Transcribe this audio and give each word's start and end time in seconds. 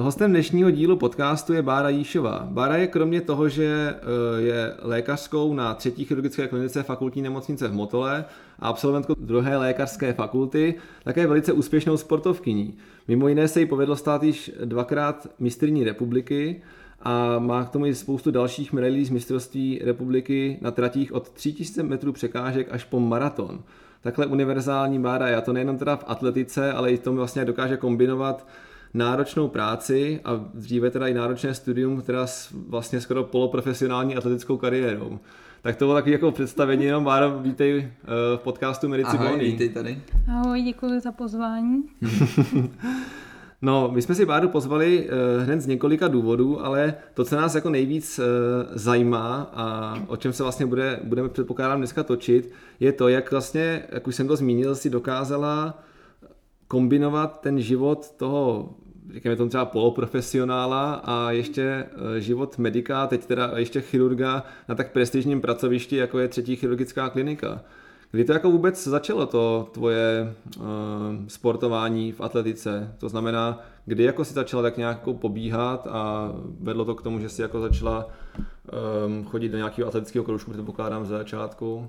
Hostem 0.00 0.30
dnešního 0.30 0.70
dílu 0.70 0.96
podcastu 0.96 1.52
je 1.52 1.62
Bára 1.62 1.88
Jíšová. 1.88 2.46
Bára 2.50 2.76
je 2.76 2.86
kromě 2.86 3.20
toho, 3.20 3.48
že 3.48 3.94
eh, 3.96 4.40
je 4.42 4.74
lékařskou 4.82 5.54
na 5.54 5.74
třetí 5.74 6.04
chirurgické 6.04 6.48
klinice 6.48 6.82
fakultní 6.82 7.22
nemocnice 7.22 7.68
v 7.68 7.72
Motole 7.72 8.24
a 8.58 8.68
absolventkou 8.68 9.14
druhé 9.18 9.56
lékařské 9.56 10.12
fakulty, 10.12 10.74
také 11.04 11.26
velice 11.26 11.52
úspěšnou 11.52 11.96
sportovkyní. 11.96 12.74
Mimo 13.08 13.28
jiné 13.28 13.48
se 13.48 13.60
jí 13.60 13.66
povedlo 13.66 13.96
stát 13.96 14.22
již 14.22 14.50
dvakrát 14.64 15.26
mistrní 15.38 15.84
republiky 15.84 16.62
a 17.02 17.38
má 17.38 17.64
k 17.64 17.70
tomu 17.70 17.86
i 17.86 17.94
spoustu 17.94 18.30
dalších 18.30 18.72
medailí 18.72 19.04
z 19.04 19.10
mistrovství 19.10 19.80
republiky 19.84 20.58
na 20.60 20.70
tratích 20.70 21.12
od 21.12 21.30
3000 21.30 21.82
metrů 21.82 22.12
překážek 22.12 22.68
až 22.70 22.84
po 22.84 23.00
maraton. 23.00 23.60
Takhle 24.00 24.26
univerzální 24.26 24.98
Bára 24.98 25.28
je 25.28 25.36
a 25.36 25.40
to 25.40 25.52
nejenom 25.52 25.78
teda 25.78 25.96
v 25.96 26.04
atletice, 26.06 26.72
ale 26.72 26.92
i 26.92 26.98
tom 26.98 27.16
vlastně 27.16 27.44
dokáže 27.44 27.76
kombinovat 27.76 28.46
náročnou 28.94 29.48
práci 29.48 30.20
a 30.24 30.44
dříve 30.54 30.90
teda 30.90 31.08
i 31.08 31.14
náročné 31.14 31.54
studium 31.54 32.02
teda 32.02 32.26
s 32.26 32.54
vlastně 32.68 33.00
skoro 33.00 33.24
poloprofesionální 33.24 34.16
atletickou 34.16 34.56
kariérou. 34.56 35.18
Tak 35.62 35.76
to 35.76 35.84
bylo 35.84 35.94
takový 35.94 36.12
jako 36.12 36.32
představení, 36.32 36.84
jenom 36.84 37.04
Báro, 37.04 37.38
vítej 37.38 37.78
eh, 37.78 38.06
v 38.36 38.40
podcastu 38.40 38.88
Medici 38.88 39.16
Ahoj, 39.16 39.28
Bony. 39.28 39.44
vítej 39.44 39.68
tady. 39.68 40.02
Ahoj, 40.28 40.62
děkuji 40.62 41.00
za 41.00 41.12
pozvání. 41.12 41.82
No, 43.62 43.90
my 43.92 44.02
jsme 44.02 44.14
si 44.14 44.26
Báru 44.26 44.48
pozvali 44.48 45.08
uh, 45.08 45.44
hned 45.44 45.60
z 45.60 45.66
několika 45.66 46.08
důvodů, 46.08 46.64
ale 46.64 46.94
to, 47.14 47.24
co 47.24 47.36
nás 47.36 47.54
jako 47.54 47.70
nejvíc 47.70 48.18
uh, 48.18 48.24
zajímá 48.72 49.50
a 49.54 49.96
o 50.06 50.16
čem 50.16 50.32
se 50.32 50.42
vlastně 50.42 50.66
bude, 50.66 51.00
budeme 51.04 51.28
předpokládám 51.28 51.78
dneska 51.78 52.02
točit, 52.02 52.52
je 52.80 52.92
to, 52.92 53.08
jak 53.08 53.30
vlastně, 53.30 53.82
jak 53.92 54.06
už 54.06 54.14
jsem 54.14 54.28
to 54.28 54.36
zmínil, 54.36 54.74
si 54.74 54.90
dokázala 54.90 55.78
kombinovat 56.68 57.40
ten 57.40 57.60
život 57.60 58.10
toho 58.16 58.74
říkáme 59.12 59.36
tomu 59.36 59.48
třeba 59.48 59.64
poloprofesionála 59.64 60.94
a 60.94 61.30
ještě 61.30 61.62
eh, 61.62 62.20
život 62.20 62.58
medika, 62.58 63.06
teď 63.06 63.26
teda 63.26 63.52
ještě 63.56 63.80
chirurga 63.80 64.44
na 64.68 64.74
tak 64.74 64.92
prestižním 64.92 65.40
pracovišti, 65.40 65.96
jako 65.96 66.18
je 66.18 66.28
třetí 66.28 66.56
chirurgická 66.56 67.08
klinika. 67.08 67.60
Kdy 68.10 68.24
to 68.24 68.32
jako 68.32 68.50
vůbec 68.50 68.86
začalo 68.86 69.26
to 69.26 69.68
tvoje 69.72 70.34
uh, 70.56 70.64
sportování 71.28 72.12
v 72.12 72.20
atletice? 72.20 72.94
To 72.98 73.08
znamená, 73.08 73.58
kdy 73.86 74.04
jako 74.04 74.24
si 74.24 74.34
začala 74.34 74.62
tak 74.62 74.76
nějak 74.76 74.96
jako 74.96 75.14
pobíhat 75.14 75.86
a 75.90 76.32
vedlo 76.60 76.84
to 76.84 76.94
k 76.94 77.02
tomu, 77.02 77.20
že 77.20 77.28
si 77.28 77.42
jako 77.42 77.60
začala 77.60 78.08
um, 79.06 79.24
chodit 79.24 79.48
do 79.48 79.56
nějakého 79.56 79.88
atletického 79.88 80.24
kroužku, 80.24 80.50
předpokládám 80.50 81.06
za 81.06 81.18
začátku? 81.18 81.88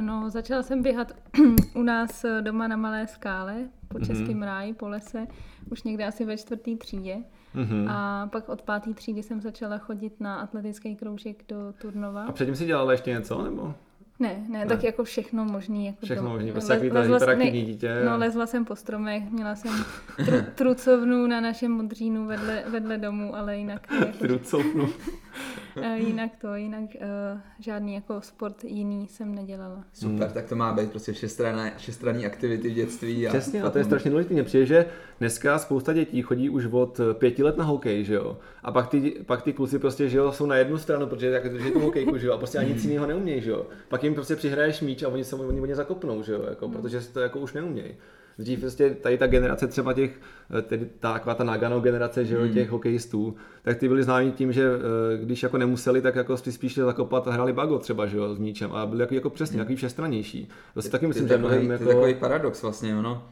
No, 0.00 0.30
začala 0.30 0.62
jsem 0.62 0.82
běhat 0.82 1.12
u 1.74 1.82
nás 1.82 2.24
doma 2.40 2.68
na 2.68 2.76
Malé 2.76 3.06
skále, 3.06 3.68
po 3.88 3.98
Českém 3.98 4.26
mm-hmm. 4.26 4.44
ráji, 4.44 4.74
po 4.74 4.88
lese, 4.88 5.26
už 5.70 5.82
někde 5.82 6.06
asi 6.06 6.24
ve 6.24 6.36
čtvrtý 6.36 6.76
třídě. 6.76 7.16
Mm-hmm. 7.54 7.86
A 7.90 8.26
pak 8.26 8.48
od 8.48 8.62
páté 8.62 8.94
třídy 8.94 9.22
jsem 9.22 9.40
začala 9.40 9.78
chodit 9.78 10.20
na 10.20 10.36
atletický 10.36 10.96
kroužek 10.96 11.44
do 11.48 11.56
Turnova. 11.80 12.24
A 12.24 12.32
předtím 12.32 12.56
si 12.56 12.66
dělala 12.66 12.92
ještě 12.92 13.10
něco, 13.10 13.42
nebo? 13.42 13.74
Ne, 14.20 14.44
ne, 14.48 14.58
ne, 14.58 14.66
tak 14.66 14.84
jako 14.84 15.04
všechno 15.04 15.44
možný. 15.44 15.86
Jako 15.86 15.98
všechno 16.06 16.30
možný, 16.30 16.52
prostě 16.52 16.72
jak 16.72 16.92
ta 16.92 17.00
hyperaktivní 17.00 17.62
dítě. 17.62 18.02
No, 18.04 18.18
lezla 18.18 18.46
jsem 18.46 18.64
po 18.64 18.76
stromech, 18.76 19.30
měla 19.30 19.56
jsem 19.56 19.72
tru, 20.16 20.36
trucovnu 20.54 21.26
na 21.26 21.40
našem 21.40 21.72
modřínu 21.72 22.26
vedle, 22.26 22.64
vedle 22.68 22.98
domu, 22.98 23.36
ale 23.36 23.56
jinak... 23.56 23.86
Jako, 23.92 24.18
trucovnu. 24.18 24.88
jinak 25.94 26.30
to, 26.40 26.54
jinak 26.54 26.90
uh, 26.94 27.40
žádný 27.58 27.94
jako 27.94 28.20
sport 28.20 28.64
jiný 28.64 29.08
jsem 29.08 29.34
nedělala. 29.34 29.84
Super, 29.92 30.26
hmm. 30.26 30.34
tak 30.34 30.48
to 30.48 30.56
má 30.56 30.72
být 30.72 30.90
prostě 30.90 31.12
všestranné, 31.12 31.72
všestranné 31.76 32.26
aktivity 32.26 32.70
v 32.70 32.74
dětství. 32.74 33.28
A 33.28 33.30
Přesně, 33.30 33.62
a 33.62 33.70
to 33.70 33.78
je 33.78 33.84
strašně 33.84 34.10
důležité. 34.10 34.34
Mně 34.34 34.44
přijde, 34.44 34.66
že 34.66 34.86
dneska 35.18 35.58
spousta 35.58 35.92
dětí 35.92 36.22
chodí 36.22 36.50
už 36.50 36.66
od 36.66 37.00
pěti 37.12 37.42
let 37.42 37.56
na 37.56 37.64
hokej, 37.64 38.04
že 38.04 38.14
jo? 38.14 38.38
A 38.62 38.72
pak 38.72 38.88
ty, 38.88 39.10
pak 39.26 39.42
ty 39.42 39.52
kluci 39.52 39.78
prostě, 39.78 40.08
že 40.08 40.18
jo, 40.18 40.32
jsou 40.32 40.46
na 40.46 40.56
jednu 40.56 40.78
stranu, 40.78 41.06
protože 41.06 41.26
jak 41.26 41.52
drží 41.52 41.70
tu 41.70 41.80
hokejku, 41.80 42.18
že 42.18 42.26
jo? 42.26 42.32
A 42.32 42.38
prostě 42.38 42.58
ani 42.58 42.72
nic 42.74 42.84
jiného 42.84 43.06
neumějí, 43.06 43.40
že 43.40 43.50
jo? 43.50 43.66
Pak 43.88 44.04
jim 44.04 44.14
prostě 44.14 44.36
přihraješ 44.36 44.80
míč 44.80 45.02
a 45.02 45.08
oni 45.08 45.24
se 45.24 45.36
oni, 45.36 45.60
oni 45.60 45.74
zakopnou, 45.74 46.22
že 46.22 46.32
jo? 46.32 46.42
Jako, 46.48 46.68
hmm. 46.68 46.76
protože 46.76 47.00
to 47.00 47.20
jako 47.20 47.38
už 47.38 47.52
neumějí. 47.52 47.94
Dřív 48.38 48.60
prostě 48.60 48.90
tady 48.90 49.18
ta 49.18 49.26
generace 49.26 49.66
třeba 49.66 49.92
těch, 49.92 50.20
eh, 50.58 50.62
tedy 50.62 50.86
ta, 51.00 51.12
taková 51.12 51.34
ta 51.34 51.44
Nagano 51.44 51.80
generace, 51.80 52.24
že 52.24 52.34
jo, 52.34 52.40
hmm. 52.40 52.52
těch 52.52 52.70
hokejistů, 52.70 53.36
tak 53.62 53.78
ty 53.78 53.88
byli 53.88 54.02
známí 54.02 54.32
tím, 54.32 54.52
že 54.52 54.64
eh, 54.64 55.16
když 55.16 55.42
jako 55.42 55.58
nemuseli, 55.58 56.02
tak 56.02 56.14
jako 56.14 56.36
spíš 56.36 56.74
zakopat 56.74 57.28
a 57.28 57.32
hráli 57.32 57.52
bago 57.52 57.78
třeba, 57.78 58.06
že 58.06 58.16
jo, 58.16 58.34
s 58.34 58.38
míčem 58.38 58.72
a 58.72 58.86
byli 58.86 59.02
jako, 59.02 59.14
jako 59.14 59.30
přesně, 59.30 59.54
hmm. 59.54 59.64
takový 59.64 59.76
všestranější. 59.76 60.48
To 60.74 60.82
si 60.82 60.90
taky 60.90 61.06
myslím, 61.06 61.28
že 61.28 61.38
mnohem 61.38 61.70
jako... 61.70 61.84
To 61.84 61.90
je 61.90 61.96
takový 61.96 62.14
paradox 62.14 62.62
vlastně, 62.62 62.98
ono. 62.98 63.28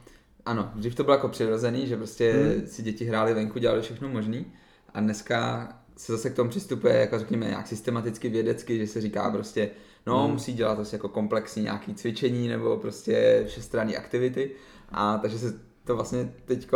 Ano, 0.47 0.71
dřív 0.75 0.95
to 0.95 1.05
bylo 1.05 1.15
jako 1.17 1.29
přirozený, 1.29 1.87
že 1.87 1.97
prostě 1.97 2.33
hmm. 2.33 2.67
si 2.67 2.83
děti 2.83 3.05
hráli 3.05 3.35
venku, 3.35 3.59
dělali 3.59 3.83
všechno 3.83 4.09
možný 4.09 4.47
a 4.95 5.01
dneska 5.01 5.69
se 5.97 6.13
zase 6.13 6.31
k 6.31 6.35
tomu 6.35 6.51
přistupuje 6.51 6.95
jako 6.95 7.19
řekněme 7.19 7.47
nějak 7.47 7.67
systematicky 7.67 8.29
vědecky, 8.29 8.79
že 8.79 8.87
se 8.87 9.01
říká 9.01 9.31
prostě 9.31 9.71
no 10.07 10.23
hmm. 10.23 10.33
musí 10.33 10.53
dělat 10.53 10.75
prostě 10.75 10.97
jako 10.97 11.09
komplexní 11.09 11.63
nějaký 11.63 11.95
cvičení 11.95 12.49
nebo 12.49 12.77
prostě 12.77 13.45
všestranné 13.47 13.97
aktivity 13.97 14.51
a 14.89 15.19
takže 15.19 15.39
se 15.39 15.61
to 15.85 15.97
vlastně 15.97 16.33
teď 16.45 16.69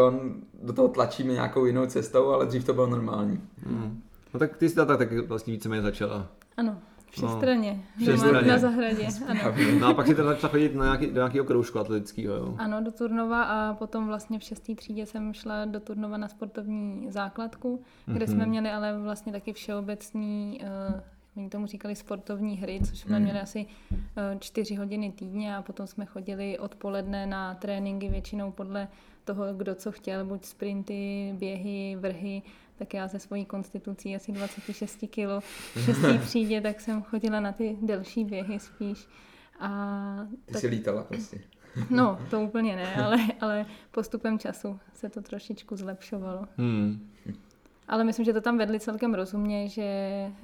do 0.62 0.72
toho 0.72 0.88
tlačíme 0.88 1.32
nějakou 1.32 1.64
jinou 1.64 1.86
cestou, 1.86 2.28
ale 2.28 2.46
dřív 2.46 2.64
to 2.64 2.74
bylo 2.74 2.86
normální. 2.86 3.40
Hmm. 3.66 4.02
No 4.34 4.40
tak 4.40 4.56
ty 4.56 4.68
jsi 4.68 4.74
tak, 4.74 4.98
tak 4.98 5.12
vlastně 5.12 5.52
víceméně 5.52 5.82
začala. 5.82 6.28
Ano, 6.56 6.78
všestranně. 7.10 7.82
No, 7.98 8.06
všestranně. 8.06 8.48
Na 8.48 8.58
zahradě, 8.58 9.08
ano. 9.28 9.40
No 9.80 9.86
a 9.86 9.94
pak 9.94 10.06
si 10.06 10.14
teda 10.14 10.28
začala 10.28 10.50
chodit 10.50 10.74
na 10.74 10.84
nějaký, 10.84 11.06
do 11.06 11.12
nějakého 11.12 11.44
kroužku 11.44 11.78
atletického, 11.78 12.36
jo? 12.36 12.54
Ano, 12.58 12.84
do 12.84 12.92
Turnova 12.92 13.42
a 13.42 13.74
potom 13.74 14.06
vlastně 14.06 14.38
v 14.38 14.42
šestý 14.42 14.74
třídě 14.74 15.06
jsem 15.06 15.34
šla 15.34 15.64
do 15.64 15.80
Turnova 15.80 16.16
na 16.16 16.28
sportovní 16.28 17.06
základku, 17.10 17.82
kde 18.06 18.26
mm-hmm. 18.26 18.30
jsme 18.30 18.46
měli 18.46 18.70
ale 18.70 18.98
vlastně 18.98 19.32
taky 19.32 19.52
všeobecný 19.52 20.60
uh, 20.62 21.00
Oni 21.36 21.48
tomu 21.48 21.66
říkali 21.66 21.96
sportovní 21.96 22.56
hry, 22.56 22.80
což 22.84 22.98
jsme 22.98 23.16
hmm. 23.16 23.24
měli 23.24 23.40
asi 23.40 23.66
eh, 23.90 24.36
čtyři 24.40 24.74
hodiny 24.74 25.12
týdně 25.12 25.56
a 25.56 25.62
potom 25.62 25.86
jsme 25.86 26.04
chodili 26.04 26.58
odpoledne 26.58 27.26
na 27.26 27.54
tréninky 27.54 28.08
většinou 28.08 28.52
podle 28.52 28.88
toho, 29.24 29.54
kdo 29.54 29.74
co 29.74 29.92
chtěl, 29.92 30.24
buď 30.24 30.44
sprinty, 30.44 31.34
běhy, 31.38 31.96
vrhy, 32.00 32.42
tak 32.80 32.94
já 32.94 33.08
ze 33.08 33.18
svojí 33.18 33.44
konstitucí 33.44 34.16
asi 34.16 34.32
26 34.32 34.96
kg 34.96 35.44
v 35.74 35.84
šestý 35.84 36.18
třídě, 36.18 36.60
tak 36.60 36.80
jsem 36.80 37.02
chodila 37.02 37.40
na 37.40 37.52
ty 37.52 37.76
delší 37.82 38.24
běhy 38.24 38.58
spíš. 38.60 39.08
A 39.60 40.26
Ty 40.46 40.52
tak... 40.52 40.60
jsi 40.60 40.66
lítala 40.66 41.02
prostě. 41.02 41.40
No, 41.90 42.18
to 42.30 42.40
úplně 42.40 42.76
ne, 42.76 42.94
ale, 42.96 43.16
ale 43.40 43.66
postupem 43.90 44.38
času 44.38 44.80
se 44.94 45.08
to 45.08 45.22
trošičku 45.22 45.76
zlepšovalo. 45.76 46.46
Hmm 46.56 47.10
ale 47.90 48.04
myslím, 48.04 48.24
že 48.24 48.32
to 48.32 48.40
tam 48.40 48.58
vedli 48.58 48.80
celkem 48.80 49.14
rozumně, 49.14 49.68
že 49.68 49.86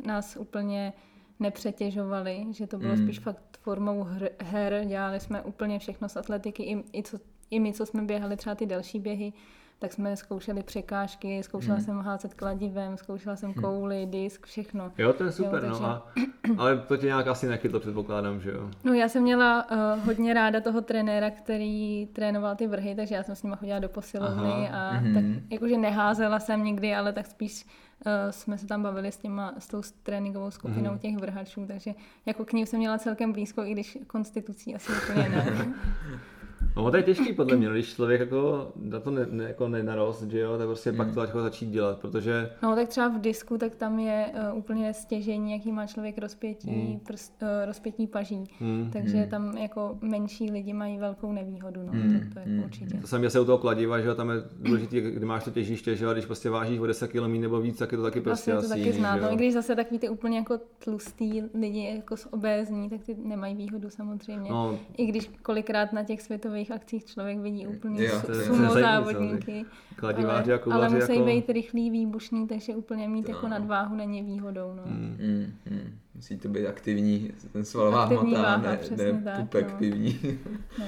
nás 0.07 0.37
úplně 0.37 0.93
nepřetěžovali, 1.41 2.47
že 2.51 2.67
to 2.67 2.79
bylo 2.79 2.97
mm. 2.97 3.03
spíš 3.03 3.19
fakt 3.19 3.59
formou 3.61 4.03
hr, 4.03 4.29
her, 4.39 4.85
dělali 4.85 5.21
jsme 5.21 5.43
úplně 5.43 5.79
všechno 5.79 6.09
z 6.09 6.17
atletiky, 6.17 6.63
i, 6.63 6.85
i, 6.93 7.03
co, 7.03 7.19
i 7.51 7.61
my, 7.61 7.73
co 7.73 7.87
jsme 7.87 8.03
běhali 8.03 8.37
třeba 8.37 8.55
ty 8.55 8.67
delší 8.67 9.01
běhy, 9.01 9.33
tak 9.79 9.93
jsme 9.93 10.17
zkoušeli 10.17 10.63
překážky, 10.63 11.43
zkoušela 11.43 11.75
hmm. 11.75 11.85
jsem 11.85 11.99
házet 11.99 12.35
kladivem, 12.35 12.97
zkoušela 12.97 13.37
jsem 13.37 13.53
hmm. 13.53 13.65
kouli, 13.65 14.07
disk, 14.07 14.47
všechno. 14.47 14.93
Jo, 14.99 15.13
to 15.13 15.25
je 15.25 15.33
super, 15.33 15.65
jo, 15.65 15.71
no 15.71 15.79
takže... 15.79 15.83
no 15.83 15.89
a, 15.89 16.63
ale 16.63 16.79
to 16.79 16.97
tě 16.97 17.07
nějak 17.07 17.27
asi 17.27 17.47
nechytlo, 17.47 17.81
předpokládám, 17.81 18.41
že 18.41 18.51
jo? 18.51 18.71
No 18.85 18.93
já 18.93 19.09
jsem 19.09 19.23
měla 19.23 19.71
uh, 19.71 20.05
hodně 20.05 20.35
ráda 20.35 20.61
toho 20.61 20.81
trenéra, 20.81 21.31
který 21.31 22.09
trénoval 22.13 22.57
ty 22.57 22.67
vrhy, 22.67 22.95
takže 22.95 23.15
já 23.15 23.23
jsem 23.23 23.37
s 23.37 23.43
ním 23.43 23.57
chodila 23.57 23.79
do 23.79 23.89
posilovny 23.89 24.69
Aha. 24.69 24.89
a 24.89 25.01
mm-hmm. 25.01 25.15
tak 25.15 25.53
jakože 25.53 25.79
neházela 25.79 26.41
jsem 26.41 26.65
nikdy, 26.65 26.95
ale 26.95 27.13
tak 27.13 27.27
spíš 27.27 27.65
uh, 27.65 28.13
jsme 28.31 28.59
se 28.59 28.67
tam 28.67 28.83
bavili 28.83 29.13
s, 29.13 29.17
těma, 29.17 29.55
s 29.59 29.69
tou 29.69 29.83
tréninkovou 30.03 30.51
skupinou 30.51 30.91
mm-hmm. 30.91 30.99
těch 30.99 31.17
vrhačů, 31.17 31.67
takže 31.67 31.95
jako 32.27 32.45
k 32.45 32.53
ním 32.53 32.67
jsem 32.67 32.79
měla 32.79 32.99
celkem 32.99 33.33
blízko, 33.33 33.63
i 33.63 33.73
když 33.73 33.99
konstitucí 34.07 34.75
asi 34.75 34.93
úplně 34.93 35.29
ne. 35.29 35.75
No 36.77 36.91
to 36.91 36.97
je 36.97 37.03
těžký 37.03 37.33
podle 37.33 37.57
mě, 37.57 37.69
no, 37.69 37.73
když 37.73 37.95
člověk 37.95 38.21
jako 38.21 38.73
na 38.77 39.01
to 39.01 39.11
ne, 39.11 39.27
ne, 39.31 39.45
jako 39.45 39.69
nenarost, 39.69 40.23
že 40.23 40.39
jo, 40.39 40.59
tak 40.59 40.67
prostě 40.67 40.91
mm. 40.93 40.97
pak 40.97 41.15
to 41.15 41.21
jako 41.21 41.43
začít 41.43 41.67
dělat, 41.67 41.99
protože... 41.99 42.51
No 42.63 42.75
tak 42.75 42.89
třeba 42.89 43.09
v 43.09 43.21
disku, 43.21 43.59
tak 43.59 43.75
tam 43.75 43.99
je 43.99 44.27
uh, 44.53 44.59
úplně 44.59 44.95
stěžení, 44.95 45.53
jaký 45.53 45.73
má 45.73 45.87
člověk 45.87 46.19
rozpětí, 46.19 46.71
mm. 46.71 47.01
prst, 47.01 47.43
uh, 47.43 47.49
rozpětí 47.67 48.07
paží, 48.07 48.45
mm. 48.61 48.91
takže 48.93 49.17
mm. 49.17 49.29
tam 49.29 49.59
jako 49.59 49.99
menší 50.03 50.51
lidi 50.51 50.73
mají 50.73 50.99
velkou 50.99 51.33
nevýhodu, 51.33 51.81
no, 51.83 51.93
mm. 51.93 52.21
to, 52.21 52.35
to 52.35 52.39
je 52.39 52.47
mm. 52.47 52.65
určitě. 52.65 52.99
To 53.01 53.07
jsem 53.07 53.31
se 53.31 53.41
u 53.41 53.45
toho 53.45 53.59
kladiva, 53.59 54.01
že 54.01 54.09
jo, 54.09 54.15
tam 54.15 54.31
je 54.31 54.37
důležité, 54.61 55.01
kdy 55.01 55.27
máš 55.27 55.45
to 55.45 55.51
těžiště, 55.51 55.97
že 55.97 56.05
jo, 56.05 56.13
když 56.13 56.27
prostě 56.27 56.51
vážíš 56.51 56.79
o 56.79 56.87
10 56.87 57.13
km 57.13 57.41
nebo 57.41 57.61
víc, 57.61 57.79
tak 57.79 57.93
je 57.93 57.99
to 57.99 58.05
taky 58.05 58.21
prostě 58.21 58.53
vlastně 58.53 58.75
asi 58.75 58.81
to 58.81 58.87
taky 58.87 58.99
znát, 58.99 59.17
no, 59.17 59.33
i 59.33 59.37
když 59.37 59.55
zase 59.55 59.77
takový 59.77 59.99
ty 59.99 60.09
úplně 60.09 60.39
jako 60.39 60.59
tlustý 60.85 61.43
lidi, 61.55 61.95
jako 61.97 62.15
obézní, 62.31 62.91
tak 62.91 63.05
ty 63.05 63.17
nemají 63.25 63.55
výhodu 63.55 63.91
samozřejmě. 63.91 64.51
No. 64.51 64.79
I 64.97 65.07
když 65.07 65.31
kolikrát 65.43 65.93
na 65.93 66.05
těch 66.05 66.23
světových 66.23 66.66
akcích 66.71 67.05
člověk 67.05 67.39
vidí 67.39 67.67
úplně 67.67 68.05
jo, 68.05 68.21
sumo 68.45 68.75
závodníky. 68.75 69.65
Kladiváři 69.97 70.53
ale, 70.53 70.63
ale 70.75 70.89
musí 70.89 71.13
jako... 71.13 71.25
být 71.25 71.51
rychlý, 71.51 71.91
výbušný, 71.91 72.47
takže 72.47 72.77
úplně 72.77 73.09
mít 73.09 73.27
to, 73.27 73.33
jako 73.33 73.49
nadváhu 73.49 73.97
není 73.97 74.23
výhodou. 74.23 74.75
No. 74.75 74.83
Mm, 74.87 75.17
mm, 75.21 75.53
mm. 75.71 75.99
Musí 76.15 76.39
to 76.39 76.49
být 76.49 76.67
aktivní, 76.67 77.33
ten 77.53 77.65
svalová 77.65 78.03
Aktivní 78.03 78.35
hmota, 78.35 78.43
váha, 78.43 78.59
ne, 78.97 79.13
ne 79.13 79.23
tak, 79.25 79.41
pupek 79.41 79.73
no. 79.73 79.79
pivní. 79.79 80.39
No. 80.79 80.87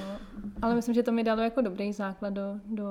Ale 0.61 0.75
myslím, 0.75 0.95
že 0.95 1.03
to 1.03 1.11
mi 1.11 1.23
dalo 1.23 1.41
jako 1.41 1.61
dobrý 1.61 1.93
základ 1.93 2.33
do, 2.33 2.55
do 2.65 2.85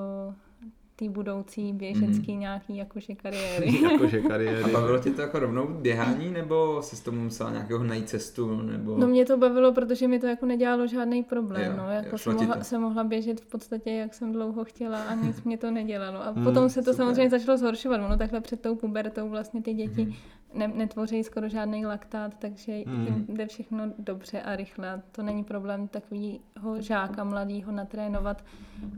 té 0.99 1.09
budoucí 1.09 1.73
běžecký 1.73 2.33
mm. 2.33 2.39
nějaký 2.39 2.77
jakože 2.77 3.15
kariéry. 3.15 3.81
jakože 3.91 4.21
kariéry. 4.21 4.63
A 4.63 4.67
bavilo 4.67 4.99
tě 4.99 5.11
to 5.11 5.21
jako 5.21 5.39
rovnou 5.39 5.67
běhání, 5.67 6.31
nebo 6.31 6.81
se 6.81 6.95
s 6.95 7.01
tomu 7.01 7.21
musela 7.21 7.51
nějakého 7.51 7.83
najít 7.83 8.09
cestu? 8.09 8.61
Nebo... 8.61 8.97
No 8.97 9.07
mě 9.07 9.25
to 9.25 9.37
bavilo, 9.37 9.73
protože 9.73 10.07
mi 10.07 10.19
to 10.19 10.27
jako 10.27 10.45
nedělalo 10.45 10.87
žádný 10.87 11.23
problém. 11.23 11.71
Jo, 11.71 11.77
no. 11.77 11.91
jako 11.91 12.17
jsem, 12.17 12.35
mohla, 12.35 12.63
jsem 12.63 12.81
mohla 12.81 13.03
běžet 13.03 13.41
v 13.41 13.45
podstatě, 13.45 13.91
jak 13.91 14.13
jsem 14.13 14.31
dlouho 14.31 14.63
chtěla 14.63 15.03
a 15.03 15.15
nic 15.15 15.43
mě 15.43 15.57
to 15.57 15.71
nedělalo. 15.71 16.23
A 16.23 16.31
mm, 16.31 16.43
potom 16.43 16.69
se 16.69 16.81
to 16.81 16.93
super. 16.93 16.95
samozřejmě 16.95 17.29
začalo 17.29 17.57
zhoršovat. 17.57 18.01
Ono 18.01 18.17
takhle 18.17 18.41
před 18.41 18.61
tou 18.61 18.75
pubertou 18.75 19.29
vlastně 19.29 19.61
ty 19.61 19.73
děti 19.73 20.05
mm 20.05 20.13
ne, 20.53 20.67
netvoří 20.67 21.23
skoro 21.23 21.49
žádný 21.49 21.85
laktát, 21.85 22.33
takže 22.39 22.71
mm. 22.85 23.05
jim 23.05 23.25
jde 23.37 23.47
všechno 23.47 23.93
dobře 23.99 24.41
a 24.41 24.55
rychle. 24.55 25.01
To 25.11 25.23
není 25.23 25.43
problém 25.43 25.87
takového 25.87 26.81
žáka 26.81 27.23
mladého 27.23 27.71
natrénovat, 27.71 28.43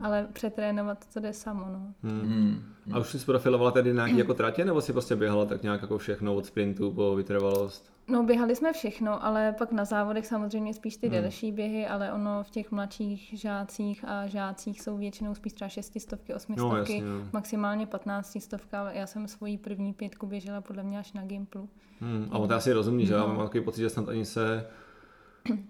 ale 0.00 0.28
přetrénovat 0.32 1.06
to 1.14 1.20
jde 1.20 1.32
samo. 1.32 1.64
No. 1.72 1.94
Mm. 2.02 2.62
A 2.92 2.98
už 2.98 3.08
jsi 3.08 3.18
zprofilovala 3.18 3.70
tedy 3.70 3.92
nějaký 3.92 4.18
jako 4.18 4.34
tratě, 4.34 4.64
nebo 4.64 4.80
si 4.80 4.92
prostě 4.92 5.16
běhala 5.16 5.46
tak 5.46 5.62
nějak 5.62 5.82
jako 5.82 5.98
všechno 5.98 6.34
od 6.34 6.46
sprintu 6.46 6.92
po 6.92 7.14
vytrvalost? 7.14 7.91
No, 8.08 8.22
běhali 8.22 8.56
jsme 8.56 8.72
všechno, 8.72 9.24
ale 9.24 9.54
pak 9.58 9.72
na 9.72 9.84
závodech 9.84 10.26
samozřejmě 10.26 10.74
spíš 10.74 10.96
ty 10.96 11.08
hmm. 11.08 11.20
delší 11.20 11.52
běhy, 11.52 11.86
ale 11.86 12.12
ono 12.12 12.42
v 12.42 12.50
těch 12.50 12.70
mladších 12.70 13.34
žácích 13.36 14.04
a 14.08 14.26
žácích 14.26 14.82
jsou 14.82 14.96
většinou 14.96 15.34
spíš 15.34 15.52
třeba 15.52 15.68
šestistovky, 15.68 16.34
osmistovky, 16.34 17.00
no, 17.00 17.18
no. 17.18 17.28
maximálně 17.32 17.86
patnáctistovka. 17.86 18.92
Já 18.92 19.06
jsem 19.06 19.28
svoji 19.28 19.58
první 19.58 19.92
pětku 19.92 20.26
běžela 20.26 20.60
podle 20.60 20.82
mě 20.82 20.98
až 20.98 21.12
na 21.12 21.22
Gimplu. 21.22 21.68
Hmm. 22.00 22.28
A 22.30 22.46
to 22.46 22.54
asi 22.54 22.72
rozumí, 22.72 23.06
že? 23.06 23.12
No. 23.12 23.18
Já 23.18 23.26
mám 23.26 23.46
takový 23.46 23.64
pocit, 23.64 23.80
že 23.80 23.90
snad 23.90 24.08
ani 24.08 24.24
se 24.24 24.66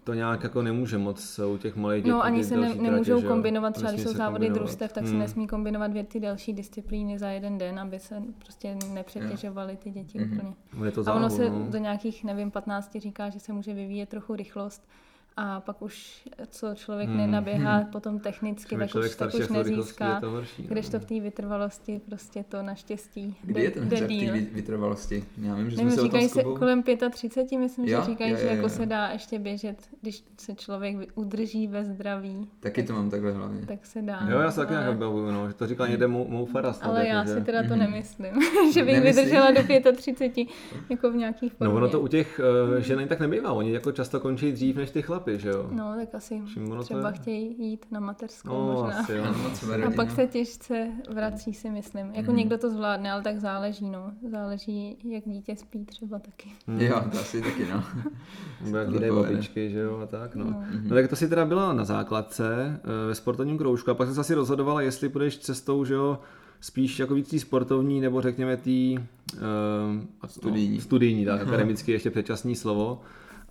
to 0.03 0.13
nějak 0.13 0.43
jako 0.43 0.61
nemůže 0.61 0.97
moc 0.97 1.39
u 1.53 1.57
těch 1.57 1.75
malých 1.75 2.03
dětí. 2.03 2.11
No 2.11 2.23
ani 2.23 2.43
se 2.43 2.57
ne, 2.57 2.75
nemůžou 2.75 3.13
tratě, 3.13 3.27
kombinovat, 3.27 3.73
třeba 3.73 3.91
když 3.91 4.03
jsou 4.03 4.13
závody 4.13 4.49
družstev, 4.49 4.93
tak 4.93 5.03
hmm. 5.03 5.13
se 5.13 5.17
nesmí 5.17 5.47
kombinovat 5.47 5.91
dvě 5.91 6.03
ty 6.03 6.19
další 6.19 6.53
disciplíny 6.53 7.19
za 7.19 7.29
jeden 7.29 7.57
den, 7.57 7.79
aby 7.79 7.99
se 7.99 8.23
prostě 8.39 8.77
nepřetěžovaly 8.93 9.77
ty 9.77 9.91
děti 9.91 10.19
mm-hmm. 10.19 10.37
úplně. 10.37 10.53
Je 10.85 10.91
to 10.91 11.03
záhu, 11.03 11.17
a 11.17 11.19
ono 11.19 11.29
se 11.29 11.49
no. 11.49 11.65
do 11.69 11.77
nějakých, 11.77 12.23
nevím, 12.23 12.51
15 12.51 12.97
říká, 12.99 13.29
že 13.29 13.39
se 13.39 13.53
může 13.53 13.73
vyvíjet 13.73 14.09
trochu 14.09 14.35
rychlost, 14.35 14.87
a 15.37 15.59
pak 15.59 15.81
už, 15.81 16.27
co 16.47 16.75
člověk 16.75 17.09
hmm. 17.09 17.17
nenaběhá 17.17 17.77
hmm. 17.77 17.85
potom 17.85 18.19
technicky, 18.19 18.77
tak 18.77 18.95
už, 18.95 19.15
tak 19.15 19.33
už 19.33 19.49
nezíská. 19.49 20.19
To 20.19 20.29
horší, 20.29 20.63
když 20.63 20.89
to 20.89 20.99
v 20.99 21.05
té 21.05 21.19
vytrvalosti 21.19 22.01
prostě 22.05 22.45
to 22.49 22.63
naštěstí 22.63 23.35
Kdy 23.43 23.63
je 23.63 23.71
ten 23.71 23.83
hřeb 23.83 24.07
té 24.07 24.41
vytrvalosti? 24.41 25.25
Já 25.41 25.55
vím, 25.55 25.69
že 25.69 25.77
Nevím, 25.77 25.91
jsme 25.91 26.01
se 26.01 26.03
říkají 26.03 26.29
se 26.29 26.43
kolem 26.43 26.83
35, 27.11 27.57
myslím, 27.57 27.85
jo? 27.85 27.99
že 27.99 28.05
říkají, 28.05 28.31
jo, 28.31 28.37
jo, 28.37 28.43
jo. 28.43 28.49
že 28.49 28.55
jako 28.55 28.69
se 28.69 28.85
dá 28.85 29.07
ještě 29.07 29.39
běžet, 29.39 29.77
když 30.01 30.23
se 30.37 30.55
člověk 30.55 30.97
udrží 31.15 31.67
ve 31.67 31.83
zdraví. 31.83 32.47
Taky 32.59 32.81
tak, 32.81 32.87
to 32.87 32.93
mám 32.93 33.09
takhle 33.09 33.31
hlavně. 33.31 33.65
Tak 33.65 33.85
se 33.85 34.01
dá. 34.01 34.27
Jo, 34.29 34.39
já 34.39 34.51
se 34.51 34.59
taky 34.59 34.73
nějak 34.73 34.97
bavuju, 34.97 35.31
no, 35.31 35.47
že 35.47 35.53
to 35.53 35.67
říkal 35.67 35.87
někde 35.87 36.07
mou, 36.07 36.27
mou 36.27 36.45
farast. 36.45 36.83
Ale 36.83 37.07
já 37.07 37.25
si 37.25 37.41
teda 37.41 37.63
to 37.63 37.69
mhm. 37.69 37.79
nemyslím, 37.79 38.33
že 38.73 38.83
bych 38.83 39.01
vydržela 39.01 39.51
do 39.51 39.61
35 39.95 40.47
jako 40.89 41.11
v 41.11 41.15
nějakých. 41.15 41.53
No 41.59 41.75
ono 41.75 41.89
to 41.89 42.01
u 42.01 42.07
těch 42.07 42.41
uh, 42.73 42.79
žen 42.79 43.07
tak 43.07 43.19
nebývá, 43.19 43.51
oni 43.51 43.71
jako 43.71 43.91
často 43.91 44.19
končí 44.19 44.51
dřív 44.51 44.75
než 44.75 44.91
ty 44.91 45.01
chlapy, 45.01 45.22
že 45.27 45.49
jo? 45.49 45.67
No, 45.71 45.93
tak 45.95 46.15
asi 46.15 46.41
třeba 46.79 47.09
je... 47.09 47.13
chtějí 47.13 47.55
jít 47.63 47.85
na 47.91 47.99
mateřskou 47.99 48.49
no, 48.49 48.73
možná. 48.73 48.99
Asi, 48.99 49.13
jo. 49.13 49.23
a 49.87 49.91
pak 49.91 50.11
se 50.11 50.27
těžce 50.27 50.91
vrací 51.13 51.53
si 51.53 51.69
myslím. 51.69 52.11
Jako 52.13 52.31
mm. 52.31 52.37
někdo 52.37 52.57
to 52.57 52.69
zvládne, 52.69 53.11
ale 53.11 53.21
tak 53.21 53.39
záleží, 53.39 53.89
no. 53.89 54.11
Záleží, 54.31 54.97
jak 55.03 55.23
dítě 55.25 55.55
spí 55.55 55.85
třeba 55.85 56.19
taky. 56.19 56.51
Mm. 56.67 56.81
Jo, 56.81 57.03
to 57.11 57.19
asi 57.19 57.41
taky, 57.41 57.67
no. 57.71 57.83
Nebo 58.71 58.77
jak 58.77 59.13
babičky, 59.13 59.69
že 59.69 59.79
jo, 59.79 59.99
a 60.03 60.05
tak, 60.05 60.35
no. 60.35 60.45
No. 60.45 60.63
no. 60.83 60.95
tak 60.95 61.07
to 61.07 61.15
si 61.15 61.29
teda 61.29 61.45
byla 61.45 61.73
na 61.73 61.83
základce 61.83 62.79
eh, 62.83 63.07
ve 63.07 63.15
sportovním 63.15 63.57
kroužku 63.57 63.91
a 63.91 63.93
pak 63.93 64.09
jsi 64.09 64.19
asi 64.19 64.33
rozhodovala, 64.33 64.81
jestli 64.81 65.09
půjdeš 65.09 65.37
cestou, 65.37 65.85
že 65.85 65.93
jo, 65.93 66.19
spíš 66.63 66.99
jako 66.99 67.13
víc 67.13 67.41
sportovní, 67.41 68.01
nebo 68.01 68.21
řekněme 68.21 68.57
tý 68.57 68.97
uh, 68.97 69.39
studijní, 70.25 70.75
no, 70.75 70.81
studijní 70.81 71.25
tak, 71.25 71.41
akademicky 71.41 71.91
ještě 71.91 72.11
předčasný 72.11 72.55
slovo. 72.55 73.01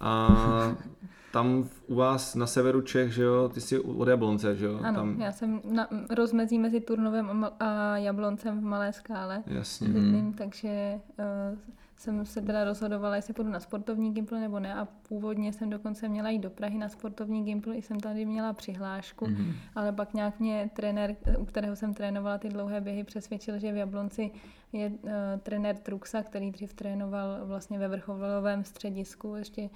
A 0.00 0.76
tam 1.32 1.68
u 1.86 1.94
vás 1.94 2.34
na 2.34 2.46
severu 2.46 2.80
Čech, 2.80 3.12
že 3.12 3.22
jo, 3.22 3.48
ty 3.48 3.60
jsi 3.60 3.78
od 3.78 4.08
Jablonce, 4.08 4.56
že 4.56 4.66
jo? 4.66 4.78
Ano, 4.82 4.98
tam... 4.98 5.20
já 5.20 5.32
jsem 5.32 5.60
na 5.64 5.88
rozmezí 6.10 6.58
mezi 6.58 6.80
Turnovem 6.80 7.46
a 7.60 7.98
Jabloncem 7.98 8.60
v 8.60 8.64
Malé 8.64 8.92
skále. 8.92 9.42
Jasně. 9.46 9.88
Bydlím, 9.88 10.20
hmm. 10.20 10.32
takže 10.32 11.00
uh, 11.18 11.58
jsem 11.96 12.26
se 12.26 12.40
teda 12.40 12.64
rozhodovala, 12.64 13.16
jestli 13.16 13.34
půjdu 13.34 13.50
na 13.50 13.60
sportovní 13.60 14.14
gimpl 14.14 14.36
nebo 14.36 14.60
ne 14.60 14.74
a 14.74 14.88
původně 15.08 15.52
jsem 15.52 15.70
dokonce 15.70 16.08
měla 16.08 16.30
jít 16.30 16.38
do 16.38 16.50
Prahy 16.50 16.78
na 16.78 16.88
sportovní 16.88 17.44
gimpl, 17.44 17.72
jsem 17.72 18.00
tady 18.00 18.24
měla 18.24 18.52
přihlášku, 18.52 19.26
mm-hmm. 19.26 19.52
ale 19.74 19.92
pak 19.92 20.14
nějak 20.14 20.40
mě 20.40 20.70
trenér, 20.74 21.16
u 21.38 21.44
kterého 21.44 21.76
jsem 21.76 21.94
trénovala 21.94 22.38
ty 22.38 22.48
dlouhé 22.48 22.80
běhy, 22.80 23.04
přesvědčil, 23.04 23.58
že 23.58 23.72
v 23.72 23.76
Jablonci 23.76 24.30
je 24.72 24.88
uh, 24.88 25.10
trenér 25.42 25.76
Truxa, 25.76 26.22
který 26.22 26.50
dřív 26.50 26.74
trénoval 26.74 27.40
vlastně 27.44 27.78
ve 27.78 27.88
vrcholovém 27.88 28.64
středisku 28.64 29.34
ještě 29.34 29.70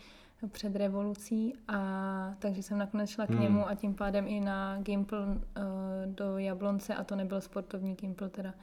před 0.49 0.77
revolucí 0.77 1.55
a 1.69 2.35
takže 2.39 2.63
jsem 2.63 2.79
nakonec 2.79 3.11
šla 3.11 3.27
k 3.27 3.31
hmm. 3.31 3.41
němu 3.41 3.69
a 3.69 3.75
tím 3.75 3.95
pádem 3.95 4.25
i 4.29 4.41
na 4.41 4.79
Gimpl 4.81 5.17
uh, 5.17 5.35
do 6.15 6.39
Jablonce 6.39 6.95
a 6.95 7.05
to 7.05 7.17
nebyl 7.17 7.41
sportovní 7.41 7.95
Gimpl 7.95 8.29
teda, 8.29 8.55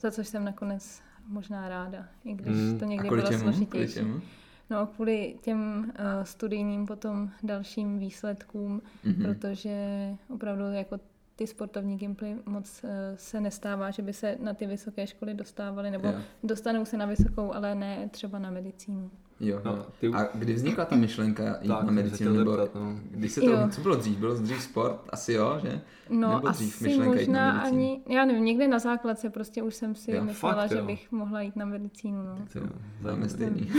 za 0.00 0.10
což 0.10 0.28
jsem 0.28 0.44
nakonec 0.44 1.02
možná 1.26 1.68
ráda, 1.68 2.06
i 2.24 2.34
když 2.34 2.56
hmm. 2.56 2.78
to 2.78 2.84
někdy 2.84 3.08
bylo 3.08 3.32
složitější. 3.32 4.00
No 4.70 4.86
kvůli 4.86 5.36
těm 5.42 5.92
uh, 5.98 6.24
studijním 6.24 6.86
potom 6.86 7.30
dalším 7.42 7.98
výsledkům, 7.98 8.82
mm-hmm. 9.04 9.22
protože 9.22 9.76
opravdu 10.34 10.64
jako 10.64 10.98
ty 11.36 11.46
sportovní 11.46 11.96
gimply 11.96 12.36
moc 12.46 12.84
uh, 12.84 12.90
se 13.16 13.40
nestává, 13.40 13.90
že 13.90 14.02
by 14.02 14.12
se 14.12 14.36
na 14.40 14.54
ty 14.54 14.66
vysoké 14.66 15.06
školy 15.06 15.34
dostávaly, 15.34 15.90
nebo 15.90 16.08
yeah. 16.08 16.22
dostanou 16.42 16.84
se 16.84 16.96
na 16.96 17.06
vysokou, 17.06 17.52
ale 17.52 17.74
ne 17.74 18.08
třeba 18.08 18.38
na 18.38 18.50
medicínu. 18.50 19.10
Jo, 19.42 19.60
no, 19.64 19.86
ty... 20.00 20.08
A 20.08 20.28
kdy 20.34 20.54
vznikla 20.54 20.84
ta 20.84 20.96
myšlenka 20.96 21.58
jít 21.60 21.68
tak, 21.68 21.82
na 21.84 21.90
medicínu? 21.90 22.32
Nebo 22.32 22.56
zeptat, 22.56 22.74
no. 22.74 22.96
když 23.10 23.32
se 23.32 23.40
to, 23.40 23.50
jo. 23.50 23.68
co 23.70 23.80
bylo 23.80 23.96
dřív? 23.96 24.18
Bylo 24.18 24.34
dřív 24.34 24.62
sport? 24.62 25.00
Asi 25.10 25.32
jo, 25.32 25.58
že? 25.62 25.80
No, 26.10 26.34
nebo 26.34 26.48
dřív 26.48 26.74
asi 26.74 26.84
myšlenka 26.84 27.08
možná 27.08 27.20
jít 27.20 27.30
na 27.30 27.60
ani, 27.60 28.02
já 28.08 28.24
nevím, 28.24 28.44
někde 28.44 28.68
na 28.68 28.78
základce 28.78 29.30
prostě 29.30 29.62
už 29.62 29.74
jsem 29.74 29.94
si 29.94 30.10
jo, 30.10 30.24
myslela, 30.24 30.54
fakt, 30.54 30.70
že 30.70 30.78
jo. 30.78 30.84
bych 30.84 31.12
mohla 31.12 31.40
jít 31.40 31.56
na 31.56 31.64
medicínu. 31.64 32.22
No. 32.22 32.38
Tak 33.02 33.18
jo, 33.18 33.28
stejný. 33.28 33.70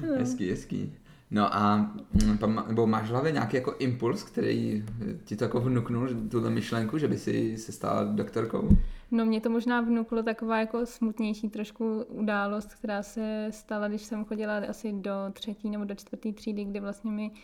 hezký, 0.18 0.50
hezký. 0.50 0.92
No 1.34 1.56
a 1.56 1.76
mm, 1.76 2.66
nebo 2.68 2.86
máš 2.86 3.06
v 3.06 3.10
hlavě 3.10 3.32
nějaký 3.32 3.56
jako 3.56 3.74
impuls, 3.78 4.22
který 4.22 4.84
ti 5.24 5.36
to 5.36 5.44
jako 5.44 5.60
vnuknul, 5.60 6.08
tuhle 6.30 6.50
myšlenku, 6.50 6.98
že 6.98 7.08
by 7.08 7.18
si 7.18 7.58
se 7.58 7.72
stala 7.72 8.04
doktorkou? 8.04 8.68
No 9.10 9.24
mě 9.24 9.40
to 9.40 9.50
možná 9.50 9.80
vnuklo 9.80 10.22
taková 10.22 10.58
jako 10.58 10.86
smutnější 10.86 11.48
trošku 11.48 12.04
událost, 12.08 12.74
která 12.74 13.02
se 13.02 13.48
stala, 13.50 13.88
když 13.88 14.02
jsem 14.02 14.24
chodila 14.24 14.56
asi 14.68 14.92
do 14.92 15.12
třetí 15.32 15.70
nebo 15.70 15.84
do 15.84 15.94
čtvrté 15.94 16.32
třídy, 16.32 16.64
kdy 16.64 16.80
vlastně 16.80 17.10
mi 17.10 17.30
uh, 17.30 17.36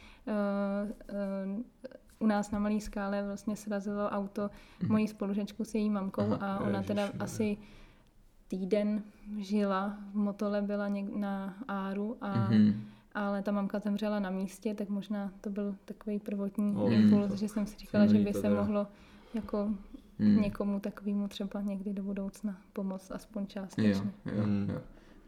uh, 1.56 1.62
u 2.18 2.26
nás 2.26 2.50
na 2.50 2.58
Malé 2.58 2.80
skále 2.80 3.22
vlastně 3.26 3.56
srazilo 3.56 4.08
auto 4.08 4.50
mm. 4.82 4.88
mojí 4.88 5.08
spolužečku 5.08 5.64
s 5.64 5.74
její 5.74 5.90
mamkou 5.90 6.22
Aha, 6.22 6.56
a 6.56 6.60
ona 6.60 6.82
teda 6.82 7.02
ježiš, 7.02 7.20
asi 7.20 7.56
týden 8.48 9.02
žila 9.38 9.98
v 10.12 10.14
Motole, 10.14 10.62
byla 10.62 10.88
něk- 10.88 11.18
na 11.18 11.54
Áru 11.68 12.16
a 12.20 12.50
mm-hmm 12.50 12.74
ale 13.14 13.42
ta 13.42 13.52
mamka 13.52 13.78
zemřela 13.78 14.20
na 14.20 14.30
místě, 14.30 14.74
tak 14.74 14.88
možná 14.88 15.32
to 15.40 15.50
byl 15.50 15.74
takový 15.84 16.18
prvotní 16.18 16.76
oh, 16.76 16.92
impuls, 16.92 17.32
že 17.32 17.48
jsem 17.48 17.66
si 17.66 17.78
říkala, 17.78 18.06
že 18.06 18.18
by 18.18 18.32
se 18.32 18.50
mohlo 18.50 18.86
jako 19.34 19.70
hmm. 20.18 20.40
někomu 20.40 20.80
takovému 20.80 21.28
třeba 21.28 21.60
někdy 21.60 21.92
do 21.92 22.02
budoucna 22.02 22.56
pomoct, 22.72 23.10
aspoň 23.10 23.46
částečně. 23.46 24.10
Jo, 24.26 24.32
jo, 24.36 24.42
hmm. 24.42 24.70
jo. 24.70 24.80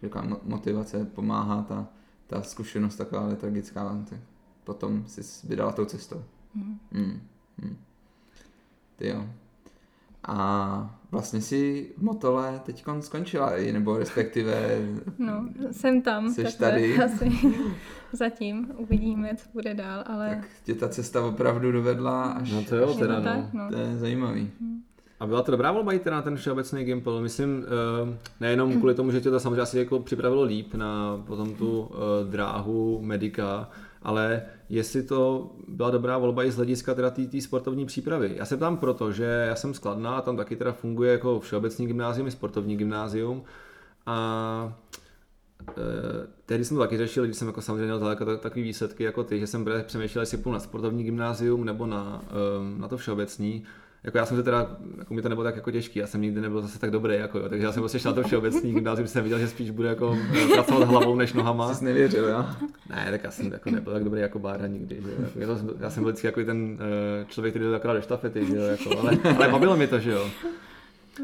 Říká, 0.02 0.26
motivace 0.42 1.04
pomáhá, 1.04 1.62
ta, 1.62 1.88
ta 2.26 2.42
zkušenost 2.42 2.96
taková 2.96 3.34
tragická, 3.34 4.04
tak 4.10 4.18
potom 4.64 5.04
si 5.06 5.48
vydala 5.48 5.72
tou 5.72 5.84
cestou. 5.84 6.24
Hmm. 6.54 6.78
Hmm. 6.92 7.20
Hm. 7.62 7.76
Ty 8.96 9.08
jo. 9.08 9.26
A 10.28 10.98
vlastně 11.10 11.40
si 11.40 11.90
v 11.96 12.02
Motole 12.02 12.60
teď 12.64 12.84
skončila, 13.00 13.52
nebo 13.72 13.98
respektive... 13.98 14.78
No, 15.18 15.48
jsem 15.70 16.02
tam. 16.02 16.30
Jsi 16.30 16.58
tady. 16.58 16.98
Asi 17.04 17.32
zatím 18.12 18.70
uvidíme, 18.76 19.30
co 19.36 19.48
bude 19.52 19.74
dál, 19.74 20.04
ale... 20.06 20.28
Tak 20.28 20.48
tě 20.64 20.74
ta 20.74 20.88
cesta 20.88 21.24
opravdu 21.24 21.72
dovedla 21.72 22.22
až... 22.22 22.52
No 22.52 22.64
to 22.64 22.76
jo, 22.76 22.90
až 22.90 22.96
teda 22.96 23.18
no. 23.18 23.24
tak, 23.24 23.52
no. 23.52 23.70
To 23.70 23.76
je 23.76 23.96
zajímavý. 23.96 24.50
A 25.20 25.26
byla 25.26 25.42
to 25.42 25.50
dobrá 25.50 25.72
volba 25.72 25.92
jít 25.92 26.06
na 26.06 26.22
ten 26.22 26.36
všeobecný 26.36 26.84
Gimple. 26.84 27.22
Myslím, 27.22 27.64
eh, 27.64 28.18
nejenom 28.40 28.78
kvůli 28.78 28.94
tomu, 28.94 29.10
že 29.10 29.20
tě 29.20 29.30
to 29.30 29.40
samozřejmě 29.40 29.60
asi 29.60 29.78
jako 29.78 30.00
připravilo 30.00 30.42
líp 30.42 30.74
na 30.74 31.22
potom 31.26 31.54
tu 31.54 31.90
eh, 31.92 32.30
dráhu 32.30 33.00
medika, 33.02 33.68
ale 34.04 34.42
jestli 34.68 35.02
to 35.02 35.50
byla 35.68 35.90
dobrá 35.90 36.18
volba 36.18 36.44
i 36.44 36.50
z 36.50 36.56
hlediska 36.56 36.94
teda 36.94 37.10
té 37.10 37.40
sportovní 37.40 37.86
přípravy. 37.86 38.32
Já 38.36 38.44
se 38.44 38.56
ptám 38.56 38.76
proto, 38.76 39.12
že 39.12 39.24
já 39.24 39.56
jsem 39.56 39.74
skladná 39.74 40.16
a 40.16 40.20
tam 40.22 40.36
taky 40.36 40.56
teda 40.56 40.72
funguje 40.72 41.12
jako 41.12 41.40
všeobecný 41.40 41.86
gymnázium 41.86 42.26
i 42.26 42.30
sportovní 42.30 42.76
gymnázium 42.76 43.42
a 44.06 44.78
eh, 45.68 45.72
tehdy 46.46 46.64
jsem 46.64 46.76
to 46.76 46.82
taky 46.82 46.98
řešil, 46.98 47.24
když 47.24 47.36
jsem 47.36 47.48
jako 47.48 47.62
samozřejmě 47.62 47.84
měl 47.84 47.98
daleko 47.98 48.24
tak- 48.24 48.40
takový 48.40 48.62
výsledky 48.62 49.04
jako 49.04 49.24
ty, 49.24 49.40
že 49.40 49.46
jsem 49.46 49.66
přemýšlel, 49.82 50.22
jestli 50.22 50.36
půjdu 50.38 50.52
na 50.54 50.60
sportovní 50.60 51.04
gymnázium 51.04 51.64
nebo 51.64 51.86
na, 51.86 52.22
eh, 52.28 52.80
na 52.80 52.88
to 52.88 52.96
všeobecný. 52.96 53.64
Jako 54.04 54.18
já 54.18 54.26
jsem 54.26 54.36
se 54.36 54.42
teda, 54.42 54.76
jako 54.98 55.14
mi 55.14 55.22
to 55.22 55.28
nebylo 55.28 55.44
tak 55.44 55.56
jako 55.56 55.70
těžký, 55.70 55.98
já 55.98 56.06
jsem 56.06 56.20
nikdy 56.20 56.40
nebyl 56.40 56.62
zase 56.62 56.78
tak 56.78 56.90
dobrý, 56.90 57.14
jako 57.14 57.38
jo, 57.38 57.48
takže 57.48 57.64
já 57.64 57.72
jsem 57.72 57.82
prostě 57.82 57.98
šel 57.98 58.12
na 58.12 58.14
to 58.14 58.28
všeobecný 58.28 58.72
gymnázium, 58.72 59.08
jsem 59.08 59.22
viděl, 59.22 59.38
že 59.38 59.48
spíš 59.48 59.70
bude 59.70 59.88
jako 59.88 60.18
eh, 60.42 60.46
pracovat 60.46 60.88
hlavou 60.88 61.16
než 61.16 61.32
nohama. 61.32 61.74
Jsi 61.74 61.84
nevěřil, 61.84 62.28
jo? 62.28 62.44
Ne, 62.90 63.06
tak 63.10 63.24
já 63.24 63.30
jsem 63.30 63.52
jako 63.52 63.70
nebyl 63.70 63.92
tak 63.92 64.04
dobrý 64.04 64.20
jako 64.20 64.38
Bára 64.38 64.66
nikdy. 64.66 65.02
Že? 65.02 65.10
jo. 65.10 65.28
Jako, 65.36 65.58
já 65.80 65.90
jsem 65.90 66.02
byl 66.02 66.12
vždycky 66.12 66.26
jako 66.26 66.44
ten 66.44 66.72
uh, 66.72 67.28
člověk, 67.28 67.52
který 67.52 67.64
jde 67.64 67.76
akorát 67.76 67.94
do 67.94 68.02
štafety, 68.02 68.46
že 68.46 68.56
jo, 68.56 68.62
jako, 68.62 68.98
ale, 68.98 69.18
ale 69.36 69.48
bavilo 69.48 69.76
mi 69.76 69.86
to, 69.86 69.98
že 69.98 70.10
jo. 70.10 70.26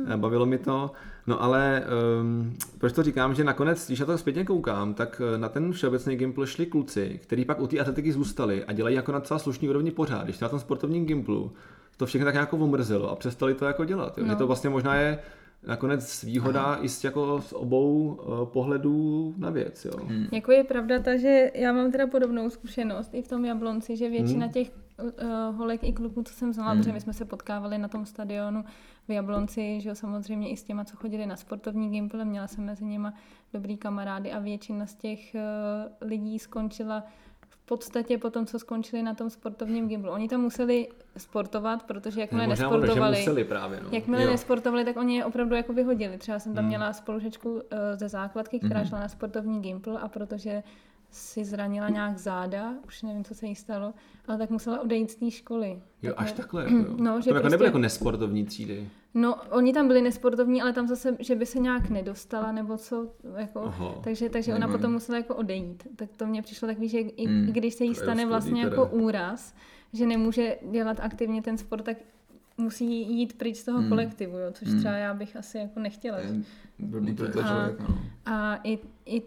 Eh, 0.07 0.17
Bavilo 0.17 0.47
mi 0.47 0.59
to, 0.59 0.91
no 1.27 1.43
ale 1.43 1.85
um, 2.21 2.57
proč 2.79 2.93
to 2.93 3.03
říkám, 3.03 3.35
že 3.35 3.45
nakonec, 3.45 3.87
když 3.87 4.01
na 4.01 4.07
to 4.07 4.19
zpětně 4.19 4.45
koukám, 4.45 4.95
tak 4.95 5.23
eh, 5.35 5.39
na 5.39 5.49
ten 5.49 5.73
všeobecný 5.73 6.17
Gimpl 6.17 6.47
šli 6.47 6.67
kluci, 6.67 7.21
kteří 7.23 7.45
pak 7.45 7.61
u 7.61 7.67
té 7.67 7.79
atletiky 7.79 8.13
zůstali 8.13 8.65
a 8.65 8.73
dělají 8.73 8.97
jako 8.97 9.13
na 9.13 9.19
docela 9.19 9.39
slušný 9.39 9.69
úrovni 9.69 9.91
pořád. 9.91 10.25
Když 10.25 10.39
na 10.39 10.49
tom 10.49 10.61
sportovním 10.61 11.07
Gimplu 11.07 11.53
to 11.99 12.07
všechno 12.07 12.25
tak 12.25 12.35
jako 12.35 12.57
omrzelo 12.57 13.11
a 13.11 13.17
přestali 13.17 13.55
to 13.55 13.65
jako 13.65 13.85
dělat. 13.85 14.19
Jo. 14.19 14.25
No. 14.25 14.31
Že 14.31 14.37
to 14.37 14.47
vlastně 14.47 14.71
možná 14.71 14.95
je 14.95 15.19
nakonec 15.67 16.25
výhoda 16.25 16.79
i 16.81 16.89
z, 16.89 17.05
jako 17.05 17.41
z 17.43 17.53
obou 17.53 18.07
uh, 18.07 18.45
pohledů 18.49 19.35
na 19.39 19.51
věc. 19.51 19.85
Jo. 19.85 19.93
Hmm. 20.07 20.27
Jako 20.33 20.53
je 20.53 20.65
pravda 20.65 20.99
ta, 20.99 21.17
že 21.17 21.51
já 21.55 21.73
mám 21.73 21.93
teda 21.93 22.07
podobnou 22.07 22.51
zkušenost 22.51 23.15
i 23.15 23.23
v 23.23 23.29
tom 23.29 23.45
Jablonci, 23.45 23.97
že 23.97 24.09
většina 24.11 24.45
Hmm. 24.47 24.53
těch 24.53 24.71
uh, 25.03 25.57
holek 25.57 25.85
i 25.85 25.93
kluků, 25.93 26.23
co 26.23 26.35
jsem 26.35 26.53
znala, 26.53 26.71
Hmm. 26.71 26.81
protože 26.81 26.93
my 26.93 27.01
jsme 27.01 27.13
se 27.13 27.25
potkávali 27.25 27.79
na 27.79 27.89
tom 27.89 28.07
stadionu 28.07 28.65
v 29.09 29.13
Jablonci, 29.13 29.81
že 29.81 29.89
jo, 29.89 29.95
samozřejmě 29.95 30.51
i 30.51 30.57
s 30.57 30.63
těma, 30.63 30.85
co 30.85 30.97
chodili 30.97 31.27
na 31.27 31.37
sportovní 31.37 31.91
gimple, 31.91 32.25
měla 32.25 32.47
jsem 32.47 32.65
mezi 32.65 32.85
nimi 32.85 33.09
dobrý 33.53 33.77
kamarády 33.77 34.33
a 34.33 34.39
většina 34.39 34.87
z 34.87 34.95
těch 34.95 35.35
uh, 35.35 36.09
lidí 36.09 36.39
skončila 36.39 37.05
podstatě 37.69 38.19
po 38.19 38.31
tom, 38.31 38.47
co 38.47 38.59
skončili 38.59 39.03
na 39.03 39.15
tom 39.15 39.31
sportovním 39.31 39.89
gimplu. 39.89 40.11
Oni 40.11 40.29
tam 40.29 40.41
museli 40.41 40.89
sportovat, 41.17 41.83
protože 41.83 42.21
jakmile 42.21 42.45
Ne, 42.47 42.49
možná 42.49 42.69
ono, 42.69 42.79
nesportovali, 42.79 43.19
museli 43.19 43.45
právě. 43.45 43.81
No. 43.83 43.89
Jakmile 43.93 44.23
Jo. 44.23 44.31
nesportovali, 44.31 44.85
tak 44.85 44.97
oni 44.97 45.17
je 45.17 45.25
opravdu 45.25 45.55
jako 45.55 45.73
vyhodili. 45.73 46.19
Třeba 46.19 46.39
jsem 46.39 46.55
tam 46.55 46.63
Hmm. 46.65 46.69
měla 46.69 46.93
spolužečku 46.93 47.53
uh, 47.53 47.61
ze 47.95 48.09
základky, 48.09 48.59
která 48.59 48.81
Mhm. 48.81 48.89
šla 48.89 49.01
na 49.01 49.09
sportovní 49.09 49.61
gimpl 49.63 49.99
a 50.03 50.09
protože 50.09 50.63
si 51.11 51.45
zranila 51.45 51.89
nějak 51.89 52.19
záda, 52.19 52.75
už 52.87 53.03
nevím, 53.03 53.25
co 53.25 53.35
se 53.35 53.47
jí 53.47 53.55
stalo, 53.55 53.95
ale 54.29 54.39
tak 54.39 54.51
musela 54.51 54.81
odejít 54.81 55.11
z 55.11 55.15
té 55.15 55.31
školy. 55.31 55.83
Jo, 56.03 56.13
Tak 56.17 56.21
až 56.25 56.31
ne- 56.31 56.37
takhle. 56.37 56.63
Jako, 56.73 56.77
jo. 56.77 56.97
No, 56.99 57.21
že 57.21 57.25
to 57.25 57.31
jako 57.31 57.41
prostě- 57.41 57.49
nebyly 57.51 57.67
jako 57.69 57.79
nesportovní 57.79 58.45
třídy. 58.45 58.89
No, 59.15 59.35
oni 59.51 59.73
tam 59.73 59.87
byli 59.89 60.03
nesportovní, 60.03 60.63
ale 60.63 60.73
tam 60.73 60.89
zase, 60.89 61.17
že 61.21 61.35
by 61.37 61.47
se 61.47 61.59
nějak 61.59 61.91
nedostala, 61.91 62.53
nebo 62.53 62.77
co, 62.77 63.11
jako, 63.37 63.61
Aha. 63.61 63.95
takže, 64.05 64.29
takže 64.31 64.55
ona 64.55 64.69
potom 64.69 64.93
musela 64.93 65.19
jako 65.19 65.35
odejít. 65.35 65.87
Tak 65.97 66.09
to 66.17 66.27
mně 66.27 66.43
přišlo 66.43 66.69
takový, 66.69 66.89
že 66.89 66.99
i, 66.99 67.27
Hmm. 67.27 67.49
i 67.49 67.53
když 67.53 67.75
se 67.75 67.85
jí 67.85 67.95
stane 67.95 68.27
vlastně 68.27 68.65
teda. 68.65 68.77
jako 68.83 68.97
úraz, 68.97 69.55
že 69.93 70.07
nemůže 70.07 70.57
dělat 70.71 71.01
aktivně 71.01 71.43
ten 71.43 71.59
sport, 71.59 71.83
tak 71.83 71.97
musí 72.59 73.17
jít 73.17 73.39
pryč 73.39 73.57
z 73.57 73.65
toho 73.65 73.79
Hmm. 73.79 73.89
kolektivu, 73.89 74.39
jo, 74.39 74.51
což 74.53 74.69
Hmm. 74.69 74.79
třeba 74.79 74.95
já 74.95 75.15
bych 75.15 75.37
asi 75.37 75.59
jako 75.59 75.81
nechtěla. 75.81 76.19
Je 76.19 76.43
Blbý 76.79 77.13
A- 77.13 77.15
toho 77.17 77.33
člověka, 77.33 77.85
no. 77.89 77.99
A 78.27 78.57
i, 78.65 78.79
i 79.07 79.23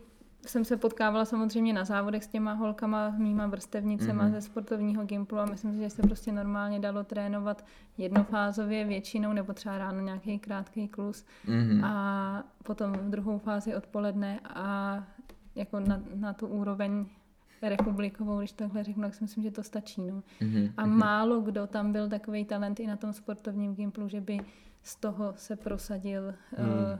jsem 0.45 0.65
se 0.65 0.77
potkávala 0.77 1.25
samozřejmě 1.25 1.73
na 1.73 1.83
závodech 1.85 2.23
s 2.23 2.27
těma 2.27 2.53
holkama, 2.53 3.09
mýma 3.17 3.47
vrstevnicema 3.47 4.23
Mhm. 4.23 4.31
ze 4.33 4.41
sportovního 4.41 5.05
gimplu 5.05 5.39
a 5.39 5.45
myslím 5.45 5.73
si, 5.73 5.79
že 5.79 5.89
se 5.89 6.01
prostě 6.01 6.31
normálně 6.31 6.79
dalo 6.79 7.03
trénovat 7.03 7.65
jednofázově 7.97 8.85
většinou 8.85 9.33
nebo 9.33 9.53
třeba 9.53 9.77
ráno 9.77 9.99
nějaký 10.01 10.39
krátký 10.39 10.87
klus 10.87 11.25
Mhm. 11.47 11.83
a 11.83 12.43
potom 12.63 12.91
v 12.93 13.09
druhou 13.09 13.37
fázi 13.37 13.75
odpoledne 13.75 14.39
a 14.43 15.03
jako 15.55 15.79
na, 15.79 16.01
na 16.15 16.33
tu 16.33 16.47
úroveň 16.47 17.05
republikovou, 17.61 18.39
když 18.39 18.51
takhle 18.51 18.83
řeknu, 18.83 19.03
tak 19.03 19.15
si 19.15 19.23
myslím, 19.23 19.43
že 19.43 19.51
to 19.51 19.63
stačí. 19.63 20.01
No. 20.01 20.23
Mhm. 20.41 20.69
A 20.77 20.85
málo 20.85 21.41
kdo 21.41 21.67
tam 21.67 21.91
byl 21.91 22.09
takový 22.09 22.45
talent 22.45 22.79
i 22.79 22.87
na 22.87 22.95
tom 22.97 23.13
sportovním 23.13 23.75
gimplu, 23.75 24.07
že 24.07 24.21
by 24.21 24.39
z 24.83 24.95
toho 24.95 25.33
se 25.35 25.55
prosadil 25.55 26.33
Hmm. 26.57 26.69
uh, 26.69 26.99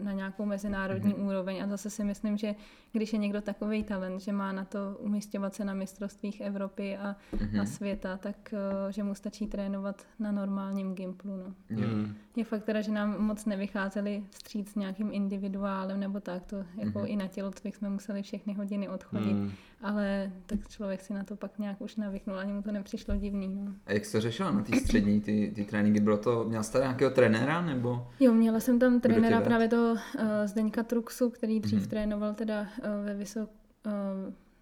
na 0.00 0.12
nějakou 0.12 0.44
mezinárodní 0.44 1.14
úroveň. 1.14 1.62
A 1.62 1.66
zase 1.66 1.90
si 1.90 2.04
myslím, 2.04 2.36
že 2.36 2.54
když 2.92 3.12
je 3.12 3.18
někdo 3.18 3.40
takový 3.40 3.84
talent, 3.84 4.20
že 4.20 4.32
má 4.32 4.52
na 4.52 4.64
to 4.64 4.78
umístěvat 5.00 5.54
se 5.54 5.64
na 5.64 5.74
mistrovstvích 5.74 6.40
Evropy 6.40 6.96
a, 6.96 7.16
Mhm. 7.40 7.60
a 7.60 7.66
světa, 7.66 8.16
tak 8.16 8.36
uh, 8.52 8.90
že 8.92 9.02
mu 9.02 9.14
stačí 9.14 9.46
trénovat 9.46 10.06
na 10.18 10.32
normálním 10.32 10.94
gimplu. 10.94 11.36
No. 11.36 11.54
Jo. 11.82 11.88
Mm. 11.88 12.14
Je 12.36 12.44
fakt 12.44 12.64
teda, 12.64 12.80
že 12.80 12.92
nám 12.92 13.20
moc 13.26 13.44
nevycházeli 13.44 14.22
vstříc 14.30 14.74
nějakým 14.74 15.10
individuálem 15.12 16.00
nebo 16.00 16.20
tak, 16.20 16.44
to 16.44 16.56
jako 16.76 16.98
Mhm. 16.98 17.08
i 17.08 17.16
na 17.16 17.26
tělocvik 17.26 17.76
jsme 17.76 17.88
museli 17.90 18.22
všechny 18.22 18.52
hodiny 18.54 18.88
odchodit, 18.88 19.32
Mm. 19.32 19.52
Ale 19.82 20.32
tak 20.46 20.68
člověk 20.68 21.00
si 21.00 21.12
na 21.14 21.24
to 21.24 21.36
pak 21.36 21.58
nějak 21.58 21.80
už 21.80 21.96
navyknul, 21.96 22.38
ani 22.38 22.52
mu 22.52 22.62
to 22.62 22.72
nepřišlo 22.72 23.16
divný. 23.16 23.48
No. 23.64 23.72
A 23.86 23.92
jak 23.92 24.04
jsi 24.04 24.12
to 24.12 24.20
řešila 24.20 24.50
na 24.50 24.62
té 24.62 24.76
střední, 24.76 25.20
ty, 25.20 25.52
ty 25.54 25.64
tréninky? 25.64 26.00
Bylo 26.00 26.16
to, 26.16 26.44
měla 26.44 26.64
tady 26.64 26.82
nějakého 26.84 27.10
trenéra, 27.10 27.62
nebo? 27.62 28.06
Jo, 28.20 28.32
měla 28.34 28.60
jsem 28.60 28.78
tam 28.78 29.00
trenéra 29.00 29.40
právě 29.40 29.68
toho 29.68 29.92
uh, 29.92 29.98
Zdeňka 30.44 30.82
Truxu, 30.82 31.30
který 31.30 31.60
dřív 31.60 31.80
Mhm. 31.80 31.88
trénoval 31.88 32.34
teda 32.34 32.60
uh, 32.60 32.66
ve 33.04 33.14
vysok, 33.14 33.50
uh, 33.86 33.92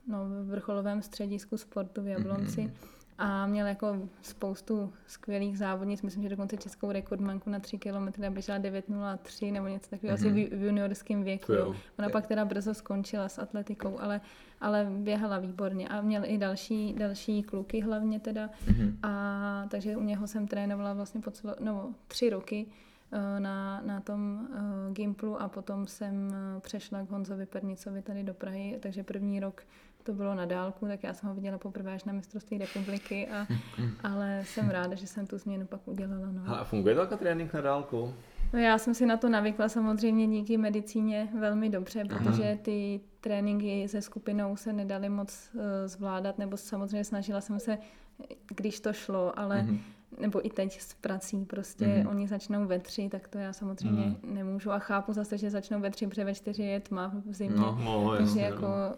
no, 0.09 0.19
v 0.29 0.47
vrcholovém 0.51 1.03
středisku 1.03 1.57
sportu 1.57 2.03
v 2.03 2.07
Jablonci. 2.07 2.61
Mhm. 2.63 2.73
A 3.19 3.47
měl 3.47 3.67
jako 3.67 3.97
spoustu 4.23 4.93
skvělých 5.07 5.59
závodnic, 5.59 6.03
myslím, 6.03 6.23
že 6.23 6.29
dokonce 6.29 6.57
českou 6.57 6.93
rekordmanku 6.93 7.51
na 7.51 7.61
3 7.61 7.79
km 7.79 8.25
a 8.27 8.31
běžela 8.31 8.59
9.03 8.59 9.53
nebo 9.53 9.67
něco 9.69 9.91
takového, 9.91 10.15
asi 10.15 10.27
Mhm. 10.29 10.35
v, 10.35 10.49
v 10.51 10.63
juniorském 10.63 11.23
věku. 11.25 11.53
Jo. 11.53 11.75
Ona 11.99 12.09
pak 12.09 12.27
teda 12.27 12.45
brzo 12.45 12.75
skončila 12.75 13.29
s 13.29 13.39
atletikou, 13.39 14.01
ale, 14.01 14.21
ale 14.61 14.87
běhala 14.99 15.39
výborně 15.39 15.89
a 15.89 16.01
měl 16.01 16.23
i 16.25 16.39
další, 16.39 16.93
další 16.95 17.43
kluky 17.43 17.81
hlavně 17.81 18.21
teda. 18.21 18.51
Mhm. 18.67 18.99
A 19.03 19.67
takže 19.71 19.97
u 19.97 20.03
něho 20.03 20.27
jsem 20.27 20.47
trénovala 20.49 20.93
vlastně 20.93 21.21
po 21.21 21.31
celo, 21.31 21.55
no, 21.61 21.95
tři 22.09 22.31
roky 22.31 22.67
eh, 23.13 23.41
na, 23.41 23.83
na 23.85 24.01
tom 24.01 24.49
uh, 24.51 24.95
Gimplu 24.95 25.43
a 25.43 25.49
potom 25.49 25.87
jsem 25.87 26.29
eh, 26.57 26.61
přešla 26.61 27.07
k 27.07 27.11
Honzovi 27.11 27.47
Pernicovi 27.47 28.03
tady 28.03 28.23
do 28.23 28.35
Prahy, 28.35 28.79
takže 28.83 29.03
první 29.03 29.41
rok 29.41 29.63
to 30.05 30.13
bylo 30.13 30.35
na 30.35 30.45
dálku, 30.45 30.87
tak 30.87 31.03
já 31.03 31.15
jsem 31.15 31.29
ho 31.29 31.35
viděla 31.35 31.59
poprvé 31.59 31.93
až 31.95 32.05
na 32.05 32.13
mistrovství 32.13 32.59
republiky, 32.59 33.29
a, 33.29 33.47
ale 34.03 34.43
jsem 34.45 34.71
ráda, 34.71 34.95
že 34.95 35.07
jsem 35.07 35.27
tu 35.27 35.39
změnu 35.39 35.67
pak 35.67 35.81
udělala. 35.89 36.27
No. 36.33 36.59
A 36.61 36.65
funguje 36.65 36.95
takový 36.95 37.19
trénink 37.19 37.53
na 37.55 37.61
dálku? 37.61 38.15
No 38.53 38.59
já 38.59 38.79
jsem 38.79 38.95
si 38.95 39.07
na 39.07 39.17
to 39.17 39.29
navykla 39.29 39.69
samozřejmě 39.69 40.27
díky 40.27 40.57
medicíně 40.57 41.29
velmi 41.41 41.69
dobře, 41.71 42.05
protože 42.05 42.59
ty 42.63 43.01
tréninky 43.21 43.89
se 43.89 44.03
skupinou 44.03 44.57
se 44.57 44.73
nedaly 44.73 45.09
moc 45.09 45.51
uh, 45.55 45.61
zvládat, 45.87 46.39
nebo 46.39 46.57
samozřejmě 46.57 47.05
snažila 47.05 47.41
jsem 47.41 47.61
se, 47.61 47.79
když 48.55 48.81
to 48.81 48.93
šlo, 48.93 49.39
ale 49.39 49.63
Mhm. 49.63 49.79
nebo 50.21 50.47
i 50.47 50.51
teď 50.51 50.81
s 50.81 50.95
prací, 50.95 51.45
prostě 51.45 51.87
Mhm. 51.87 52.07
oni 52.09 52.29
začnou 52.29 52.67
ve 52.67 52.79
tři, 52.79 53.09
tak 53.09 53.29
to 53.29 53.39
já 53.39 53.53
samozřejmě 53.53 54.17
nemůžu 54.23 54.73
a 54.73 54.79
chápu 54.79 55.13
zase, 55.13 55.39
že 55.39 55.51
začnou 55.51 55.81
ve 55.81 55.91
tři, 55.91 56.07
protože 56.07 56.25
ve 56.25 56.35
čtyři 56.35 56.63
je 56.63 56.81
tma 56.81 57.13
v 57.27 57.33
zimě, 57.35 57.57
No, 57.61 57.79
No, 57.85 58.11
takže 58.11 58.23
jasně, 58.25 58.43
jako 58.43 58.61
no. 58.67 58.95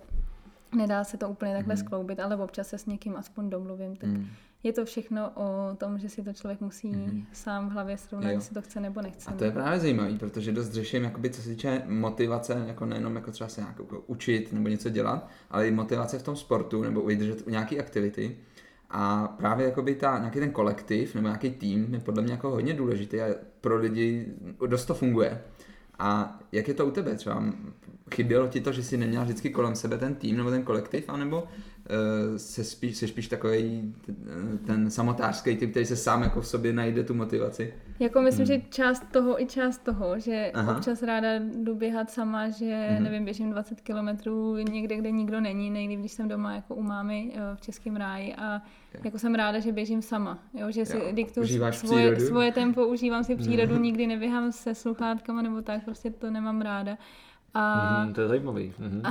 Nedá 0.74 1.04
se 1.04 1.16
to 1.16 1.28
úplně 1.28 1.54
takhle 1.54 1.74
Mhm. 1.74 1.84
skloubit, 1.84 2.20
ale 2.20 2.36
občas 2.36 2.68
se 2.68 2.78
s 2.78 2.86
někým 2.86 3.16
aspoň 3.16 3.50
domluvím, 3.50 3.96
tak 3.96 4.10
Mm. 4.10 4.26
je 4.62 4.72
to 4.72 4.84
všechno 4.84 5.30
o 5.34 5.74
tom, 5.76 5.98
že 5.98 6.08
si 6.08 6.22
to 6.22 6.32
člověk 6.32 6.60
musí 6.60 6.88
Mhm. 6.92 7.24
sám 7.32 7.68
v 7.68 7.72
hlavě 7.72 7.98
srovnat, 7.98 8.30
jestli 8.30 8.54
to 8.54 8.62
chce 8.62 8.80
nebo 8.80 9.02
nechce. 9.02 9.30
A 9.30 9.32
to 9.32 9.44
je 9.44 9.50
právě 9.50 9.80
zajímavý, 9.80 10.18
protože 10.18 10.52
dost 10.52 10.72
řeším, 10.72 11.04
jakoby, 11.04 11.30
co 11.30 11.42
se 11.42 11.48
týče 11.48 11.82
motivace, 11.86 12.64
jako 12.66 12.86
nejenom 12.86 13.16
jako 13.16 13.30
třeba 13.30 13.48
se 13.48 13.60
nějak 13.60 13.78
jako 13.78 14.02
učit 14.06 14.52
nebo 14.52 14.68
něco 14.68 14.88
dělat, 14.90 15.28
ale 15.50 15.68
i 15.68 15.70
motivace 15.70 16.18
v 16.18 16.22
tom 16.22 16.36
sportu 16.36 16.82
nebo 16.82 17.02
vydržet 17.02 17.46
u 17.46 17.50
nějaké 17.50 17.78
aktivity. 17.78 18.36
A 18.90 19.28
právě 19.38 19.66
jakoby 19.66 19.94
ta, 19.94 20.18
nějaký 20.18 20.38
ten 20.38 20.50
kolektiv 20.50 21.14
nebo 21.14 21.26
nějaký 21.28 21.50
tým 21.50 21.94
je 21.94 22.00
podle 22.00 22.22
mě 22.22 22.32
jako 22.32 22.50
hodně 22.50 22.74
důležitý 22.74 23.20
a 23.20 23.26
pro 23.60 23.76
lidi 23.76 24.26
dost 24.66 24.86
to 24.86 24.94
funguje. 24.94 25.42
A 25.98 26.38
jak 26.52 26.68
je 26.68 26.74
to 26.74 26.86
u 26.86 26.90
tebe? 26.90 27.14
Třeba 27.14 27.44
chybělo 28.14 28.48
ti 28.48 28.60
to, 28.60 28.72
že 28.72 28.82
jsi 28.82 28.96
neměl 28.96 29.22
vždycky 29.22 29.50
kolem 29.50 29.74
sebe 29.74 29.98
ten 29.98 30.14
tým 30.14 30.36
nebo 30.36 30.50
ten 30.50 30.62
kolektiv, 30.62 31.04
anebo 31.08 31.44
se 32.36 32.64
spíš, 32.64 32.96
se 32.96 33.08
spíš 33.08 33.28
takový 33.28 33.94
ten 34.66 34.90
samotářský 34.90 35.56
typ, 35.56 35.70
který 35.70 35.86
se 35.86 35.96
sám 35.96 36.22
jako 36.22 36.40
v 36.40 36.46
sobě 36.46 36.72
najde 36.72 37.04
tu 37.04 37.14
motivaci? 37.14 37.74
Jako 37.98 38.20
myslím, 38.20 38.46
hmm. 38.46 38.56
že 38.56 38.68
část 38.70 39.04
toho 39.12 39.42
i 39.42 39.46
část 39.46 39.78
toho, 39.78 40.18
že 40.18 40.50
Aha. 40.54 40.76
občas 40.76 41.02
ráda 41.02 41.28
jdu 41.38 41.74
běhat 41.74 42.10
sama, 42.10 42.48
že 42.48 42.88
hmm. 42.90 43.04
nevím, 43.04 43.24
běžím 43.24 43.50
20 43.50 43.80
kilometrů 43.80 44.56
někde, 44.56 44.96
kde 44.96 45.10
nikdo 45.10 45.40
není, 45.40 45.70
nejlíp, 45.70 46.00
když 46.00 46.12
jsem 46.12 46.28
doma 46.28 46.54
jako 46.54 46.74
u 46.74 46.82
mámy 46.82 47.32
v 47.54 47.60
Českém 47.60 47.96
ráji 47.96 48.34
a 48.34 48.62
jako 49.04 49.18
jsem 49.18 49.34
ráda, 49.34 49.58
že 49.58 49.72
běžím 49.72 50.02
sama, 50.02 50.38
jo, 50.54 50.70
že 50.70 50.86
si 50.86 51.12
diktuju 51.12 51.46
svoje, 51.72 52.20
svoje 52.20 52.52
tempo, 52.52 52.86
užívám 52.86 53.24
si 53.24 53.36
přírodu, 53.36 53.74
hmm. 53.74 53.82
nikdy 53.82 54.06
neběhám 54.06 54.52
se 54.52 54.74
sluchátkama 54.74 55.42
nebo 55.42 55.62
tak, 55.62 55.84
prostě 55.84 56.10
to 56.10 56.30
nemám 56.30 56.60
ráda. 56.60 56.98
A, 57.54 58.04
mm, 58.04 58.14
to 58.14 58.20
je 58.20 58.28
zajímavý. 58.28 58.72
Mm. 58.78 59.02
A, 59.04 59.10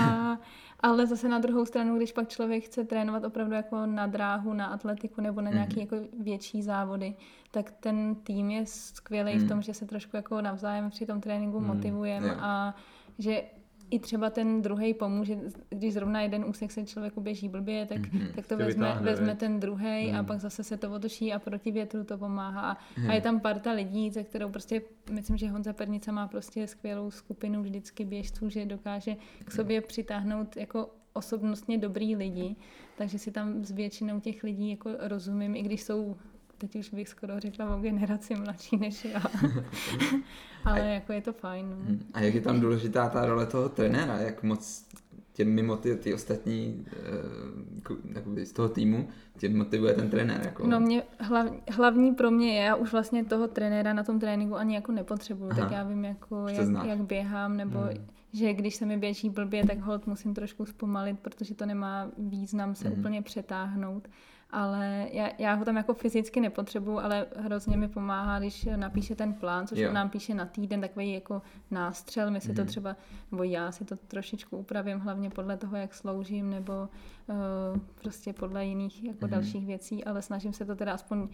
a, 0.00 0.38
ale 0.82 1.06
zase 1.06 1.28
na 1.28 1.38
druhou 1.38 1.66
stranu, 1.66 1.96
když 1.96 2.12
pak 2.12 2.28
člověk 2.28 2.64
chce 2.64 2.84
trénovat 2.84 3.24
opravdu 3.24 3.54
jako 3.54 3.86
na 3.86 4.06
dráhu, 4.06 4.52
na 4.52 4.66
atletiku 4.66 5.20
nebo 5.20 5.40
na 5.40 5.50
nějaké 5.50 5.74
mm. 5.74 5.80
jako 5.80 5.96
větší 6.20 6.62
závody, 6.62 7.14
tak 7.50 7.70
ten 7.70 8.14
tým 8.14 8.50
je 8.50 8.66
skvělý 8.66 9.34
mm. 9.34 9.44
v 9.44 9.48
tom, 9.48 9.56
mhm. 9.56 9.62
že 9.62 9.74
se 9.74 9.86
trošku 9.86 10.16
jako 10.16 10.40
navzájem 10.40 10.90
při 10.90 11.06
tom 11.06 11.20
tréninku 11.20 11.60
mm. 11.60 11.66
motivujeme 11.66 12.26
yeah. 12.26 12.44
a 12.44 12.74
že 13.18 13.42
i 13.92 13.98
třeba 13.98 14.30
ten 14.30 14.62
druhý 14.62 14.94
pomůže, 14.94 15.38
když 15.68 15.94
zrovna 15.94 16.20
jeden 16.20 16.44
úsek 16.44 16.72
se 16.72 16.86
člověku 16.86 17.20
běží 17.20 17.48
blbě, 17.48 17.86
tak, 17.86 17.98
mm-hmm. 17.98 18.32
tak 18.34 18.46
to 18.46 18.56
vezme, 18.56 18.86
vytáhne, 18.86 19.10
vezme 19.10 19.34
ten 19.34 19.60
druhý 19.60 20.10
mm. 20.10 20.16
a 20.16 20.22
pak 20.22 20.40
zase 20.40 20.64
se 20.64 20.76
to 20.76 20.92
otočí 20.92 21.32
a 21.32 21.38
proti 21.38 21.70
větru 21.70 22.04
to 22.04 22.18
pomáhá. 22.18 22.78
Mm. 22.98 23.10
A 23.10 23.14
je 23.14 23.20
tam 23.20 23.40
parta 23.40 23.72
lidí, 23.72 24.10
ze 24.10 24.22
kterou 24.24 24.48
prostě, 24.48 24.82
myslím, 25.10 25.36
že 25.36 25.48
Honza 25.48 25.72
Pernica 25.72 26.12
má 26.12 26.28
prostě 26.28 26.66
skvělou 26.66 27.10
skupinu 27.10 27.62
vždycky 27.62 28.04
běžců, 28.04 28.48
že 28.48 28.66
dokáže 28.66 29.16
k 29.44 29.52
sobě 29.52 29.80
přitáhnout 29.80 30.56
jako 30.56 30.90
osobnostně 31.12 31.78
dobrý 31.78 32.16
lidi, 32.16 32.56
takže 32.98 33.18
si 33.18 33.30
tam 33.30 33.64
s 33.64 33.70
většinou 33.70 34.20
těch 34.20 34.42
lidí 34.42 34.70
jako 34.70 34.90
rozumím, 34.98 35.56
i 35.56 35.62
když 35.62 35.82
jsou 35.82 36.16
teď 36.62 36.76
už 36.76 36.94
bych 36.94 37.08
skoro 37.08 37.40
řekla 37.40 37.76
o 37.76 37.80
generaci 37.80 38.34
mladší 38.34 38.76
než 38.76 39.04
já. 39.04 39.22
Ale 40.64 40.80
a, 40.80 40.84
jako 40.84 41.12
je 41.12 41.20
to 41.22 41.32
fajn. 41.32 41.70
No. 41.70 41.76
Hmm. 41.76 42.00
A 42.14 42.20
jak 42.20 42.34
je 42.34 42.40
tam 42.40 42.60
důležitá 42.60 43.08
ta 43.08 43.26
role 43.26 43.46
toho 43.46 43.68
trenéra? 43.68 44.18
Jak 44.18 44.42
moc 44.42 44.86
tě 45.32 45.44
mimo 45.44 45.76
ty, 45.76 45.96
ty 45.96 46.14
ostatní 46.14 46.86
uh, 47.90 48.36
z 48.44 48.52
toho 48.52 48.68
týmu 48.68 49.08
tě 49.38 49.48
motivuje 49.48 49.94
ten 49.94 50.10
trenér? 50.10 50.40
Jako... 50.44 50.66
No 50.66 50.80
mě 50.80 51.02
hlav, 51.18 51.46
hlavní 51.70 52.14
pro 52.14 52.30
mě 52.30 52.54
je, 52.54 52.64
já 52.64 52.74
už 52.74 52.92
vlastně 52.92 53.24
toho 53.24 53.48
trenéra 53.48 53.92
na 53.92 54.02
tom 54.02 54.20
tréninku 54.20 54.56
ani 54.56 54.74
jako 54.74 54.92
nepotřebuju, 54.92 55.50
Aha. 55.50 55.60
tak 55.60 55.70
já 55.72 55.84
vím 55.84 56.04
jako 56.04 56.48
jak, 56.48 56.86
jak 56.86 56.98
běhám, 56.98 57.56
nebo 57.56 57.78
hmm. 57.78 58.06
že 58.32 58.54
když 58.54 58.74
se 58.74 58.86
mi 58.86 58.96
běží 58.96 59.30
blbě, 59.30 59.66
tak 59.66 59.78
hold 59.78 60.06
musím 60.06 60.34
trošku 60.34 60.66
zpomalit, 60.66 61.18
protože 61.20 61.54
to 61.54 61.66
nemá 61.66 62.10
význam 62.18 62.74
se 62.74 62.88
hmm. 62.88 62.98
úplně 62.98 63.22
přetáhnout 63.22 64.08
ale 64.52 65.08
já, 65.12 65.30
já 65.38 65.54
ho 65.54 65.64
tam 65.64 65.76
jako 65.76 65.94
fyzicky 65.94 66.40
nepotřebuju, 66.40 66.98
ale 66.98 67.26
hrozně 67.36 67.76
mi 67.76 67.88
pomáhá, 67.88 68.38
když 68.38 68.68
napíše 68.76 69.14
ten 69.14 69.34
plán, 69.34 69.66
což 69.66 69.80
on 69.88 69.94
nám 69.94 70.10
píše 70.10 70.34
na 70.34 70.46
týden, 70.46 70.80
takový 70.80 71.12
jako 71.12 71.42
nástřel, 71.70 72.30
my 72.30 72.40
si 72.40 72.48
mm. 72.48 72.54
to 72.54 72.60
mhm. 72.60 72.68
třeba, 72.68 72.96
nebo 73.30 73.42
já 73.42 73.72
si 73.72 73.84
to 73.84 73.96
trošičku 73.96 74.56
upravím, 74.56 74.98
hlavně 74.98 75.30
podle 75.30 75.56
toho, 75.56 75.76
jak 75.76 75.94
sloužím, 75.94 76.50
nebo 76.50 76.72
uh, 76.72 77.80
prostě 77.94 78.32
podle 78.32 78.66
jiných 78.66 79.04
jako 79.04 79.24
mm. 79.24 79.30
dalších 79.30 79.66
věcí, 79.66 80.04
ale 80.04 80.22
snažím 80.22 80.52
se 80.52 80.64
to 80.64 80.76
teda 80.76 80.92
aspoň 80.92 81.28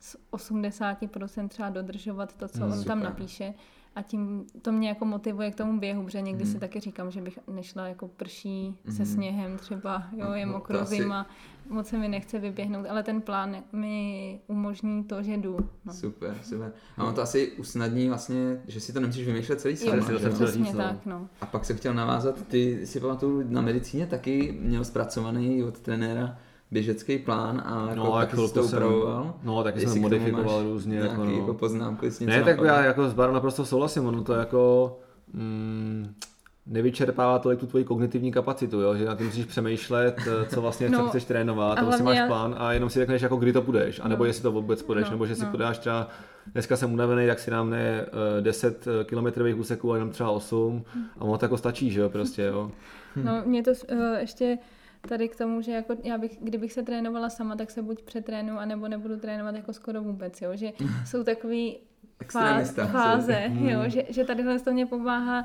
z 0.00 0.16
80% 0.32 1.48
třeba 1.48 1.70
dodržovat 1.70 2.36
to, 2.36 2.48
co 2.48 2.58
mm, 2.58 2.64
on 2.64 2.72
super. 2.72 2.86
tam 2.86 3.02
napíše 3.02 3.54
a 3.94 4.02
tím 4.02 4.46
to 4.62 4.72
mě 4.72 4.88
jako 4.88 5.04
motivuje 5.04 5.50
k 5.50 5.54
tomu 5.54 5.80
běhu, 5.80 6.04
protože 6.04 6.20
někdy 6.20 6.44
mm. 6.44 6.52
si 6.52 6.58
taky 6.58 6.80
říkám, 6.80 7.10
že 7.10 7.20
bych 7.20 7.38
nešla 7.46 7.86
jako 7.88 8.08
prší 8.08 8.74
mm. 8.84 8.92
se 8.92 9.02
mhm. 9.02 9.12
sněhem 9.12 9.58
třeba, 9.58 10.06
jo, 10.16 10.32
je 10.32 10.46
no, 10.46 10.52
mokro 10.52 10.84
zima, 10.84 11.26
moc 11.72 11.88
se 11.88 11.98
mi 11.98 12.08
nechce 12.08 12.38
vyběhnout, 12.38 12.86
ale 12.90 13.02
ten 13.02 13.20
plán 13.20 13.56
mi 13.72 14.40
umožní 14.46 15.04
to, 15.04 15.22
že 15.22 15.32
jdu. 15.32 15.56
No. 15.84 15.92
Super, 15.92 16.34
super. 16.42 16.72
A 16.96 17.04
on 17.04 17.14
to 17.14 17.22
asi 17.22 17.52
usnadní 17.52 18.08
vlastně, 18.08 18.62
že 18.66 18.80
si 18.80 18.92
to 18.92 19.00
nemusíš 19.00 19.26
vymýšlet 19.26 19.60
celý 19.60 19.76
sám. 19.76 19.98
Jo, 19.98 20.18
to 20.18 20.30
přesně 20.30 20.74
tak, 20.74 21.06
no. 21.06 21.28
A 21.40 21.46
pak 21.46 21.64
se 21.64 21.74
chtěl 21.74 21.94
navázat, 21.94 22.46
ty 22.46 22.86
si 22.86 23.00
pamatuju, 23.00 23.44
na 23.48 23.60
medicíně 23.60 24.06
taky 24.06 24.58
měl 24.60 24.84
zpracovaný 24.84 25.64
od 25.64 25.80
trenéra 25.80 26.38
běžecký 26.70 27.18
plán 27.18 27.62
a 27.66 27.88
jako 27.88 28.04
no, 28.04 28.12
taky 28.12 28.36
to 28.36 28.64
upravoval. 28.64 29.34
No, 29.42 29.64
taky 29.64 29.86
jsem 29.86 30.02
modifikoval 30.02 30.62
různě. 30.62 30.98
Jako, 30.98 31.24
no. 31.24 31.30
jako 31.30 31.54
poznámky 31.54 32.10
s 32.10 32.20
Ne, 32.20 32.42
tak 32.42 32.60
já 32.64 32.84
jako 32.84 33.08
s 33.08 33.14
Barom 33.14 33.34
naprosto 33.34 33.66
souhlasím, 33.66 34.06
ono 34.06 34.24
to 34.24 34.34
jako 34.34 34.98
mm, 35.32 36.14
nevyčerpává 36.66 37.38
tolik 37.38 37.60
tu 37.60 37.66
tvoji 37.66 37.84
kognitivní 37.84 38.32
kapacitu, 38.32 38.80
jo? 38.80 38.96
že 38.96 39.04
na 39.04 39.16
tím 39.16 39.26
musíš 39.26 39.44
přemýšlet, 39.44 40.16
eh, 40.18 40.46
co 40.46 40.60
vlastně 40.60 40.88
no, 40.88 41.08
chceš 41.08 41.24
trénovat, 41.24 41.78
a 41.78 41.84
vlastně 41.84 42.04
máš 42.04 42.16
já... 42.16 42.26
plán 42.26 42.54
a 42.58 42.72
jenom 42.72 42.90
si 42.90 42.98
řekneš, 42.98 43.22
jako 43.22 43.36
kdy 43.36 43.52
to 43.52 43.62
půjdeš, 43.62 44.00
anebo 44.04 44.24
no. 44.24 44.26
jestli 44.28 44.42
to 44.42 44.52
vůbec 44.52 44.82
půjdeš, 44.82 45.04
no, 45.04 45.10
nebo 45.10 45.26
že 45.26 45.34
si 45.34 45.44
no. 45.44 45.50
podáš 45.50 45.78
třeba, 45.78 46.08
dneska 46.52 46.76
jsem 46.76 46.92
unavený, 46.92 47.26
tak 47.26 47.38
si 47.38 47.50
nám 47.50 47.70
ne 47.70 48.06
10 48.40 48.86
kilometrových 49.04 49.56
úseků, 49.56 49.90
ale 49.90 49.98
jenom 49.98 50.10
třeba 50.10 50.30
8 50.30 50.84
a 51.18 51.20
ono 51.20 51.38
to 51.38 51.44
jako 51.44 51.56
stačí, 51.56 51.90
že 51.90 52.00
jo, 52.00 52.08
prostě, 52.08 52.42
jo. 52.42 52.70
No, 53.16 53.42
mě 53.44 53.62
to 53.62 53.70
uh, 53.70 53.98
ještě 54.20 54.58
tady 55.08 55.28
k 55.28 55.36
tomu, 55.36 55.62
že 55.62 55.72
jako 55.72 55.96
já 56.04 56.18
bych, 56.18 56.38
kdybych 56.40 56.72
se 56.72 56.82
trénovala 56.82 57.30
sama, 57.30 57.56
tak 57.56 57.70
se 57.70 57.82
buď 57.82 58.02
přetrénu, 58.02 58.58
anebo 58.58 58.88
nebudu 58.88 59.16
trénovat 59.16 59.54
jako 59.54 59.72
skoro 59.72 60.02
vůbec, 60.02 60.42
jo? 60.42 60.50
že 60.54 60.70
jsou 61.06 61.24
takový 61.24 61.78
fáze, 62.92 63.50
jo? 63.52 63.78
Hmm. 63.78 63.90
Že, 63.90 64.04
že 64.08 64.24
tady 64.24 64.44
to 64.64 64.72
mě 64.72 64.86
pomáhá 64.86 65.44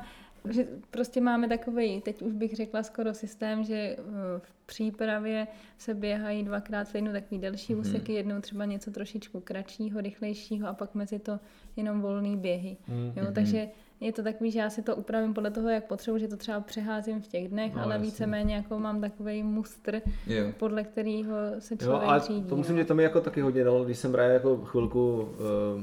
že 0.50 0.66
prostě 0.90 1.20
máme 1.20 1.48
takový, 1.48 2.00
teď 2.00 2.22
už 2.22 2.32
bych 2.32 2.56
řekla 2.56 2.82
skoro 2.82 3.14
systém, 3.14 3.64
že 3.64 3.74
eh, 3.74 3.96
v 4.38 4.66
přípravě 4.66 5.46
se 5.78 5.94
běhají 5.94 6.44
dvakrát 6.44 6.88
v 6.88 6.92
týdnu 6.92 7.12
takový 7.12 7.40
delší 7.40 7.74
mm. 7.74 7.80
úseky, 7.80 8.12
jednou 8.12 8.40
třeba 8.40 8.64
něco 8.64 8.90
trošičku 8.90 9.40
kratšího, 9.40 10.00
rychlejšího 10.00 10.68
a 10.68 10.72
pak 10.72 10.94
mezi 10.94 11.18
to 11.18 11.40
jenom 11.76 12.00
volný 12.00 12.36
běhy. 12.36 12.76
Mm. 12.88 13.12
Jo, 13.16 13.26
takže 13.34 13.68
je 14.00 14.12
to 14.12 14.22
takový, 14.22 14.50
že 14.50 14.58
já 14.58 14.70
si 14.70 14.82
to 14.82 14.96
upravím 14.96 15.34
podle 15.34 15.50
toho, 15.50 15.68
jak 15.68 15.84
potřebuji, 15.84 16.18
že 16.18 16.28
to 16.28 16.36
třeba 16.36 16.60
přeházím 16.60 17.20
v 17.20 17.26
těch 17.26 17.48
dnech, 17.48 17.74
no, 17.74 17.82
ale 17.82 17.94
jasný. 17.94 18.06
víceméně 18.06 18.54
jako 18.54 18.78
mám 18.78 19.00
takový 19.00 19.42
mustr, 19.42 20.00
yeah. 20.26 20.54
podle 20.54 20.84
kterého 20.84 21.34
se 21.58 21.76
člověk 21.76 22.02
jo, 22.02 22.08
a 22.08 22.18
řídí. 22.18 22.48
To 22.48 22.56
musím, 22.56 22.76
že 22.76 22.84
to 22.84 22.94
mi 22.94 23.02
jako 23.02 23.20
taky 23.20 23.40
hodně 23.40 23.64
dalo, 23.64 23.84
když 23.84 23.98
jsem 23.98 24.12
právě 24.12 24.34
jako 24.34 24.56
chvilku 24.56 25.20
uh, 25.20 25.28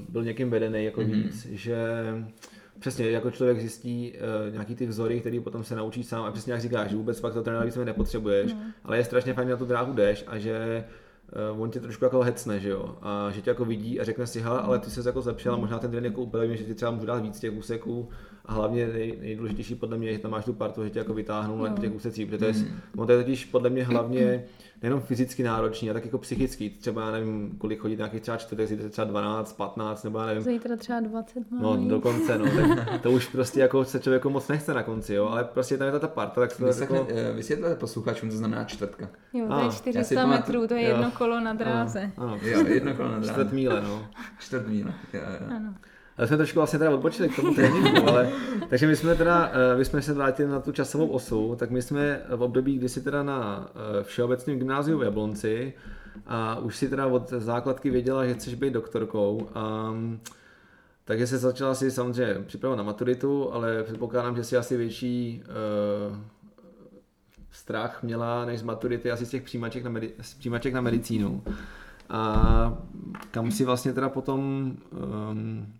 byl 0.10 0.24
někým 0.24 0.50
vedený 0.50 0.86
jako 0.86 1.02
mm-hmm. 1.02 1.24
víc, 1.24 1.46
že 1.46 1.78
Přesně, 2.86 3.10
jako 3.10 3.32
člověk 3.32 3.60
zjistí 3.60 4.14
uh, 4.14 4.54
nějaký 4.54 4.76
ty 4.76 4.86
vzory, 4.86 5.20
který 5.20 5.40
potom 5.40 5.64
se 5.64 5.76
naučí 5.76 6.04
sám 6.04 6.24
a 6.24 6.32
přesně 6.32 6.54
jak 6.54 6.62
říkáš, 6.62 6.90
že 6.90 6.96
vůbec 6.96 7.20
pak 7.20 7.34
to 7.34 7.44
trénera 7.44 7.66
víc 7.66 7.76
nepotřebuješ, 7.76 8.54
no. 8.54 8.60
ale 8.84 8.98
je 8.98 9.04
strašně 9.04 9.34
fajn, 9.34 9.50
na 9.50 9.58
tu 9.58 9.66
dráhu 9.66 9.94
jdeš 9.94 10.24
a 10.28 10.38
že 10.38 10.86
uh, 11.54 11.62
on 11.62 11.72
tě 11.72 11.80
trošku 11.80 12.04
jako 12.04 12.22
hecne, 12.22 12.60
že 12.60 12.70
jo, 12.70 12.98
a 13.02 13.32
že 13.32 13.42
tě 13.42 13.50
jako 13.50 13.66
vidí 13.66 14.00
a 14.00 14.04
řekne 14.04 14.28
si, 14.28 14.42
hele, 14.42 14.60
ale 14.60 14.80
ty 14.80 14.90
se 14.90 15.10
jako 15.10 15.22
zlepšila, 15.22 15.58
možná 15.58 15.80
ten 15.80 15.92
trénink 15.92 16.14
jako 16.14 16.22
úplně, 16.22 16.58
že 16.58 16.64
ti 16.64 16.74
třeba 16.74 16.92
můžu 16.92 17.06
dát 17.06 17.22
víc 17.22 17.40
těch 17.40 17.54
úseků 17.54 18.10
a 18.48 18.54
hlavně 18.54 18.88
nej, 18.88 19.18
nejdůležitější 19.22 19.76
podle 19.76 19.98
mě, 19.98 20.14
že 20.14 20.20
tam 20.20 20.32
máš 20.32 20.46
tu 20.46 20.54
partu, 20.54 20.84
že 20.84 20.90
tě 20.90 21.00
jako 21.00 21.14
vytáhnou 21.14 21.58
no. 21.58 21.64
na 21.64 21.78
těch 21.78 21.96
úsecích, 21.96 22.26
protože 22.26 22.38
to 22.38 22.46
je, 22.46 22.54
mm. 22.54 22.68
on 22.98 23.08
to 23.08 23.14
je 23.14 23.24
totiž 23.24 23.46
podle 23.46 23.70
mě 23.70 23.84
hlavně 23.84 24.44
nejenom 24.82 25.02
fyzicky 25.02 25.44
náročný, 25.44 25.90
a 25.90 25.94
tak 25.94 26.06
jako 26.06 26.18
psychický. 26.18 26.70
Třeba 26.70 27.06
já 27.06 27.12
nevím, 27.12 27.56
kolik 27.58 27.80
chodí 27.80 27.96
nějakých 27.96 28.22
třeba 28.22 28.38
čtvrtek, 28.38 28.68
zítra 28.68 28.90
třeba 28.90 29.06
12, 29.06 29.54
15, 29.54 30.04
nebo 30.04 30.20
já 30.20 30.26
nevím. 30.26 30.44
Zítra 30.44 30.76
třeba 30.76 31.00
20 31.00 31.52
mám 31.52 31.62
No, 31.62 31.90
dokonce, 31.90 32.38
no. 32.38 32.46
Tak 32.76 33.02
to 33.02 33.12
už 33.12 33.28
prostě 33.28 33.60
jako 33.60 33.86
se 33.86 34.00
člověku 34.00 34.30
moc 34.30 34.48
nechce 34.48 34.74
na 34.74 34.84
konci, 34.84 35.14
jo, 35.14 35.28
ale 35.28 35.44
prostě 35.44 35.78
tam 35.78 35.86
je 35.86 35.92
ta, 35.92 36.00
ta 36.00 36.08
parta, 36.08 36.42
tak 36.42 36.58
to 36.58 36.66
jako... 36.66 37.08
Eh, 37.10 37.34
vysvětlete 37.34 37.76
posluchačům, 37.76 38.32
co 38.32 38.38
znamená 38.38 38.64
čtvrtka. 38.64 39.10
Jo, 39.34 39.48
to 39.48 39.66
je 39.66 39.72
400 39.72 40.26
metrů, 40.26 40.68
to 40.68 40.74
je 40.74 40.82
jedno 40.82 41.12
kolo 41.12 41.40
na 41.40 41.54
dráze. 41.54 42.12
Ano, 42.18 42.28
ano. 42.28 42.40
Jo, 42.42 42.66
jedno 42.68 42.96
kolo 42.96 43.10
na 43.10 43.20
dráze. 43.20 43.32
Čtvrt 43.32 43.52
míle, 43.52 43.82
no. 43.82 44.08
Čtvrt 44.40 44.68
míle, 44.68 44.94
jo, 45.14 45.22
jo. 45.42 45.48
Ano. 45.56 45.76
Ale 46.18 46.28
jsme 46.28 46.38
trošku 46.38 46.60
vlastně 46.60 46.80
teda 46.80 46.92
odbočili 46.92 47.30
k 47.30 47.36
tomu 47.36 47.54
tréninku, 47.54 48.04
ale 48.10 48.30
takže 48.70 48.88
my 48.88 48.96
jsme 48.96 49.16
teda, 49.16 49.52
eh, 49.54 49.78
my 49.78 49.86
jsme 49.86 50.02
se 50.02 50.14
vrátili 50.14 50.50
na 50.50 50.60
tu 50.60 50.72
časovou 50.72 51.08
osu, 51.08 51.56
tak 51.60 51.70
my 51.70 51.82
jsme 51.82 52.22
v 52.30 52.42
období, 52.42 52.78
kdy 52.78 52.90
si 52.90 53.02
teda 53.02 53.24
na 53.24 53.70
eh, 54.00 54.04
Všeobecném 54.04 54.58
gymnáziu 54.58 54.98
v 54.98 55.04
Jablonci 55.04 55.74
a 56.28 56.60
už 56.60 56.76
si 56.76 56.90
teda 56.90 57.08
od 57.08 57.30
základky 57.30 57.90
věděla, 57.90 58.26
že 58.26 58.34
chceš 58.34 58.56
být 58.56 58.74
doktorkou. 58.74 59.50
A, 59.56 59.94
takže 61.06 61.28
se 61.28 61.38
začala 61.38 61.76
si 61.76 61.92
samozřejmě 61.92 62.44
připravovat 62.48 62.78
na 62.78 62.84
maturitu, 62.84 63.54
ale 63.54 63.84
předpokládám, 63.84 64.36
že 64.36 64.44
si 64.44 64.58
asi 64.58 64.78
větší 64.78 65.44
uh, 66.10 66.18
strach 67.52 68.04
měla 68.04 68.46
než 68.46 68.60
z 68.60 68.64
maturity 68.64 69.12
asi 69.12 69.26
z 69.26 69.30
těch 69.30 69.44
přijímaček 69.44 69.84
na, 69.84 69.92
medi- 69.92 70.12
z 70.22 70.34
přijímaček 70.34 70.74
na 70.74 70.82
medicínu. 70.82 71.44
A 72.10 72.78
kam 73.32 73.52
si 73.52 73.66
vlastně 73.66 73.94
teda 73.94 74.10
potom 74.10 74.72
um, 75.32 75.74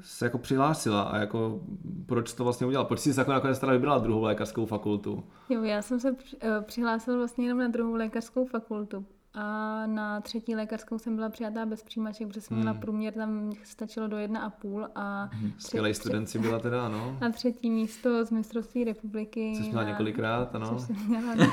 se 0.00 0.24
jako 0.24 0.38
přihlásila 0.38 1.02
a 1.02 1.18
jako 1.18 1.60
proč 2.06 2.32
to 2.32 2.44
vlastně 2.44 2.66
udělala? 2.66 2.88
Proč 2.88 3.00
jsi 3.00 3.14
se 3.14 3.20
jako 3.20 3.32
nakonec 3.32 3.58
teda 3.58 3.72
vybrala 3.72 3.98
druhou 3.98 4.22
lékařskou 4.22 4.66
fakultu? 4.66 5.24
Jo, 5.48 5.62
já 5.62 5.82
jsem 5.82 6.00
se 6.00 6.16
eh, 6.40 6.48
přihlásila 6.60 7.16
vlastně 7.16 7.44
jenom 7.44 7.58
na 7.58 7.68
druhou 7.68 7.94
lékařskou 7.94 8.46
fakultu 8.46 9.04
a 9.38 9.82
na 9.86 10.20
třetí 10.20 10.54
lékařskou 10.54 10.98
jsem 10.98 11.16
byla 11.16 11.28
přijatá 11.28 11.66
bez 11.66 11.82
přijímaček, 11.82 12.28
protože 12.28 12.40
jsem 12.40 12.56
měla 12.56 12.72
Hmm. 12.72 12.80
průměr, 12.80 13.14
tam 13.14 13.52
stačilo 13.64 14.06
do 14.06 14.16
jedna 14.16 14.40
a 14.40 14.50
půl 14.50 14.88
a 14.94 15.30
Skvělý 15.58 15.94
student 15.94 16.28
si 16.28 16.38
byla 16.38 16.58
teda, 16.58 16.88
no. 16.88 17.16
na 17.20 17.30
třetí 17.30 17.70
místo 17.70 18.24
z 18.24 18.30
mistrovství 18.30 18.84
republiky. 18.84 19.52
Což 19.56 19.66
měla 19.66 19.82
na- 19.82 19.88
několikrát, 19.88 20.54
ano. 20.54 20.66
Což 20.78 20.82
jsem 20.86 20.96
měla, 21.08 21.34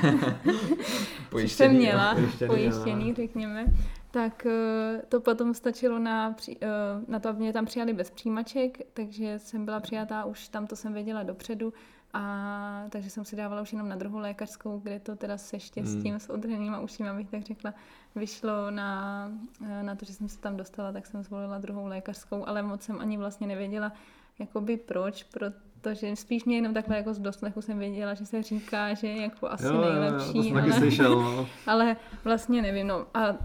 což 0.44 1.28
Pojištěný, 1.30 1.46
jsem 1.68 1.72
jo. 1.72 1.78
měla, 1.80 2.14
Pojištěný, 2.14 2.48
pojištěný, 2.48 3.08
jo. 3.08 3.14
řekněme. 3.14 3.66
Tak 4.14 4.46
eh, 4.46 5.02
to 5.08 5.20
potom 5.20 5.54
stačilo 5.54 5.98
na, 5.98 6.36
eh, 6.62 6.66
na 7.08 7.18
to, 7.20 7.28
aby 7.28 7.38
mě 7.38 7.52
tam 7.52 7.64
přijali 7.66 7.92
bez 7.92 8.10
přijímaček, 8.10 8.78
takže 8.92 9.38
jsem 9.38 9.64
byla 9.64 9.80
přijatá, 9.80 10.24
už 10.24 10.48
tam 10.48 10.66
to 10.66 10.76
jsem 10.76 10.92
věděla 10.92 11.22
dopředu. 11.22 11.72
A 12.12 12.84
takže 12.90 13.10
jsem 13.10 13.24
si 13.24 13.36
dávala 13.36 13.62
už 13.62 13.72
jenom 13.72 13.88
na 13.88 13.96
druhou 13.96 14.18
lékařskou, 14.18 14.78
kde 14.78 15.00
to 15.00 15.16
teda 15.16 15.38
se 15.38 15.60
štěstím, 15.60 16.10
Hmm. 16.10 16.20
s 16.20 16.30
odřenýma 16.30 16.80
ušima, 16.80 17.10
abych 17.10 17.30
tak 17.30 17.42
řekla, 17.42 17.74
vyšlo 18.14 18.70
na, 18.70 19.30
eh, 19.66 19.82
na 19.82 19.94
to, 19.94 20.04
že 20.04 20.12
jsem 20.12 20.28
se 20.28 20.38
tam 20.40 20.56
dostala, 20.56 20.92
tak 20.92 21.06
jsem 21.06 21.22
zvolila 21.22 21.58
druhou 21.58 21.86
lékařskou, 21.86 22.48
ale 22.48 22.62
moc 22.62 22.82
jsem 22.82 23.00
ani 23.00 23.18
vlastně 23.18 23.46
nevěděla, 23.46 23.92
jakoby 24.38 24.76
proč, 24.76 25.22
protože 25.22 26.16
spíš 26.16 26.44
mě 26.44 26.56
jenom 26.56 26.74
takhle 26.74 26.96
jako 26.96 27.14
z 27.14 27.18
doslechu 27.18 27.62
jsem 27.62 27.78
věděla, 27.78 28.14
že 28.14 28.26
se 28.26 28.42
říká, 28.42 28.94
že 28.94 29.06
je 29.06 29.22
jako 29.22 29.48
asi 29.48 29.64
Jo, 29.64 29.72
jo, 29.72 29.82
jo, 29.82 29.92
nejlepší, 29.92 30.32
to 30.32 30.42
jsem 30.42 30.54
taky 30.54 30.70
ale, 30.70 30.78
slyšel, 30.78 31.22
no. 31.22 31.46
ale 31.66 31.96
vlastně 32.24 32.62
nevím, 32.62 32.86
no 32.86 33.06
a 33.14 33.36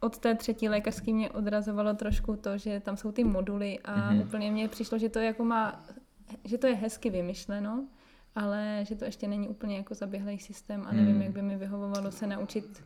od 0.00 0.18
té 0.18 0.34
třetí 0.34 0.68
lékařské 0.68 1.12
mě 1.12 1.30
odrazovalo 1.30 1.94
trošku 1.94 2.36
to, 2.36 2.58
že 2.58 2.80
tam 2.80 2.96
jsou 2.96 3.12
ty 3.12 3.24
moduly 3.24 3.78
a 3.84 4.10
Mhm. 4.10 4.20
úplně 4.20 4.50
mně 4.50 4.68
přišlo, 4.68 4.98
že 4.98 5.08
to 5.08 5.18
jako 5.18 5.44
má, 5.44 5.84
že 6.44 6.58
to 6.58 6.66
je 6.66 6.74
hezky 6.74 7.10
vymyšleno, 7.10 7.84
ale 8.34 8.80
že 8.88 8.94
to 8.94 9.04
ještě 9.04 9.28
není 9.28 9.48
úplně 9.48 9.76
jako 9.76 9.94
zaběhlý 9.94 10.38
systém 10.38 10.82
a 10.86 10.92
nevím, 10.92 11.12
Hmm. 11.12 11.22
jak 11.22 11.32
by 11.32 11.42
mi 11.42 11.56
vyhovovalo 11.56 12.10
se 12.10 12.26
naučit 12.26 12.82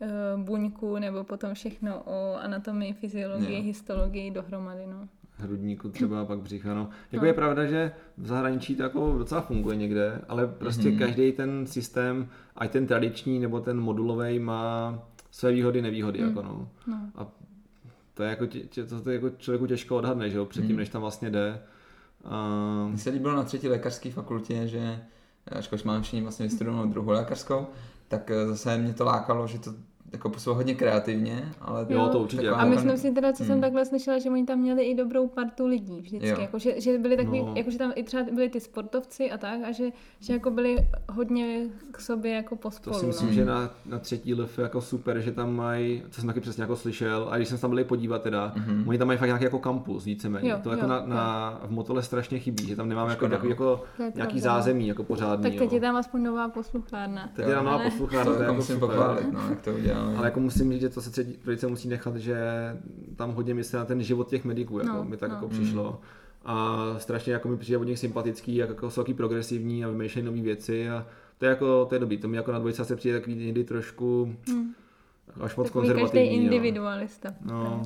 eh, 0.00 0.08
buňku 0.36 0.98
nebo 0.98 1.24
potom 1.24 1.54
všechno 1.54 2.02
o 2.04 2.34
anatomii, 2.40 2.92
fyziologii, 2.92 3.56
Jo. 3.56 3.62
histologii 3.62 4.30
dohromady, 4.30 4.86
no. 4.86 5.08
hrudníku 5.36 5.88
třeba, 5.88 6.24
pak 6.24 6.38
břicha, 6.38 6.74
no. 6.74 6.88
Jako 7.12 7.24
No. 7.24 7.28
je 7.28 7.34
pravda, 7.34 7.66
že 7.66 7.92
v 8.16 8.26
zahraničí 8.26 8.76
to 8.76 8.82
jako 8.82 9.14
docela 9.18 9.40
funguje 9.40 9.76
někde, 9.76 10.20
ale 10.28 10.46
prostě 10.46 10.88
Mhm. 10.88 10.98
každý 10.98 11.32
ten 11.32 11.66
systém, 11.66 12.28
ať 12.56 12.70
ten 12.70 12.86
tradiční 12.86 13.38
nebo 13.38 13.60
ten 13.60 13.80
modulový 13.80 14.38
má 14.38 14.98
své 15.32 15.52
výhody, 15.52 15.82
nevýhody, 15.82 16.18
Hmm. 16.18 16.28
jako 16.28 16.42
no. 16.42 16.68
no. 16.86 16.96
A 17.14 17.26
to 18.14 18.22
je 18.22 18.30
jako, 18.30 18.46
tě, 18.46 18.84
to, 18.84 19.00
to 19.00 19.10
je 19.10 19.14
jako 19.14 19.30
člověku 19.30 19.66
těžko 19.66 19.96
odhadne, 19.96 20.30
že 20.30 20.36
jo, 20.38 20.46
předtím, 20.46 20.70
Mhm. 20.70 20.78
než 20.78 20.88
tam 20.88 21.00
vlastně 21.02 21.30
jde. 21.30 21.62
A, 22.24 22.86
Mně 22.88 22.98
se 22.98 23.10
líbilo 23.10 23.36
na 23.36 23.42
třetí 23.42 23.68
lékařské 23.68 24.10
fakultě, 24.10 24.68
že 24.68 25.00
ačkoliv 25.52 25.84
máme 25.84 26.02
všichni 26.02 26.22
vlastně 26.22 26.46
vystudovanou 26.46 26.86
druhou 26.92 27.10
lékařskou, 27.10 27.66
tak 28.08 28.30
eh, 28.30 28.46
zase 28.46 28.78
mě 28.78 28.94
to 28.94 29.04
lákalo, 29.04 29.46
že 29.46 29.58
to 29.58 29.74
jako 30.12 30.28
působilo 30.30 30.56
hodně 30.56 30.74
kreativně, 30.74 31.52
ale 31.60 31.86
Jo, 31.88 32.08
to 32.12 32.18
určitě. 32.18 32.50
A 32.50 32.58
jako- 32.64 32.70
myslím 32.74 32.96
si 32.96 33.10
teda, 33.12 33.32
co 33.32 33.44
jsem 33.44 33.52
Hmm. 33.52 33.60
takhle 33.62 33.86
slyšela, 33.86 34.18
že 34.18 34.30
oni 34.30 34.44
tam 34.46 34.58
měli 34.58 34.82
i 34.82 34.94
dobrou 34.94 35.28
partu 35.28 35.66
lidí 35.66 36.00
vždycky, 36.00 36.28
jako, 36.42 36.58
že, 36.58 36.80
že 36.80 36.98
byli 36.98 37.16
takový, 37.16 37.40
No. 37.40 37.46
no. 37.46 37.52
jako, 37.56 37.70
že 37.70 37.78
tam 37.78 37.92
i 37.94 38.02
třeba 38.02 38.22
byli 38.32 38.48
ty 38.48 38.60
sportovci 38.60 39.30
a 39.30 39.38
tak 39.38 39.60
a 39.68 39.72
že, 39.72 39.84
že 40.20 40.32
jako 40.32 40.50
byli 40.50 40.76
hodně 41.12 41.66
k 41.90 42.00
sobě 42.00 42.32
jako 42.32 42.54
to 42.56 42.60
pospolu. 42.60 42.96
si 42.98 43.06
myslím, 43.06 43.28
no. 43.28 43.34
že 43.34 43.44
na, 43.44 43.70
na 43.86 43.98
třetí 43.98 44.34
LF 44.34 44.58
je 44.58 44.62
jako 44.62 44.80
super, 44.80 45.20
že 45.20 45.32
tam 45.32 45.56
mají, 45.56 46.02
co 46.10 46.20
jsem 46.20 46.26
taky 46.28 46.40
přesně 46.40 46.62
jako 46.62 46.76
slyšel, 46.76 47.28
a 47.30 47.36
když 47.36 47.48
jsem 47.48 47.58
se 47.58 47.62
tam 47.62 47.70
byli 47.70 47.84
podívat 47.84 48.22
teda, 48.22 48.52
Mhm. 48.56 48.88
oni 48.88 48.98
tam 48.98 49.06
mají 49.06 49.18
fakt 49.18 49.26
nějaký 49.28 49.44
jako 49.44 49.58
kampus, 49.58 50.04
víceméně. 50.04 50.50
Jo, 50.50 50.58
to 50.62 50.70
jako 50.70 50.82
jo, 50.82 50.88
na, 50.88 51.02
na, 51.06 51.60
v 51.64 51.70
Motole 51.70 52.02
strašně 52.02 52.38
chybí, 52.38 52.66
že 52.66 52.76
tam 52.76 52.88
nemáme 52.88 53.10
jako, 53.10 53.26
Škoda, 53.26 53.38
no. 53.42 53.48
jako 53.48 53.80
To 53.96 54.02
je 54.02 54.12
nějaký 54.14 54.32
pravda, 54.40 54.52
no. 54.54 54.58
zázemí 54.58 54.88
jako 54.88 55.04
pořádný. 55.04 55.42
Tak 55.42 55.52
teď 55.52 55.70
jo. 55.70 55.74
je 55.74 55.80
tam 55.80 55.96
aspoň 55.96 56.22
nová 56.22 56.48
posluchárna. 56.48 57.30
Teď 57.36 57.46
je 57.46 57.54
tam 57.54 57.64
nová 57.64 57.78
posluchář, 57.78 58.24
to 58.26 58.30
to 58.30 58.30
je 58.30 58.32
jako 58.34 58.42
jako 58.42 58.54
musím 58.54 58.80
pochválit, 58.80 59.32
no, 59.32 59.40
jak 59.50 59.60
to 59.60 59.70
udělali. 60.02 60.16
Ale 60.18 60.26
jako 60.26 60.40
musím 60.40 60.72
říct, 60.72 60.80
že 60.80 60.88
to 60.88 61.02
se 61.02 61.10
třetí 61.10 61.32
trojice 61.32 61.66
musí 61.66 61.88
nechat, 61.88 62.16
že 62.16 62.36
tam 63.16 63.32
hodně 63.32 63.54
myslí 63.54 63.76
na 63.78 63.84
ten 63.84 64.02
život 64.02 64.28
těch 64.28 64.44
mediků, 64.44 64.78
jako 64.78 64.92
No, 64.96 65.04
mi 65.04 65.16
tak 65.16 65.28
no. 65.30 65.34
jako 65.34 65.46
Mm. 65.46 65.52
přišlo. 65.52 66.00
A 66.44 66.76
strašně 66.98 67.32
jako 67.32 67.48
mi 67.48 67.56
přijde 67.56 67.78
od 67.78 67.84
nich 67.84 67.98
sympatický, 67.98 68.56
jak 68.56 68.68
jako 68.68 68.90
jsou 68.90 69.00
taky 69.02 69.14
progresivní 69.14 69.84
a 69.84 69.88
vymýšlejí 69.88 70.26
nové 70.26 70.40
věci 70.40 70.90
a 70.90 71.06
to 71.38 71.44
je 71.44 71.48
jako, 71.48 71.84
to 71.88 71.94
je 71.94 71.98
dobrý, 71.98 72.18
to 72.18 72.28
mi 72.28 72.36
jako 72.36 72.52
na 72.52 72.58
dvojce 72.58 72.84
se 72.84 72.96
přijde 72.96 73.18
takový 73.20 73.36
někdy 73.36 73.64
trošku 73.64 74.34
Hmm. 74.48 74.72
až 75.40 75.56
moc 75.56 75.66
Takový 75.66 75.88
každý 75.88 76.00
konzervativní. 76.02 76.36
jo. 76.36 76.42
individualista. 76.42 77.28
No. 77.44 77.82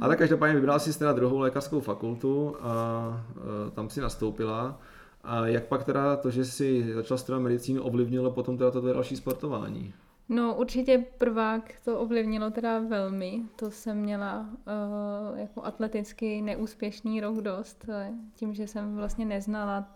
A 0.00 0.08
tak 0.08 0.18
každopádně 0.18 0.54
vybrala 0.54 0.78
si 0.78 0.98
teda 0.98 1.12
druhou 1.12 1.38
lékařskou 1.38 1.80
fakultu 1.80 2.56
a 2.60 3.24
e, 3.66 3.70
tam 3.70 3.90
si 3.90 4.00
nastoupila. 4.00 4.80
A 5.24 5.46
jak 5.46 5.64
pak 5.64 5.84
teda 5.84 6.16
to, 6.16 6.30
že 6.30 6.44
si 6.44 6.94
začala 6.94 7.18
studovat 7.18 7.42
medicínu, 7.42 7.82
ovlivnilo 7.82 8.30
potom 8.30 8.58
teda 8.58 8.70
to 8.70 8.78
tvoje 8.80 8.94
další 8.94 9.16
sportování? 9.16 9.94
No 10.32 10.54
určitě 10.54 11.04
prvák 11.18 11.72
to 11.84 12.00
ovlivnilo 12.00 12.50
teda 12.50 12.78
velmi. 12.78 13.42
To 13.56 13.70
jsem 13.70 13.96
měla 13.96 14.40
uh, 14.40 15.38
jako 15.38 15.64
atleticky 15.64 16.42
neúspěšný 16.42 17.20
rok 17.20 17.36
dost, 17.40 17.84
eh, 17.88 18.10
tím, 18.34 18.54
že 18.54 18.66
jsem 18.66 18.96
vlastně 18.96 19.24
neznala, 19.24 19.88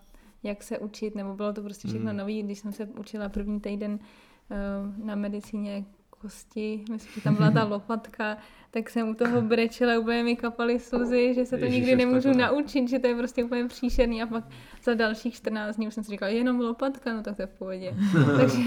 jak 0.43 0.63
se 0.63 0.79
učit, 0.79 1.15
nebo 1.15 1.35
bylo 1.35 1.53
to 1.53 1.63
prostě 1.63 1.89
všechno 1.89 2.11
Mm. 2.13 2.17
nový. 2.17 2.43
Když 2.43 2.59
jsem 2.59 2.73
se 2.73 2.87
učila 2.87 3.29
první 3.29 3.61
týden 3.61 3.93
uh, 3.99 5.07
na 5.07 5.15
medicíně 5.15 5.85
kosti, 6.11 6.85
myslím, 6.91 7.13
že 7.15 7.21
tam 7.21 7.35
byla 7.35 7.51
ta 7.51 7.65
lopatka, 7.75 8.37
tak 8.71 8.91
jsem 8.91 9.09
u 9.09 9.15
toho 9.15 9.43
brečela, 9.43 9.99
úplně 9.99 10.23
mi 10.25 10.37
kapaly 10.37 10.79
slzy, 10.79 11.35
že 11.35 11.45
se 11.47 11.59
to 11.59 11.65
Ježiši, 11.65 11.81
nikdy 11.81 11.97
nemůžu 11.97 12.29
takhle. 12.29 12.43
naučit, 12.47 12.89
že 12.89 12.99
to 12.99 13.07
je 13.07 13.15
prostě 13.15 13.45
úplně 13.45 13.65
příšerný 13.69 14.23
a 14.23 14.27
pak 14.27 14.45
za 14.83 14.95
dalších 14.95 15.35
14 15.35 15.77
dní 15.77 15.87
už 15.89 15.95
jsem 15.95 16.05
si 16.05 16.11
říkala, 16.11 16.31
jenom 16.31 16.61
lopatka, 16.61 17.15
no 17.15 17.23
tak 17.23 17.37
to 17.37 17.43
je 17.43 17.47
v 17.47 17.59
pohodě. 17.59 17.95
Takže 18.37 18.59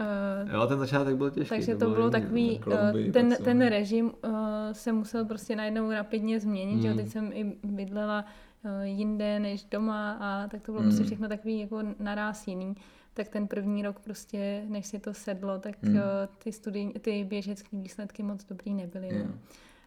uh, 0.00 0.52
Jo, 0.54 0.66
ten 0.66 0.78
začátek 0.78 1.16
byl 1.16 1.30
těžký. 1.30 1.48
takže 1.48 1.74
to 1.76 1.90
bylo 1.90 2.10
takový, 2.10 2.58
klouby, 2.58 3.08
eh, 3.08 3.12
ten, 3.12 3.34
co? 3.36 3.42
ten 3.44 3.66
režim 3.66 4.06
uh, 4.06 4.32
se 4.72 4.92
musel 4.92 5.24
prostě 5.24 5.56
najednou 5.56 5.90
rapidně 5.90 6.40
změnit, 6.40 6.82
že 6.82 6.88
jo, 6.88 6.94
Hmm. 6.94 7.02
teď 7.04 7.12
jsem 7.12 7.30
i 7.34 7.56
bydlela 7.64 8.24
eh, 8.64 8.86
jinde 8.88 9.40
než 9.40 9.64
doma 9.64 10.12
a 10.20 10.48
tak 10.48 10.62
to 10.62 10.72
bylo 10.72 10.82
Hmm. 10.82 10.90
prostě 10.90 11.04
všechno 11.04 11.28
takový 11.28 11.60
jako 11.60 11.82
naráz 12.00 12.46
jiný. 12.48 12.74
Tak 13.14 13.28
ten 13.28 13.46
první 13.46 13.82
rok 13.82 14.00
prostě, 14.00 14.62
než 14.68 14.86
si 14.86 14.98
to 14.98 15.14
sedlo, 15.14 15.58
tak 15.58 15.74
Hmm. 15.82 15.96
eh, 15.96 16.02
ty 16.44 16.52
studij, 16.52 16.92
ty 17.00 17.24
běžecké 17.24 17.76
výsledky 17.76 18.22
moc 18.22 18.44
dobrý 18.44 18.74
nebyly. 18.74 19.08
Jo. 19.18 19.24
No. 19.28 19.34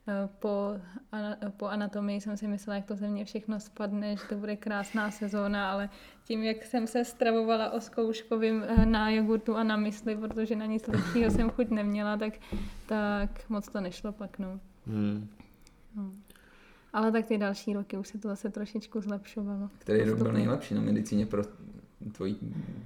Eh, 0.10 0.30
Po, 0.40 0.80
ana, 1.12 1.38
po 1.58 1.66
anatomii 1.66 2.22
jsem 2.22 2.38
si 2.38 2.48
myslela, 2.48 2.76
jak 2.76 2.86
to 2.86 2.96
ze 2.96 3.08
mě 3.08 3.26
všechno 3.26 3.60
spadne, 3.60 4.16
že 4.16 4.24
to 4.30 4.36
bude 4.36 4.56
krásná 4.56 5.12
sezóna, 5.12 5.72
ale 5.72 5.90
tím, 6.24 6.44
jak 6.44 6.66
jsem 6.66 6.88
se 6.88 7.06
stravovala 7.06 7.72
o 7.72 7.82
zkouškovým 7.82 8.64
eh, 8.68 8.86
na 8.86 9.10
jogurtu 9.10 9.56
a 9.56 9.64
na 9.64 9.78
mysli, 9.78 10.16
protože 10.16 10.56
na 10.56 10.66
nic 10.66 10.88
lepšího 10.88 11.32
jsem 11.32 11.50
chuť 11.50 11.70
neměla, 11.70 12.18
tak, 12.18 12.34
tak 12.86 13.50
moc 13.50 13.68
to 13.68 13.82
nešlo 13.82 14.12
pak, 14.12 14.40
no. 14.40 14.60
Hmm. 14.88 15.28
no. 15.96 16.12
Ale 16.94 17.12
tak 17.12 17.26
ty 17.26 17.38
další 17.38 17.74
roky 17.74 17.98
už 17.98 18.08
se 18.08 18.18
to 18.18 18.28
zase 18.28 18.50
trošičku 18.50 19.02
zlepšovalo. 19.02 19.70
Který 19.78 20.04
rok 20.04 20.18
byl 20.18 20.34
nejlepší 20.34 20.74
na 20.74 20.82
medicíně 20.82 21.26
pro 21.26 21.44
tvoji 22.12 22.36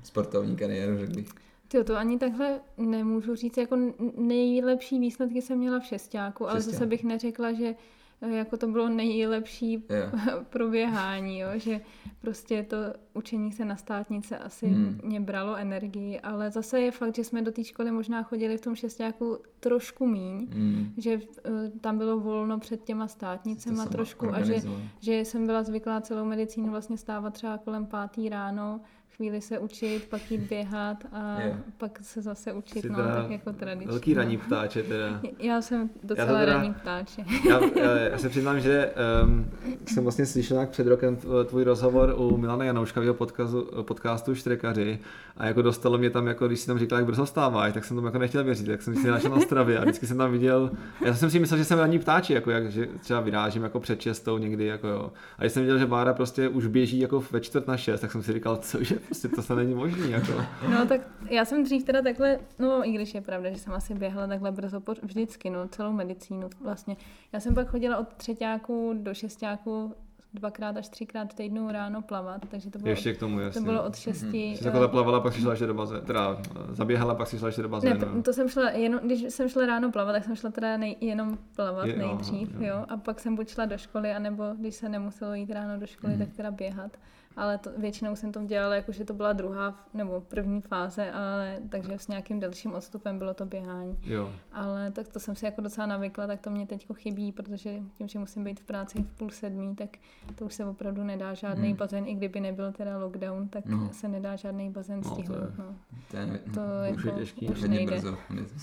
sportovní 0.04 0.56
kariéru, 0.56 0.98
řekl 0.98 1.14
bych. 1.14 1.30
Tyjo, 1.68 1.84
to 1.84 1.96
ani 1.98 2.20
takhle 2.20 2.60
nemůžu 2.78 3.36
říct, 3.36 3.58
jako 3.58 3.78
nejlepší 4.18 5.00
výsledky 5.00 5.42
jsem 5.42 5.58
měla 5.58 5.80
v 5.80 5.86
šestáku, 5.86 6.50
ale 6.50 6.62
zase 6.62 6.86
bych 6.86 7.04
neřekla, 7.04 7.54
že 7.54 7.76
eh, 8.22 8.30
jako 8.36 8.58
to 8.58 8.68
bylo 8.68 8.90
nejlepší 8.90 9.74
Jo. 9.74 10.20
proběhání, 10.50 11.40
jo? 11.40 11.48
že 11.56 11.82
prostě 12.22 12.64
to 12.64 12.78
učení 13.14 13.52
se 13.52 13.66
na 13.66 13.76
státnice 13.76 14.38
asi 14.38 14.68
Hmm. 14.68 14.86
hmm. 14.86 15.00
mě 15.04 15.20
bralo 15.20 15.56
energii, 15.56 16.20
ale 16.20 16.52
zase 16.52 16.82
je 16.82 16.92
fakt, 16.92 17.16
že 17.16 17.24
jsme 17.24 17.42
do 17.42 17.52
té 17.52 17.64
školy 17.64 17.92
možná 17.92 18.24
chodili 18.24 18.58
v 18.58 18.62
tom 18.62 18.76
šestáku 18.76 19.38
trošku 19.60 20.06
míň, 20.08 20.48
Mm. 20.54 20.94
že 20.98 21.20
eh, 21.46 21.72
tam 21.82 21.98
bylo 21.98 22.20
volno 22.20 22.60
před 22.60 22.84
těma 22.84 23.08
státnicema 23.08 23.86
trošku 23.86 24.34
a 24.36 24.42
že, 24.44 24.56
že 25.00 25.20
jsem 25.20 25.46
byla 25.46 25.64
zvyklá 25.64 26.02
celou 26.02 26.26
medicínu 26.26 26.72
vlastně 26.72 26.98
stávat 26.98 27.34
třeba 27.34 27.58
kolem 27.58 27.86
pátý 27.86 28.30
ráno, 28.30 28.82
chvíli 29.18 29.42
se 29.42 29.60
učit, 29.60 30.08
pak 30.10 30.32
jít 30.32 30.42
běhat 30.42 30.98
a 31.12 31.42
Jo. 31.42 31.54
pak 31.78 32.00
se 32.02 32.22
zase 32.22 32.54
učit, 32.54 32.82
Jsi 32.82 32.90
no, 32.90 32.96
tak 32.98 33.30
jako 33.30 33.54
tradičně. 33.54 33.88
Velký 33.92 34.14
raní 34.14 34.38
ptáče 34.38 34.84
teda. 34.84 35.22
Já 35.40 35.62
jsem 35.62 35.90
docela 36.04 36.40
teda- 36.40 36.54
raní 36.54 36.74
ptáče. 36.74 37.26
Já, 37.50 37.60
já, 37.84 37.98
já 37.98 38.18
se 38.18 38.30
přiznám, 38.30 38.60
že 38.60 38.92
um, 39.24 39.46
jsem 39.88 40.04
vlastně 40.04 40.26
slyšel 40.26 40.56
nějak 40.58 40.70
před 40.70 40.88
rokem 40.88 41.16
tv- 41.16 41.46
tvůj 41.46 41.64
rozhovor 41.64 42.14
u 42.18 42.38
Milana 42.38 42.66
Janouška 42.66 43.00
v 43.00 43.04
jeho 43.04 43.14
podcastu, 43.14 43.68
podcastu 43.82 44.36
Štrekaři 44.36 45.00
a 45.38 45.46
jako 45.48 45.62
dostalo 45.62 45.98
mě 45.98 46.10
tam, 46.10 46.28
jako 46.28 46.48
když 46.48 46.60
si 46.60 46.68
tam 46.68 46.80
říkal, 46.80 46.98
jak 47.00 47.06
brzo 47.06 47.26
vstáváš, 47.26 47.74
tak 47.74 47.86
jsem 47.86 47.98
tomu 47.98 48.08
jako 48.08 48.18
nechtěl 48.20 48.44
věřit, 48.44 48.68
tak 48.68 48.82
jsem 48.82 48.96
si 48.96 49.08
našel 49.08 49.32
na 49.32 49.40
stravě 49.40 49.78
a 49.80 49.82
vždycky 49.82 50.08
jsem 50.08 50.18
tam 50.18 50.32
viděl, 50.32 50.72
já 51.06 51.16
jsem 51.16 51.30
si 51.30 51.40
myslel, 51.40 51.58
že 51.58 51.66
jsem 51.66 51.80
raní 51.80 52.00
ptáči, 52.00 52.34
jako 52.34 52.52
jak, 52.52 52.72
že 52.72 52.88
třeba 53.00 53.20
vyrážím 53.20 53.64
jako 53.64 53.80
před 53.80 54.02
šestou 54.02 54.38
někdy, 54.38 54.66
jako 54.66 54.88
jo. 54.88 55.12
A 55.38 55.42
když 55.42 55.54
jsem 55.54 55.64
viděl, 55.64 55.78
že 55.78 55.86
Bára 55.86 56.14
prostě 56.14 56.48
už 56.50 56.68
běží 56.68 57.00
jako 57.00 57.24
ve 57.32 57.40
čtvrt 57.42 57.68
na 57.68 57.78
šest, 57.78 58.02
tak 58.02 58.12
jsem 58.12 58.24
si 58.24 58.34
říkal, 58.34 58.58
cože, 58.58 58.96
prostě 59.06 59.28
to 59.28 59.42
se 59.42 59.56
není 59.56 59.74
možný, 59.74 60.12
jako. 60.12 60.32
No 60.70 60.86
tak 60.86 61.02
já 61.30 61.46
jsem 61.46 61.64
dřív 61.64 61.84
teda 61.84 62.02
takhle, 62.02 62.40
no 62.60 62.88
i 62.88 62.92
když 62.92 63.14
je 63.14 63.22
pravda, 63.22 63.52
že 63.52 63.58
jsem 63.58 63.74
asi 63.74 63.94
běhla 63.94 64.28
takhle 64.28 64.52
brzo 64.52 64.82
vždycky, 65.04 65.50
no 65.50 65.68
celou 65.68 65.92
medicínu 65.92 66.50
vlastně. 66.62 66.98
Já 67.34 67.40
jsem 67.40 67.56
pak 67.56 67.68
chodila 67.68 67.98
od 67.98 68.14
třetíku 68.14 68.94
do 68.98 69.14
šestáku 69.14 69.96
dvakrát 70.34 70.78
až 70.78 70.90
třikrát 70.90 71.32
v 71.32 71.34
týdnu 71.36 71.72
ráno 71.72 72.02
plavat, 72.02 72.42
takže 72.50 72.70
to 72.70 72.80
bylo, 72.80 72.90
Ještě 72.90 73.14
k 73.14 73.18
tomu, 73.20 73.40
jasně. 73.40 73.62
to 73.62 73.66
bylo 73.66 73.84
od 73.84 73.96
šesti. 73.96 74.38
Jsi 74.58 74.64
takhle 74.64 74.82
zaplavala, 74.82 75.20
pak 75.22 75.34
si 75.34 75.42
šla 75.42 75.52
ještě 75.52 75.66
do 75.68 75.74
bazénu, 75.74 76.02
teda 76.02 76.38
eh, 76.56 76.76
zaběhala, 76.76 77.16
pak 77.16 77.28
si 77.28 77.38
šla 77.38 77.48
ještě 77.48 77.62
do 77.62 77.68
Ne, 77.68 77.72
bazénu. 77.72 78.22
to 78.24 78.34
jsem 78.34 78.50
šla, 78.50 78.70
jenom, 78.70 79.00
když 79.04 79.22
jsem 79.34 79.50
šla 79.50 79.66
ráno 79.66 79.92
plavat, 79.92 80.16
tak 80.16 80.24
jsem 80.24 80.36
šla 80.36 80.52
teda 80.52 80.78
nej, 80.78 80.96
jenom 81.02 81.38
plavat 81.56 81.86
Je- 81.86 81.96
je, 81.96 82.04
aha, 82.04 82.14
nejdřív, 82.14 82.52
jo. 82.54 82.68
jo. 82.68 82.86
A 82.90 82.98
pak 82.98 83.20
jsem 83.20 83.36
buď 83.36 83.50
šla 83.50 83.66
do 83.66 83.78
školy, 83.78 84.12
anebo 84.12 84.44
když 84.60 84.76
se 84.76 84.90
nemuselo 84.90 85.34
jít 85.34 85.52
ráno 85.52 85.80
do 85.80 85.86
školy, 85.88 86.18
tak 86.18 86.30
teda 86.34 86.52
běhat. 86.52 86.92
Ale 87.36 87.58
to, 87.58 87.70
většinou 87.78 88.16
jsem 88.16 88.32
to 88.32 88.44
dělala, 88.44 88.76
jakože 88.76 89.06
to 89.06 89.14
byla 89.14 89.34
druhá 89.34 89.76
nebo 89.94 90.22
první 90.22 90.62
fáze, 90.62 91.12
ale 91.12 91.58
takže 91.70 91.94
s 92.00 92.08
nějakým 92.08 92.40
delším 92.40 92.74
odstupem 92.74 93.18
bylo 93.18 93.34
to 93.34 93.46
běhání. 93.46 93.98
Jo. 94.04 94.32
Ale 94.52 94.92
tak 94.92 95.08
to 95.08 95.20
jsem 95.20 95.36
si 95.36 95.46
jako 95.46 95.62
docela 95.62 95.88
navykla, 95.88 96.28
tak 96.28 96.42
to 96.42 96.50
mě 96.50 96.68
teď 96.68 96.88
chybí, 96.94 97.32
protože 97.32 97.80
tím, 97.98 98.08
že 98.08 98.20
musím 98.20 98.44
být 98.44 98.60
v 98.60 98.64
práci 98.64 99.04
v 99.04 99.14
půl 99.18 99.30
sedmí, 99.30 99.76
tak 99.76 99.90
to 100.36 100.46
už 100.46 100.54
se 100.54 100.66
opravdu 100.66 101.04
nedá 101.04 101.34
žádný 101.34 101.68
Hmm. 101.68 101.78
bazén, 101.78 102.08
i 102.08 102.14
kdyby 102.16 102.40
nebyl 102.40 102.72
teda 102.72 102.98
lockdown, 102.98 103.48
tak 103.48 103.66
No. 103.66 103.90
se 103.94 104.08
nedá 104.08 104.36
žádný 104.36 104.70
bazén 104.70 105.02
No, 105.04 105.10
to 105.10 105.10
stihnout. 105.16 105.38
je- 105.42 105.52
No, 105.58 105.76
To 106.12 106.18
je, 106.18 106.26
to 106.54 106.62
už 106.96 107.04
je 107.04 107.10
jako 107.10 107.20
těžký. 107.20 107.48
už 107.50 107.62
hodně 107.62 107.76
nejde. 107.78 107.92
brzo, 107.92 108.18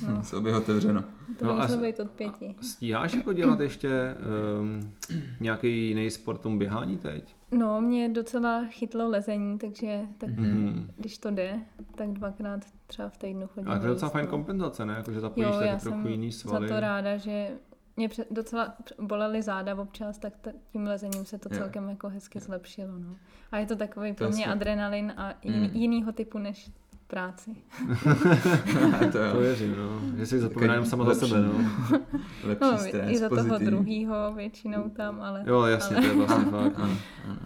No. 0.08 0.14
muselo 0.16 0.42
být 0.42 0.52
otevřeno. 0.52 1.04
To 1.38 1.44
No 1.44 1.52
a 1.52 1.62
muselo 1.62 1.82
být 1.82 2.00
od 2.00 2.10
pěti. 2.10 2.54
Stíháš 2.60 3.14
jako 3.14 3.32
dělat 3.32 3.60
ještě 3.60 4.14
um, 4.60 4.92
nějaký 5.40 5.88
jiný 5.88 6.10
sport 6.10 6.38
tomu 6.40 6.58
běhání 6.58 6.98
teď? 6.98 7.34
No, 7.52 7.80
mě 7.80 8.08
docela 8.08 8.64
chytlo 8.70 9.08
lezení, 9.08 9.58
takže 9.58 10.00
tak 10.18 10.30
Mhm. 10.30 10.90
když 10.96 11.18
to 11.18 11.30
jde, 11.30 11.58
tak 11.94 12.08
dvakrát 12.12 12.60
třeba 12.86 13.08
v 13.08 13.16
týdnu 13.16 13.46
chodím. 13.46 13.68
Ale 13.70 13.78
to 13.80 13.86
je 13.86 13.90
docela 13.92 14.10
fajn 14.10 14.24
no. 14.24 14.30
kompenzace, 14.30 14.86
ne? 14.86 14.94
Jako, 14.94 15.12
že 15.12 15.20
zapojíš 15.20 15.46
Jo, 15.48 15.52
taky 15.54 15.66
já 15.68 15.78
trochu 15.78 15.98
jsem 16.02 16.06
jiný 16.06 16.30
za 16.32 16.38
svaly. 16.38 16.68
to 16.68 16.80
ráda, 16.80 17.16
že 17.16 17.48
mě 17.96 18.08
docela 18.30 18.74
bolely 19.00 19.42
záda 19.42 19.74
občas, 19.74 20.18
tak 20.18 20.32
tím 20.72 20.82
lezením 20.86 21.24
se 21.24 21.38
to 21.38 21.48
celkem 21.48 21.88
jako 21.88 22.08
hezky 22.08 22.40
zlepšilo. 22.40 22.92
No. 22.98 23.16
A 23.52 23.58
je 23.58 23.66
to 23.66 23.76
takový 23.76 24.10
To 24.12 24.16
pro 24.16 24.30
mě 24.30 24.46
adrenalin 24.46 25.12
a 25.16 25.34
jin, 25.42 25.54
Mm. 25.60 25.70
jinýho 25.72 26.12
typu 26.12 26.38
než 26.38 26.70
práci. 27.06 27.50
to 29.12 29.18
jo. 29.18 29.32
To 29.32 29.40
věřím, 29.40 29.74
no. 29.76 30.16
Že 30.18 30.26
si 30.26 30.38
zapomíná 30.38 30.72
jenom 30.74 30.86
sama 30.88 31.04
za 31.04 31.10
lepší. 31.10 31.28
sebe, 31.28 31.40
no. 31.42 31.52
Lepší 32.44 32.64
No, 32.70 32.78
stres, 32.78 33.10
i 33.10 33.18
za 33.18 33.28
toho 33.28 33.40
pozitivní. 33.44 33.66
druhýho 33.70 34.32
většinou 34.36 34.88
tam, 34.90 35.20
ale... 35.22 35.44
Jo, 35.46 35.62
jasně, 35.62 35.96
to 35.96 36.02
je 36.02 36.14
vlastně 36.14 36.44
fakt. 36.44 36.72
Ano, 36.78 36.96
ano. 37.28 37.36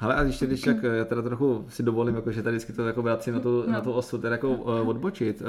Ale 0.00 0.14
a 0.14 0.22
ještě 0.22 0.46
když 0.46 0.60
tak, 0.60 0.82
já 0.82 1.04
teda 1.04 1.22
trochu 1.22 1.64
si 1.68 1.82
dovolím, 1.82 2.14
jako, 2.14 2.32
že 2.32 2.42
tady 2.42 2.56
vždycky 2.56 2.72
to 2.72 2.86
jako 2.86 3.02
vracím 3.02 3.34
na 3.34 3.40
tu, 3.40 3.64
No. 3.66 3.72
na 3.72 3.80
tu 3.80 3.92
osu, 3.92 4.18
teda 4.18 4.34
jako 4.34 4.50
uh, 4.50 4.88
odbočit. 4.88 5.42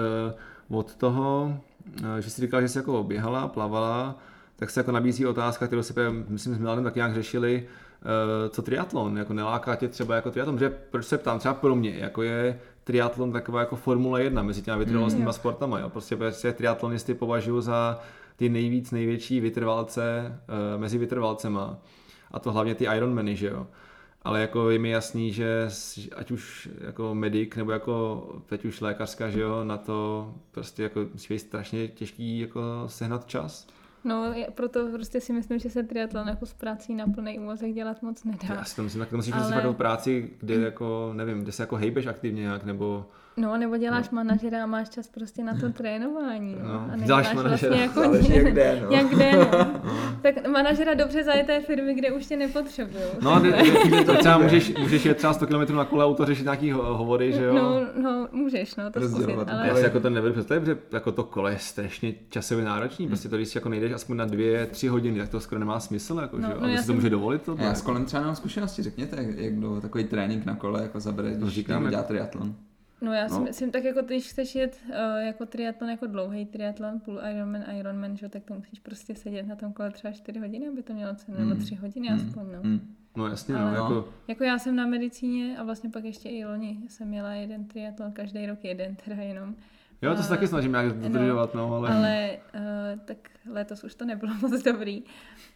Uh, 0.69 0.77
od 0.79 0.95
toho, 0.95 1.57
uh, 2.01 2.17
že 2.19 2.29
jsi 2.29 2.41
říkal, 2.41 2.61
že 2.61 2.67
jsi 2.69 2.77
jako 2.77 3.03
běhala, 3.03 3.47
plavala, 3.47 4.15
tak 4.59 4.69
se 4.69 4.79
jako 4.79 4.91
nabízí 4.91 5.25
otázka, 5.25 5.67
kterou 5.67 5.83
si 5.83 5.93
právě, 5.93 6.23
myslím, 6.27 6.55
s 6.55 6.57
Milanem 6.57 6.83
tak 6.83 6.95
nějak 6.95 7.13
řešili, 7.13 7.67
uh, 7.67 8.49
co 8.49 8.61
triatlon, 8.61 9.17
jako 9.17 9.33
neláká 9.33 9.75
tě 9.75 9.87
třeba 9.87 10.15
jako 10.15 10.31
triatlon, 10.31 10.55
protože 10.55 10.69
proč 10.69 11.05
se 11.05 11.17
ptám, 11.17 11.39
třeba 11.39 11.53
pro 11.53 11.75
mě, 11.75 11.97
jako 11.97 12.23
je 12.23 12.59
triatlon 12.83 13.31
taková 13.31 13.59
jako 13.59 13.75
Formule 13.75 14.23
1 14.23 14.43
mezi 14.43 14.61
těma 14.61 14.77
vytrvalostníma 14.77 15.29
Jo. 15.29 15.33
sportama, 15.33 15.79
jo. 15.79 15.89
prostě, 15.89 16.15
prostě 16.15 16.53
triatlonisty 16.53 17.13
považuji 17.13 17.61
za 17.61 17.99
ty 18.35 18.49
nejvíc, 18.49 18.91
největší 18.91 19.39
vytrvalce 19.39 20.35
uh, 20.75 20.81
mezi 20.81 20.97
vytrvalcema 20.97 21.77
a 22.31 22.39
to 22.39 22.51
hlavně 22.51 22.75
ty 22.75 22.85
Ironmany, 22.95 23.35
že 23.35 23.47
jo. 23.47 23.67
Ale 24.23 24.41
jako 24.41 24.69
je 24.69 24.79
mi 24.79 24.89
jasný, 24.89 25.33
že 25.33 25.69
ať 26.15 26.31
už 26.31 26.69
jako 26.81 27.15
medic 27.15 27.55
nebo 27.55 27.71
jako 27.71 28.27
teď 28.45 28.65
už 28.65 28.81
lékařská, 28.81 29.29
že 29.29 29.41
jo, 29.41 29.63
na 29.63 29.77
to 29.77 30.33
prostě 30.51 30.83
jako 30.83 31.05
musí 31.13 31.33
být 31.33 31.39
strašně 31.39 31.87
těžký 31.87 32.39
jako 32.39 32.61
sehnat 32.87 33.25
čas. 33.25 33.67
No, 34.07 34.33
proto 34.55 34.87
prostě 34.93 35.21
si 35.21 35.33
myslím, 35.33 35.59
že 35.59 35.69
se 35.69 35.83
triatlon 35.83 36.27
jako 36.27 36.45
s 36.45 36.53
prací 36.53 36.95
na 36.95 37.05
plný 37.07 37.39
úvazek 37.39 37.73
dělat 37.73 38.01
moc 38.01 38.23
nedá. 38.23 38.55
Já 38.55 38.63
si 38.63 38.75
to 38.75 38.83
myslím, 38.83 38.99
tak 38.99 39.09
to 39.09 39.15
musíš 39.15 39.33
Ale- 39.33 39.43
fakt 39.43 39.55
jako 39.63 39.73
práci, 39.73 40.29
kde 40.39 40.55
jako, 40.55 41.11
nevím, 41.13 41.41
kde 41.43 41.51
se 41.51 41.63
jako 41.63 41.75
hejbeš 41.75 42.05
aktivně 42.07 42.41
nějak, 42.41 42.63
nebo 42.63 43.05
No, 43.39 43.57
nebo 43.57 43.77
děláš 43.77 44.09
manažera 44.09 44.63
a 44.63 44.65
máš 44.65 44.89
čas 44.89 45.07
prostě 45.07 45.43
na 45.43 45.53
to 45.59 45.69
trénování. 45.71 46.55
No. 46.63 46.73
No, 46.73 46.89
A 46.93 46.97
děláš 46.97 47.33
manažera. 47.33 47.69
Vlastně 47.75 47.81
jako 47.81 47.99
Záleží, 48.01 48.33
jak 48.35 48.53
jde, 48.53 48.79
no. 48.83 48.91
jak 48.95 49.15
jde, 49.15 49.31
no. 49.31 49.81
Tak 50.21 50.47
manažera 50.47 50.93
dobře 50.93 51.23
zajeté 51.23 51.61
firmy, 51.61 51.93
kde 51.93 52.11
už 52.11 52.25
tě 52.25 52.37
nepotřebují. 52.37 53.03
No, 53.21 53.33
a 53.33 53.39
ty- 53.39 53.51
ty- 53.51 53.89
ty- 54.05 54.17
třeba 54.17 54.37
můžeš, 54.43 54.73
můžeš 54.79 55.05
jet 55.05 55.17
třeba 55.17 55.33
100 55.33 55.47
km 55.47 55.75
na 55.75 55.85
kole 55.85 56.05
auto 56.05 56.25
řešit 56.25 56.43
nějaký 56.43 56.71
ho- 56.71 56.97
hovory, 56.97 57.33
že 57.33 57.43
jo? 57.43 57.53
No, 57.53 57.79
no, 58.01 58.27
můžeš, 58.31 58.75
no, 58.75 58.91
to 58.91 59.01
zkusit, 59.09 59.35
ale... 59.51 59.67
Já 59.67 59.75
si 59.75 59.81
jako 59.81 59.99
to 59.99 60.09
nevedu 60.09 60.33
představit, 60.33 60.59
protože 60.59 60.77
jako 60.91 61.11
to 61.11 61.23
kolo 61.23 61.47
je 61.47 61.57
strašně 61.59 62.13
časově 62.29 62.63
Hmm. 62.65 62.73
náročný, 62.73 63.07
prostě 63.07 63.29
to, 63.29 63.35
když 63.35 63.47
si 63.49 63.57
jako 63.57 63.69
nejdeš 63.69 63.93
aspoň 63.97 64.17
na 64.17 64.25
dvě, 64.25 64.65
tři 64.65 64.87
hodiny, 64.87 65.19
tak 65.19 65.29
to 65.29 65.39
skoro 65.39 65.59
nemá 65.59 65.79
smysl, 65.79 66.19
jako, 66.21 66.37
No, 66.37 66.47
že 66.47 66.53
jo? 66.53 66.59
no 66.61 66.65
A 66.65 66.69
já 66.69 66.75
si 66.77 66.81
to 66.83 66.85
jsem- 66.85 66.95
může 66.95 67.09
dovolit 67.09 67.41
to? 67.41 67.55
Já 67.59 67.75
s 67.75 67.81
kolem 67.81 68.05
třeba 68.05 68.19
nemám 68.21 68.35
zkušenosti, 68.35 68.83
řekněte, 68.83 69.15
jak, 69.23 69.37
jak 69.37 69.53
bylo 69.53 69.81
takový 69.81 70.03
trénink 70.03 70.45
na 70.45 70.55
kole, 70.55 70.81
jako 70.81 70.99
zabere, 70.99 71.31
když 71.35 71.53
říkám, 71.53 71.73
někdo 71.75 71.85
jak- 71.85 71.91
dělá 71.91 72.03
triatlon. 72.03 72.55
No 73.01 73.13
já 73.13 73.27
si 73.29 73.33
No. 73.33 73.41
myslím, 73.43 73.71
tak 73.71 73.83
jako 73.83 74.01
když 74.01 74.29
chceš 74.29 74.55
jet 74.55 74.77
uh, 74.89 74.93
jako 75.25 75.45
triatlon, 75.45 75.89
jako 75.89 76.05
dlouhý 76.07 76.45
triatlon, 76.45 76.99
půl 76.99 77.19
Ironman, 77.35 77.63
Ironman, 77.79 78.17
že, 78.17 78.29
tak 78.29 78.43
to 78.43 78.53
musíš 78.53 78.79
prostě 78.79 79.15
sedět 79.15 79.43
na 79.47 79.55
tom 79.55 79.73
kole 79.73 79.91
třeba 79.91 80.11
4 80.13 80.39
hodiny, 80.39 80.67
aby 80.67 80.83
to 80.83 80.93
mělo 80.93 81.15
cenu, 81.15 81.37
nebo 81.39 81.55
Mm. 81.55 81.61
3 81.61 81.75
hodiny 81.75 82.09
Mm. 82.09 82.15
aspoň, 82.15 82.43
no. 82.53 82.59
Mm. 82.63 82.79
No 83.17 83.27
jasně, 83.27 83.55
no, 83.55 83.61
Ale- 83.61 83.73
jako, 83.75 84.07
Jako 84.27 84.43
já 84.43 84.59
jsem 84.59 84.75
na 84.75 84.87
medicíně 84.87 85.57
a 85.57 85.63
vlastně 85.63 85.89
pak 85.89 86.03
ještě 86.03 86.29
i 86.29 86.45
loni 86.45 86.79
jsem 86.87 87.07
měla 87.07 87.33
jeden 87.33 87.65
triatlon, 87.65 88.11
každý 88.11 88.45
rok 88.45 88.59
jeden 88.63 88.95
teda 88.95 89.15
jenom. 89.15 89.55
Jo, 90.01 90.15
to 90.15 90.23
se 90.23 90.29
taky 90.29 90.47
snažím 90.47 90.71
nějak 90.71 90.93
dodržovat, 90.93 91.53
no, 91.55 91.73
ale... 91.75 91.89
Ale 91.89 92.37
uh, 92.55 92.99
tak 93.05 93.17
letos 93.53 93.83
už 93.83 93.95
to 93.95 94.05
nebylo 94.05 94.33
moc 94.41 94.63
dobrý, 94.63 95.03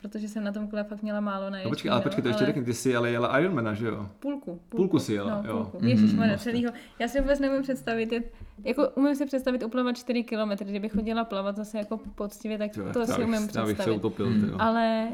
protože 0.02 0.28
jsem 0.28 0.44
na 0.44 0.52
tom 0.52 0.68
kole 0.68 0.84
fakt 0.84 1.02
měla 1.02 1.20
málo 1.20 1.50
na 1.50 1.58
No, 1.64 1.70
počkej, 1.70 1.92
ale 1.92 2.02
počkej, 2.02 2.22
to 2.22 2.28
ještě 2.28 2.46
řekni, 2.46 2.64
ty 2.64 2.74
jsi 2.74 2.96
ale 2.96 3.12
jela 3.12 3.40
Ironmana, 3.40 3.74
že 3.74 3.88
jo? 3.88 4.10
Půlku. 4.20 4.60
Půlku 4.70 5.00
si 5.00 5.14
jela, 5.14 5.42
no, 5.42 5.50
jo. 5.50 5.58
Půlku. 5.72 5.86
Mm, 5.86 6.18
vlastně. 6.18 6.38
celýho. 6.38 6.72
Já 7.00 7.08
si 7.08 7.22
vůbec 7.22 7.40
nemůžu 7.40 7.62
představit, 7.64 8.12
jet, 8.12 8.34
jako 8.64 8.90
umím 8.90 9.16
si 9.16 9.26
představit 9.26 9.64
uplavat 9.64 9.98
4 9.98 10.24
km, 10.24 10.52
kdybych 10.66 10.92
chodila 10.92 11.24
plavat 11.26 11.56
zase 11.56 11.78
jako 11.78 12.00
poctivě, 12.16 12.58
tak 12.58 12.78
Jo, 12.78 12.84
to 12.94 13.00
já 13.00 13.06
si 13.06 13.12
bych- 13.12 13.28
umím 13.28 13.34
Já 13.34 13.42
bych 13.42 13.52
se 13.52 13.64
představit. 13.64 13.96
utopil, 13.98 14.30
Mm. 14.30 14.56
Ale 14.62 15.08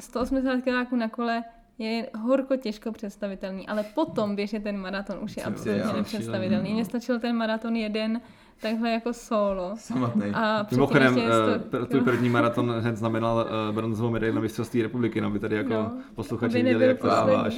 180 0.00 0.60
kiláků 0.62 0.96
na 0.96 1.08
kole 1.08 1.44
je 1.78 2.06
horko 2.18 2.56
těžko 2.56 2.92
představitelný, 2.92 3.68
ale 3.68 3.82
potom 3.94 4.36
běžet 4.36 4.62
ten 4.62 4.76
maraton 4.78 5.18
už 5.22 5.36
je 5.36 5.42
absolutně 5.42 5.92
nepředstavitelný. 5.96 6.68
no. 6.68 6.74
Mně 6.74 6.84
stačil 6.84 7.20
ten 7.20 7.36
maraton 7.36 7.76
jeden 7.76 8.20
takhle 8.60 8.90
jako 8.90 9.12
solo. 9.12 9.72
Samotný. 9.76 10.30
A 10.34 10.66
Mimochodem, 10.70 11.14
pr- 11.14 11.86
tvůj 11.86 12.00
první 12.00 12.28
maraton 12.30 12.70
hned 12.70 12.96
znamenal 12.96 13.46
eh, 13.48 13.72
bronzovou 13.72 14.10
medaili 14.10 14.34
na 14.34 14.40
mistrovství 14.40 14.82
republiky, 14.82 15.20
no, 15.20 15.26
aby 15.26 15.38
tady 15.38 15.56
jako 15.56 15.72
No, 15.72 15.92
posluchači 16.14 16.54
viděli, 16.54 16.72
nebyl 16.72 16.88
jak 16.88 16.98
to 16.98 17.06
dáváš. 17.06 17.56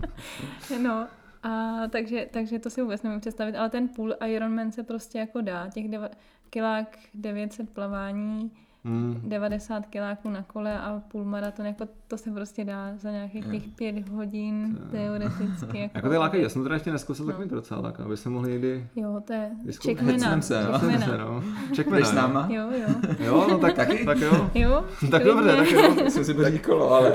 no, 0.82 1.06
a 1.42 1.80
takže, 1.90 2.28
takže 2.30 2.58
to 2.58 2.70
si 2.70 2.82
vůbec 2.82 3.02
nemůžu 3.02 3.20
představit, 3.20 3.56
ale 3.56 3.70
ten 3.70 3.88
půl 3.88 4.14
Ironman 4.26 4.72
se 4.72 4.82
prostě 4.82 5.18
jako 5.18 5.40
dá. 5.40 5.68
Těch 5.74 5.88
deva, 5.88 6.08
kilák 6.50 6.98
900 7.14 7.70
plavání, 7.70 8.50
Hmm. 8.84 9.20
90 9.24 9.86
kiláků 9.86 10.30
na 10.30 10.42
kole 10.42 10.80
a 10.80 11.02
půl 11.08 11.24
maraton, 11.24 11.66
jako 11.66 11.84
to 12.08 12.18
se 12.18 12.30
prostě 12.30 12.64
dá 12.64 12.92
za 12.96 13.10
nějakých 13.10 13.46
těch 13.46 13.68
pět 13.68 14.08
hodin 14.08 14.78
teoreticky. 14.90 15.78
Jako, 15.82 15.98
Jako 15.98 16.08
ty 16.08 16.16
lákají, 16.16 16.42
já 16.42 16.48
jsem 16.48 16.60
to 16.62 16.64
teda 16.64 16.74
ještě 16.74 16.92
neskusil, 16.92 17.26
tak 17.26 17.34
No. 17.34 17.40
mi 17.44 17.48
to 17.48 17.54
docela 17.54 17.80
láká, 17.80 18.04
aby 18.04 18.16
se 18.16 18.28
mohli 18.30 18.50
někdy 18.50 18.86
Jo, 18.96 19.22
to 19.26 19.32
je 19.32 19.50
čekmena. 19.80 20.40
se, 20.40 20.54
jo. 20.66 20.78
čekmena. 20.78 21.16
no. 21.24 21.42
Jdeš 21.68 21.76
Čekmena, 21.76 22.06
s 22.06 22.12
náma? 22.12 22.46
Jo, 22.50 22.68
jo. 22.70 22.88
Jo, 23.26 23.46
no 23.50 23.58
tak, 23.58 23.74
Taky? 23.74 24.04
tak 24.04 24.18
jo. 24.18 24.50
Jo, 24.54 24.84
Tak 25.10 25.24
dobře, 25.24 25.56
tak 25.56 25.70
jo. 25.70 25.94
Musím 26.04 26.24
si 26.24 26.34
pořídit 26.34 26.66
kolo, 26.66 26.92
ale 26.92 27.12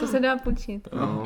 to 0.00 0.06
se 0.06 0.20
dá 0.20 0.36
počít. 0.38 0.88
No. 0.96 1.22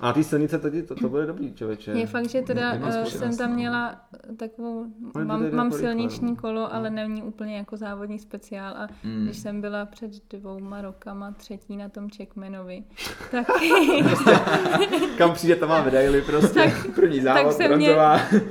A 0.00 0.12
ty 0.12 0.24
silnice 0.24 0.58
tady, 0.58 0.82
to, 0.82 0.94
to 0.94 1.08
bude 1.08 1.26
dobrý, 1.26 1.54
člověče. 1.54 1.90
Je 1.90 2.06
fakt, 2.06 2.28
že 2.30 2.42
teda 2.42 2.72
uh, 2.72 2.78
zkušenost, 2.78 3.12
jsem 3.18 3.36
tam 3.36 3.50
no. 3.50 3.56
měla 3.56 4.00
takovou, 4.36 4.86
mám, 5.24 5.50
to 5.50 5.56
mám 5.56 5.66
jako 5.66 5.78
silniční 5.78 6.30
no. 6.30 6.36
kolo, 6.36 6.74
ale 6.74 6.90
není 6.90 7.22
úplně 7.22 7.56
jako 7.56 7.76
závodní 7.76 8.18
speciál 8.18 8.74
a 8.76 8.85
Mm. 9.04 9.24
když 9.24 9.38
jsem 9.38 9.60
byla 9.60 9.86
před 9.86 10.10
dvouma 10.30 10.80
rokama 10.80 11.32
třetí 11.32 11.76
na 11.76 11.88
tom 11.88 12.08
Checkmanovi, 12.10 12.84
tak, 13.30 13.46
Kam 15.18 15.32
přijde, 15.32 15.56
tam 15.56 15.68
má 15.68 15.84
medaily 15.84 16.22
prostě. 16.22 16.54
tak, 16.54 16.94
První 16.94 17.20
tak, 17.20 17.36
závod, 17.36 17.52
se 17.54 17.76
mě, 17.76 17.94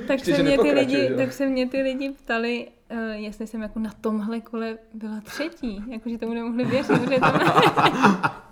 tak, 0.06 0.24
se 0.24 0.36
že 0.36 0.42
mě 0.42 0.58
ty 0.58 0.72
lidi, 0.72 1.10
tak 1.16 1.32
se 1.32 1.46
mě 1.46 1.68
ty 1.68 1.82
lidi 1.82 2.10
ptali, 2.10 2.68
uh, 2.90 2.98
jestli 3.10 3.46
jsem 3.46 3.62
jako 3.62 3.78
na 3.78 3.90
tomhle 4.00 4.40
kole 4.40 4.78
byla 4.94 5.20
třetí, 5.20 5.84
jakože 5.88 6.18
tomu 6.18 6.34
nemohli 6.34 6.64
věřit, 6.64 6.98
protože 7.04 7.20
tam, 7.20 7.40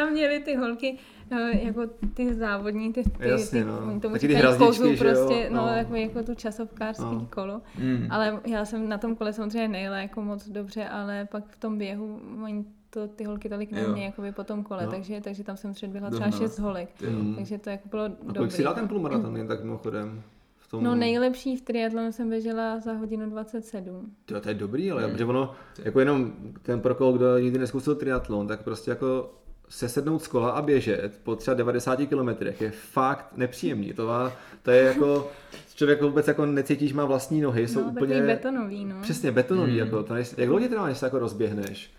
tam 0.00 0.12
měly 0.12 0.40
ty 0.40 0.56
holky 0.56 0.98
uh, 1.32 1.38
jako 1.38 1.82
ty 2.14 2.34
závodní, 2.34 2.92
ty, 2.92 3.02
ty, 3.02 3.28
Jasně, 3.28 3.60
ty, 3.64 3.68
no. 3.70 3.78
oni 3.88 4.00
tomu 4.00 4.14
Taky 4.14 4.28
ty 4.28 4.34
kozu 4.58 4.96
prostě, 4.98 5.50
no, 5.50 5.62
No. 5.66 5.68
jako, 5.68 5.94
jako 5.94 6.22
tu 6.22 6.34
časovkářský 6.34 7.04
No. 7.04 7.26
kolo. 7.34 7.60
Mm. 7.78 8.06
Ale 8.10 8.40
já 8.46 8.64
jsem 8.64 8.88
na 8.88 8.98
tom 8.98 9.16
kole 9.16 9.32
samozřejmě 9.32 9.68
nejela 9.68 9.96
jako 9.98 10.22
moc 10.22 10.48
dobře, 10.48 10.84
ale 10.88 11.28
pak 11.30 11.44
v 11.48 11.56
tom 11.60 11.78
běhu 11.78 12.20
oni 12.44 12.64
to 12.90 13.08
ty 13.08 13.24
holky 13.24 13.48
tolik 13.48 13.72
neměly 13.72 14.02
jakoby 14.04 14.32
po 14.32 14.44
tom 14.44 14.64
kole, 14.64 14.84
No. 14.84 14.90
takže, 14.90 15.20
takže 15.20 15.44
tam 15.44 15.56
jsem 15.56 15.72
předběhla 15.72 16.10
třeba 16.10 16.30
šest 16.30 16.58
holek. 16.58 16.88
Mm. 17.10 17.34
Takže 17.34 17.58
to 17.58 17.70
jako 17.70 17.88
bylo 17.88 18.04
A 18.04 18.08
dobrý. 18.08 18.34
kolik 18.36 18.52
si 18.52 18.62
dal 18.62 18.74
ten 18.74 18.88
půlmaraton, 18.88 19.36
jen 19.36 19.46
tak 19.48 19.64
mimochodem? 19.64 20.22
V 20.58 20.70
tom... 20.70 20.84
No 20.84 20.94
nejlepší 20.94 21.56
v 21.56 21.62
triatlonu 21.62 22.12
jsem 22.12 22.28
běžela 22.28 22.80
za 22.80 22.92
hodinu 22.92 23.30
27. 23.30 24.12
To, 24.24 24.40
to 24.40 24.48
je 24.48 24.54
dobrý, 24.54 24.90
ale 24.90 25.04
Mm. 25.06 25.10
protože 25.12 25.24
ono, 25.24 25.52
jako 25.84 26.00
jenom 26.00 26.32
ten 26.62 26.80
pro 26.80 26.94
koho, 26.94 27.12
kdo 27.12 27.38
nikdy 27.38 27.58
neskusil 27.58 27.94
triatlon, 27.94 28.46
tak 28.46 28.62
prostě 28.62 28.90
jako 28.90 29.34
se 29.68 29.88
sednout 29.88 30.22
z 30.22 30.28
kola 30.28 30.50
a 30.50 30.62
běžet 30.62 31.20
po 31.22 31.36
třeba 31.36 31.54
90 31.54 31.96
kilometrech 31.96 32.60
je 32.60 32.70
fakt 32.70 33.26
nepříjemný. 33.36 33.92
To, 33.92 34.06
má, 34.06 34.32
to 34.62 34.70
je 34.70 34.82
jako, 34.82 35.30
člověk 35.74 36.02
vůbec 36.02 36.28
jako 36.28 36.46
necítí, 36.46 36.88
že 36.88 36.94
má 36.94 37.04
vlastní 37.04 37.40
nohy, 37.40 37.68
jsou 37.68 37.84
no, 37.84 37.90
úplně... 37.90 38.22
betonový, 38.22 38.84
no. 38.84 38.96
Přesně, 39.02 39.32
betonový, 39.32 39.72
mm. 39.72 39.78
jako 39.78 40.02
to, 40.02 40.16
jak 40.16 40.26
dlouho 40.36 40.60
tě 40.60 40.68
trvá, 40.68 40.86
než 40.86 40.98
se 40.98 41.06
jako 41.06 41.18
rozběhneš? 41.18 41.92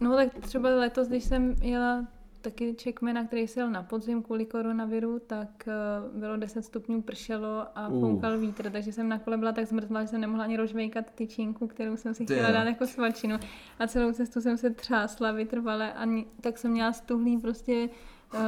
No 0.00 0.16
tak 0.16 0.28
třeba 0.40 0.68
letos, 0.68 1.08
když 1.08 1.24
jsem 1.24 1.54
jela 1.62 2.06
taky 2.44 2.74
Czechmana, 2.74 3.24
který 3.24 3.48
se 3.48 3.60
jel 3.60 3.70
na 3.70 3.82
podzim 3.82 4.22
kvůli 4.22 4.46
koronaviru, 4.46 5.18
tak 5.26 5.48
uh, 6.12 6.20
bylo 6.20 6.36
10 6.36 6.64
stupňů, 6.64 7.02
pršelo 7.02 7.66
a 7.74 7.88
uh. 7.88 8.00
foukal 8.00 8.38
vítr, 8.38 8.70
takže 8.70 8.92
jsem 8.92 9.08
na 9.08 9.18
kole 9.18 9.36
byla 9.36 9.52
tak 9.52 9.66
zmrzlá, 9.66 10.02
že 10.02 10.08
jsem 10.08 10.20
nemohla 10.20 10.44
ani 10.44 10.56
rozvejkat 10.56 11.10
tyčinku, 11.14 11.66
kterou 11.66 11.96
jsem 11.96 12.14
si 12.14 12.24
chtěla 12.24 12.50
dát 12.50 12.64
jako 12.64 12.86
svačinu. 12.86 13.36
A 13.78 13.86
celou 13.86 14.12
cestu 14.12 14.40
jsem 14.40 14.56
se 14.56 14.70
třásla 14.70 15.32
vytrvale 15.32 15.92
a 15.92 16.06
tak 16.40 16.58
jsem 16.58 16.70
měla 16.70 16.92
stuhlý 16.92 17.38
prostě 17.38 17.88
uh, 18.34 18.40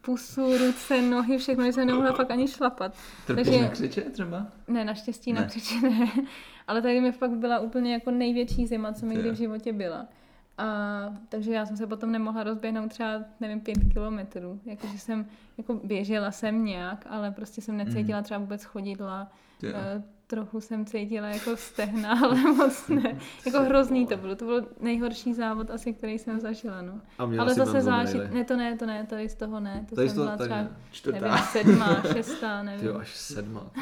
pusu, 0.00 0.58
ruce, 0.58 1.02
nohy, 1.02 1.38
všechno, 1.38 1.64
že 1.64 1.72
jsem 1.72 1.86
nemohla 1.86 2.12
fakt 2.12 2.30
ani 2.30 2.48
šlapat. 2.48 2.94
Trpíš 3.26 3.44
Takže, 3.44 3.62
na 3.62 3.68
křiče 3.68 4.00
třeba? 4.00 4.46
Ne, 4.68 4.84
naštěstí 4.84 5.32
ne. 5.32 5.40
na 5.40 5.46
křiče 5.46 5.80
ne. 5.80 6.08
Ale 6.66 6.82
tady 6.82 7.00
mi 7.00 7.12
fakt 7.12 7.30
byla 7.30 7.58
úplně 7.58 7.92
jako 7.92 8.10
největší 8.10 8.66
zima, 8.66 8.92
co 8.92 9.06
mi 9.06 9.14
kdy 9.14 9.30
v 9.30 9.34
životě 9.34 9.72
byla. 9.72 10.06
A, 10.60 11.16
takže 11.28 11.52
já 11.52 11.66
jsem 11.66 11.76
se 11.76 11.86
potom 11.86 12.12
nemohla 12.12 12.42
rozběhnout 12.42 12.90
třeba, 12.90 13.24
nevím, 13.40 13.60
pět 13.60 13.78
kilometrů. 13.92 14.60
Jakože 14.64 14.98
jsem, 14.98 15.26
jako 15.58 15.74
běžela 15.74 16.30
jsem 16.30 16.64
nějak, 16.64 17.06
ale 17.10 17.30
prostě 17.30 17.60
jsem 17.60 17.76
necítila 17.76 18.18
mm. 18.18 18.24
třeba 18.24 18.40
vůbec 18.40 18.64
chodidla. 18.64 19.32
Yeah. 19.62 20.02
Trochu 20.30 20.60
jsem 20.60 20.86
cítila 20.86 21.28
jako 21.28 21.56
stehna, 21.56 22.20
ale 22.24 22.36
moc 22.52 22.88
ne. 22.88 23.18
Jako 23.46 23.62
hrozný 23.62 24.06
to 24.06 24.16
bylo. 24.16 24.36
To 24.36 24.44
byl 24.44 24.68
nejhorší 24.80 25.34
závod 25.34 25.70
asi, 25.70 25.92
který 25.92 26.18
jsem 26.18 26.40
zažila, 26.40 26.82
no. 26.82 27.00
Ale 27.18 27.54
zase 27.54 27.80
zážit, 27.80 28.32
ne 28.32 28.44
to 28.44 28.56
ne, 28.56 28.76
to 28.76 28.86
ne, 28.86 29.06
tady 29.06 29.28
z 29.28 29.34
toho 29.34 29.60
ne. 29.60 29.86
To 29.88 29.94
tady 29.96 30.08
jsem 30.08 30.16
byla 30.16 30.36
třeba, 30.36 30.56
nevím, 31.12 31.38
sedmá, 31.52 32.02
šestá, 32.12 32.62
nevím. 32.62 32.86
Jo, 32.86 32.98
až 32.98 33.16
sedmá. 33.16 33.70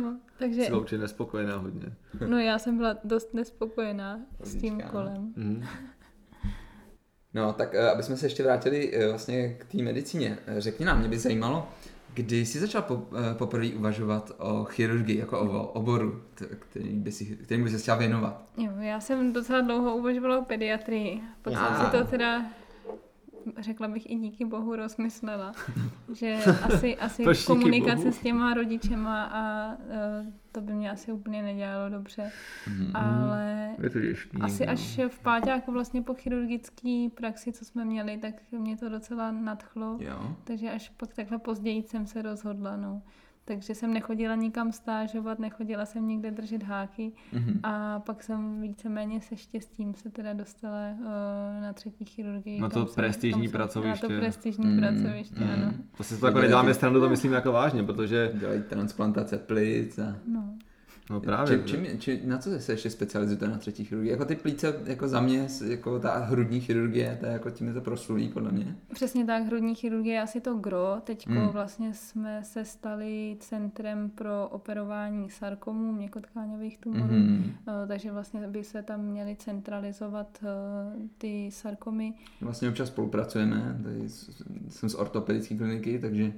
No, 0.00 0.16
takže... 0.38 0.62
Jsi 0.64 0.72
určitě 0.72 0.98
nespokojená 0.98 1.56
hodně. 1.56 1.92
No 2.26 2.38
já 2.38 2.58
jsem 2.58 2.76
byla 2.76 2.96
dost 3.04 3.34
nespokojená 3.34 4.20
s 4.40 4.56
tím 4.56 4.80
kolem. 4.80 5.32
Mm. 5.36 5.64
No, 7.34 7.52
tak 7.52 7.74
eh, 7.74 7.90
aby 7.90 8.02
jsme 8.02 8.16
se 8.16 8.26
ještě 8.26 8.42
vrátili 8.42 8.94
eh, 8.94 9.08
vlastně 9.08 9.54
k 9.54 9.64
té 9.64 9.78
medicíně. 9.82 10.38
Eh, 10.46 10.60
řekni 10.60 10.86
nám, 10.86 10.98
mě 10.98 11.08
by 11.08 11.18
zajímalo, 11.18 11.68
kdy 12.16 12.46
jsi 12.46 12.58
začal 12.58 12.82
po, 12.82 13.02
poprvé 13.38 13.68
uvažovat 13.68 14.32
o 14.38 14.64
chirurgii 14.64 15.18
jako 15.18 15.40
o 15.40 15.66
oboru, 15.66 16.22
který 16.58 16.88
by 16.88 17.12
si, 17.12 17.24
kterým 17.24 17.64
by 17.64 17.70
se 17.70 17.78
chtěla 17.78 17.96
věnovat? 17.96 18.42
Jo, 18.56 18.72
já 18.80 19.00
jsem 19.00 19.32
docela 19.32 19.60
dlouho 19.60 19.96
uvažovala 19.96 20.38
o 20.38 20.44
pediatrii. 20.44 21.22
Jsem 21.48 21.86
si 21.86 21.98
to 21.98 22.04
teda 22.04 22.44
řekla 23.58 23.88
bych 23.88 24.10
i 24.10 24.14
díky 24.14 24.44
bohu 24.44 24.76
rozmyslela, 24.76 25.52
že 26.12 26.34
asi, 26.62 26.96
asi 26.96 27.24
komunikace 27.46 28.12
s 28.12 28.18
těma 28.18 28.54
rodičema 28.54 29.24
a 29.24 29.74
uh, 29.74 30.32
to 30.52 30.60
by 30.60 30.72
mě 30.72 30.90
asi 30.90 31.12
úplně 31.12 31.42
nedělalo 31.42 31.90
dobře. 31.90 32.32
Mm-hmm. 32.68 32.90
Ale 32.94 33.74
je 33.82 33.90
to 33.90 34.00
těžký, 34.00 34.38
asi 34.40 34.66
no. 34.66 34.72
až 34.72 35.00
v 35.08 35.20
páťáku 35.20 35.72
vlastně 35.72 36.02
po 36.02 36.14
chirurgické 36.14 37.08
praxi, 37.14 37.52
co 37.52 37.64
jsme 37.64 37.84
měli, 37.84 38.18
tak 38.18 38.34
mě 38.50 38.76
to 38.76 38.88
docela 38.88 39.30
nadchlo. 39.30 39.98
Jo. 40.00 40.36
Takže 40.44 40.70
až 40.70 40.88
pak 40.88 41.14
takhle 41.14 41.38
později 41.38 41.82
jsem 41.82 42.06
se 42.06 42.22
rozhodla. 42.22 42.76
No. 42.76 43.02
Takže 43.48 43.74
jsem 43.74 43.94
nechodila 43.94 44.34
nikam 44.34 44.72
stážovat, 44.72 45.38
nechodila 45.38 45.86
jsem 45.86 46.08
nikde 46.08 46.30
držet 46.30 46.62
háky 46.62 47.12
mm-hmm. 47.34 47.60
a 47.62 48.00
pak 48.00 48.22
jsem 48.22 48.60
víceméně 48.60 49.20
se 49.20 49.36
štěstím 49.36 49.94
se 49.94 50.10
teda 50.10 50.32
dostala 50.32 50.90
uh, 50.90 51.62
na 51.62 51.72
třetí 51.72 52.04
chirurgii. 52.04 52.60
Na 52.60 52.68
to 52.68 52.86
prestižní 52.86 53.48
pracoviště. 53.48 54.08
Na 54.08 54.14
to 54.14 54.20
prestižní 54.20 54.66
mm, 54.66 54.78
pracoviště, 54.78 55.44
mm. 55.44 55.50
ano. 55.50 55.72
To 55.96 56.04
si 56.04 56.20
to 56.20 56.26
jako 56.26 56.40
neděláme 56.40 56.74
stranu, 56.74 57.00
to 57.00 57.08
myslím 57.08 57.32
jako 57.32 57.52
vážně, 57.52 57.82
protože... 57.82 58.32
Dělají 58.34 58.62
transplantace 58.62 59.38
plic 59.38 59.98
a... 59.98 60.16
No. 60.26 60.54
No 61.10 61.20
právě. 61.20 61.62
Či, 61.64 61.76
či, 61.76 61.98
či, 61.98 62.20
na 62.24 62.38
co 62.38 62.60
se 62.60 62.72
ještě 62.72 62.90
specializujete 62.90 63.48
na 63.48 63.58
třetí 63.58 63.84
chirurgii? 63.84 64.10
Jako 64.10 64.24
ty 64.24 64.36
plíce, 64.36 64.80
jako 64.84 65.08
za 65.08 65.20
mě, 65.20 65.48
jako 65.66 65.98
ta 65.98 66.18
hrudní 66.18 66.60
chirurgie, 66.60 67.16
to 67.20 67.26
je 67.26 67.32
jako 67.32 67.50
tím 67.50 67.66
je 67.66 67.74
to 67.74 67.80
proslulý, 67.80 68.28
podle 68.28 68.52
mě. 68.52 68.76
Přesně 68.94 69.24
tak, 69.24 69.46
hrudní 69.46 69.74
chirurgie 69.74 70.14
je 70.14 70.22
asi 70.22 70.40
to 70.40 70.54
gro. 70.54 70.96
Teď 71.04 71.26
mm. 71.26 71.48
vlastně 71.48 71.94
jsme 71.94 72.44
se 72.44 72.64
stali 72.64 73.36
centrem 73.40 74.10
pro 74.10 74.48
operování 74.48 75.30
sarkomů, 75.30 75.92
měkotkáňových 75.92 76.78
tumorů, 76.78 77.14
mm. 77.14 77.52
takže 77.88 78.12
vlastně 78.12 78.48
by 78.48 78.64
se 78.64 78.82
tam 78.82 79.04
měly 79.04 79.36
centralizovat 79.36 80.38
eh, 80.42 80.46
ty 81.18 81.50
sarkomy. 81.52 82.14
Vlastně 82.40 82.68
občas 82.68 82.88
spolupracujeme, 82.88 83.80
tady 83.82 84.08
jsem 84.68 84.88
z 84.88 84.94
ortopedické 84.94 85.56
kliniky, 85.56 85.98
takže 85.98 86.32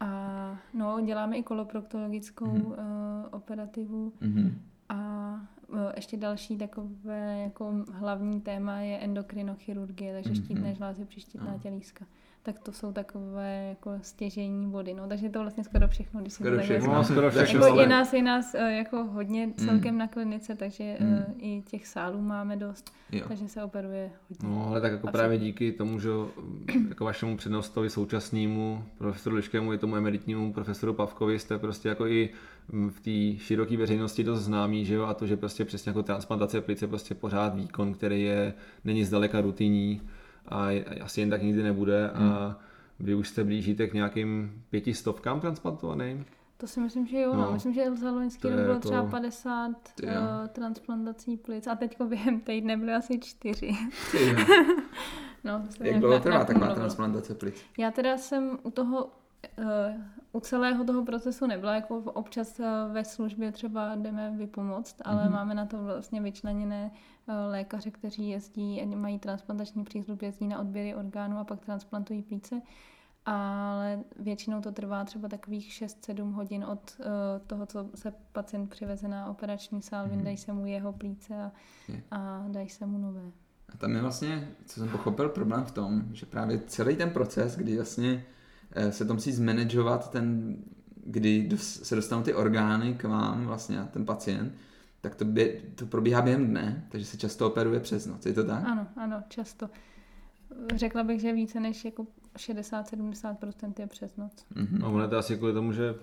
a 0.00 0.58
no, 0.74 1.00
děláme 1.00 1.36
i 1.36 1.42
koloproktologickou 1.42 2.46
mm-hmm. 2.46 2.66
uh, 2.66 3.26
operativu. 3.30 4.12
Mm-hmm. 4.22 4.52
A 4.88 5.40
uh, 5.68 5.78
ještě 5.96 6.16
další 6.16 6.58
takové 6.58 7.38
jako 7.38 7.84
hlavní 7.92 8.40
téma 8.40 8.80
je 8.80 8.98
endokrinochirurgie, 8.98 10.12
takže 10.12 10.30
mm-hmm. 10.30 10.44
štítné 10.44 10.74
žlázy, 10.74 11.04
příštítná 11.04 11.58
tělíska 11.58 12.06
tak 12.42 12.58
to 12.58 12.72
jsou 12.72 12.92
takové 12.92 13.66
jako 13.68 13.98
stěžení 14.02 14.70
body. 14.70 14.94
No, 14.94 15.08
takže 15.08 15.28
to 15.28 15.40
vlastně 15.40 15.64
skoro 15.64 15.88
všechno, 15.88 16.20
když 16.20 16.32
skoro 16.32 16.56
to 16.56 16.62
všechno, 16.62 16.94
no, 16.94 17.04
skoro 17.04 17.30
všechno. 17.30 17.66
Jako 17.66 17.80
je 17.80 17.86
nás, 17.86 18.12
je 18.12 18.22
nás 18.22 18.54
eh, 18.54 18.72
jako 18.72 19.04
hodně 19.04 19.46
mm. 19.46 19.52
celkem 19.52 19.92
mm. 19.92 19.98
na 19.98 20.06
klinice, 20.06 20.54
takže 20.54 20.96
mm. 21.00 21.24
i 21.38 21.62
těch 21.70 21.86
sálů 21.86 22.20
máme 22.20 22.56
dost, 22.56 22.92
jo. 23.12 23.24
takže 23.28 23.48
se 23.48 23.62
operuje 23.62 24.10
hodně. 24.28 24.48
No, 24.48 24.66
ale 24.66 24.80
tak 24.80 24.92
jako 24.92 25.08
A 25.08 25.12
právě 25.12 25.38
díky 25.38 25.72
tomu, 25.72 25.98
že 26.00 26.08
mm, 26.08 26.86
jako 26.88 27.04
vašemu 27.04 27.36
přednostovi 27.36 27.90
současnému 27.90 28.84
profesoru 28.98 29.36
Liškému, 29.36 29.72
i 29.72 29.78
tomu 29.78 29.96
emeritnímu 29.96 30.52
profesoru 30.52 30.94
Pavkovi 30.94 31.38
jste 31.38 31.58
prostě 31.58 31.88
jako 31.88 32.06
i 32.06 32.30
mm, 32.72 32.90
v 32.90 33.00
té 33.00 33.44
široké 33.44 33.76
veřejnosti 33.76 34.24
dost 34.24 34.40
známý, 34.40 34.84
že 34.84 34.94
jo, 34.94 35.04
a 35.04 35.14
to, 35.14 35.26
že 35.26 35.36
prostě 35.36 35.64
přesně 35.64 35.90
jako 35.90 36.02
transplantace 36.02 36.60
plice 36.60 36.86
prostě 36.86 37.14
pořád 37.14 37.54
výkon, 37.54 37.94
který 37.94 38.22
je, 38.22 38.54
není 38.84 39.04
zdaleka 39.04 39.40
rutinní, 39.40 40.00
a 40.50 40.84
asi 41.00 41.20
jen 41.20 41.30
tak 41.30 41.42
nikdy 41.42 41.62
nebude 41.62 42.10
hmm. 42.14 42.32
a 42.32 42.58
vy 43.00 43.14
už 43.14 43.28
jste 43.28 43.44
blížíte 43.44 43.86
k 43.86 43.94
nějakým 43.94 44.62
pěti 44.70 44.94
stovkám 44.94 45.40
transplantovaným? 45.40 46.24
To 46.56 46.66
si 46.66 46.80
myslím, 46.80 47.06
že 47.06 47.20
jo. 47.20 47.34
No. 47.34 47.42
no. 47.42 47.52
Myslím, 47.52 47.72
že 47.74 47.96
za 47.96 48.10
loňský 48.10 48.48
rok 48.48 48.58
bylo 48.58 48.74
jako... 48.74 48.88
třeba 48.88 49.06
50 49.06 49.68
uh, 49.68 50.10
transplantací 50.48 51.36
plic 51.36 51.66
a 51.66 51.74
teď 51.74 52.02
během 52.02 52.40
týdne 52.40 52.76
byly 52.76 52.94
asi 52.94 53.18
čtyři. 53.18 53.70
no, 55.44 55.62
Jak 55.80 56.00
dlouho 56.00 56.20
trvá 56.20 56.44
taková 56.44 56.74
transplantace 56.74 57.34
plic? 57.34 57.64
Já 57.78 57.90
teda 57.90 58.18
jsem 58.18 58.58
u 58.62 58.70
toho 58.70 59.10
u 60.32 60.40
celého 60.40 60.84
toho 60.84 61.04
procesu 61.04 61.46
nebyla, 61.46 61.74
jako 61.74 61.96
občas 61.98 62.60
ve 62.92 63.04
službě 63.04 63.52
třeba 63.52 63.94
jdeme 63.94 64.30
vypomoct, 64.30 64.96
ale 65.04 65.24
mm-hmm. 65.24 65.32
máme 65.32 65.54
na 65.54 65.66
to 65.66 65.82
vlastně 65.82 66.20
vyčleněné 66.20 66.90
Eh, 67.30 67.46
lékaře, 67.50 67.90
kteří 67.90 68.28
jezdí, 68.28 68.86
mají 68.86 69.18
transplantační 69.18 69.84
přístup, 69.84 70.22
jezdí 70.22 70.48
na 70.48 70.58
odběry 70.58 70.94
orgánů 70.94 71.38
a 71.38 71.44
pak 71.44 71.60
transplantují 71.60 72.22
plíce. 72.22 72.62
Ale 73.26 74.00
většinou 74.16 74.60
to 74.60 74.72
trvá 74.72 75.04
třeba 75.04 75.28
takových 75.28 75.68
6-7 75.70 76.32
hodin 76.32 76.64
od 76.64 77.00
toho, 77.46 77.66
co 77.66 77.86
se 77.94 78.12
pacient 78.32 78.70
přiveze 78.70 79.08
na 79.08 79.26
operační 79.26 79.82
sál, 79.82 80.04
mm. 80.04 80.10
vyndají 80.10 80.36
se 80.36 80.52
mu 80.52 80.66
jeho 80.66 80.92
plíce 80.92 81.34
a, 81.34 81.52
a 82.10 82.44
dají 82.48 82.68
se 82.68 82.86
mu 82.86 82.98
nové. 82.98 83.30
A 83.68 83.76
tam 83.76 83.94
je 83.94 84.00
vlastně, 84.02 84.48
co 84.66 84.80
jsem 84.80 84.88
pochopil, 84.88 85.28
problém 85.28 85.64
v 85.64 85.72
tom, 85.72 86.02
že 86.12 86.26
právě 86.26 86.58
celý 86.58 86.96
ten 86.96 87.10
proces, 87.10 87.56
kdy 87.56 87.76
vlastně 87.76 88.12
eh, 88.12 88.39
se 88.90 89.04
to 89.04 89.14
musí 89.14 89.32
zmanagovat 89.32 90.10
ten, 90.10 90.56
kdy 91.04 91.48
se 91.56 91.96
dostanou 91.96 92.22
ty 92.22 92.34
orgány 92.34 92.94
k 92.94 93.04
vám 93.04 93.46
vlastně 93.46 93.80
a 93.80 93.84
ten 93.84 94.04
pacient, 94.04 94.52
tak 95.00 95.14
to, 95.14 95.24
bě, 95.24 95.60
to 95.74 95.86
probíhá 95.86 96.22
během 96.22 96.46
dne, 96.46 96.86
takže 96.88 97.06
se 97.06 97.16
často 97.16 97.46
operuje 97.46 97.80
přes 97.80 98.06
noc, 98.06 98.26
je 98.26 98.32
to 98.32 98.44
tak? 98.44 98.64
Ano, 98.64 98.86
ano, 98.96 99.22
často. 99.28 99.70
Řekla 100.74 101.02
bych, 101.02 101.20
že 101.20 101.32
více 101.32 101.60
než 101.60 101.84
jako 101.84 102.06
60-70% 102.36 103.72
je 103.78 103.86
přes 103.86 104.16
noc. 104.16 104.32
Mm-hmm. 104.54 104.84
A 104.84 104.88
ono 104.88 105.02
je 105.02 105.08
to 105.08 105.18
asi 105.18 105.36
kvůli 105.36 105.52
tomu, 105.52 105.72
že 105.72 105.94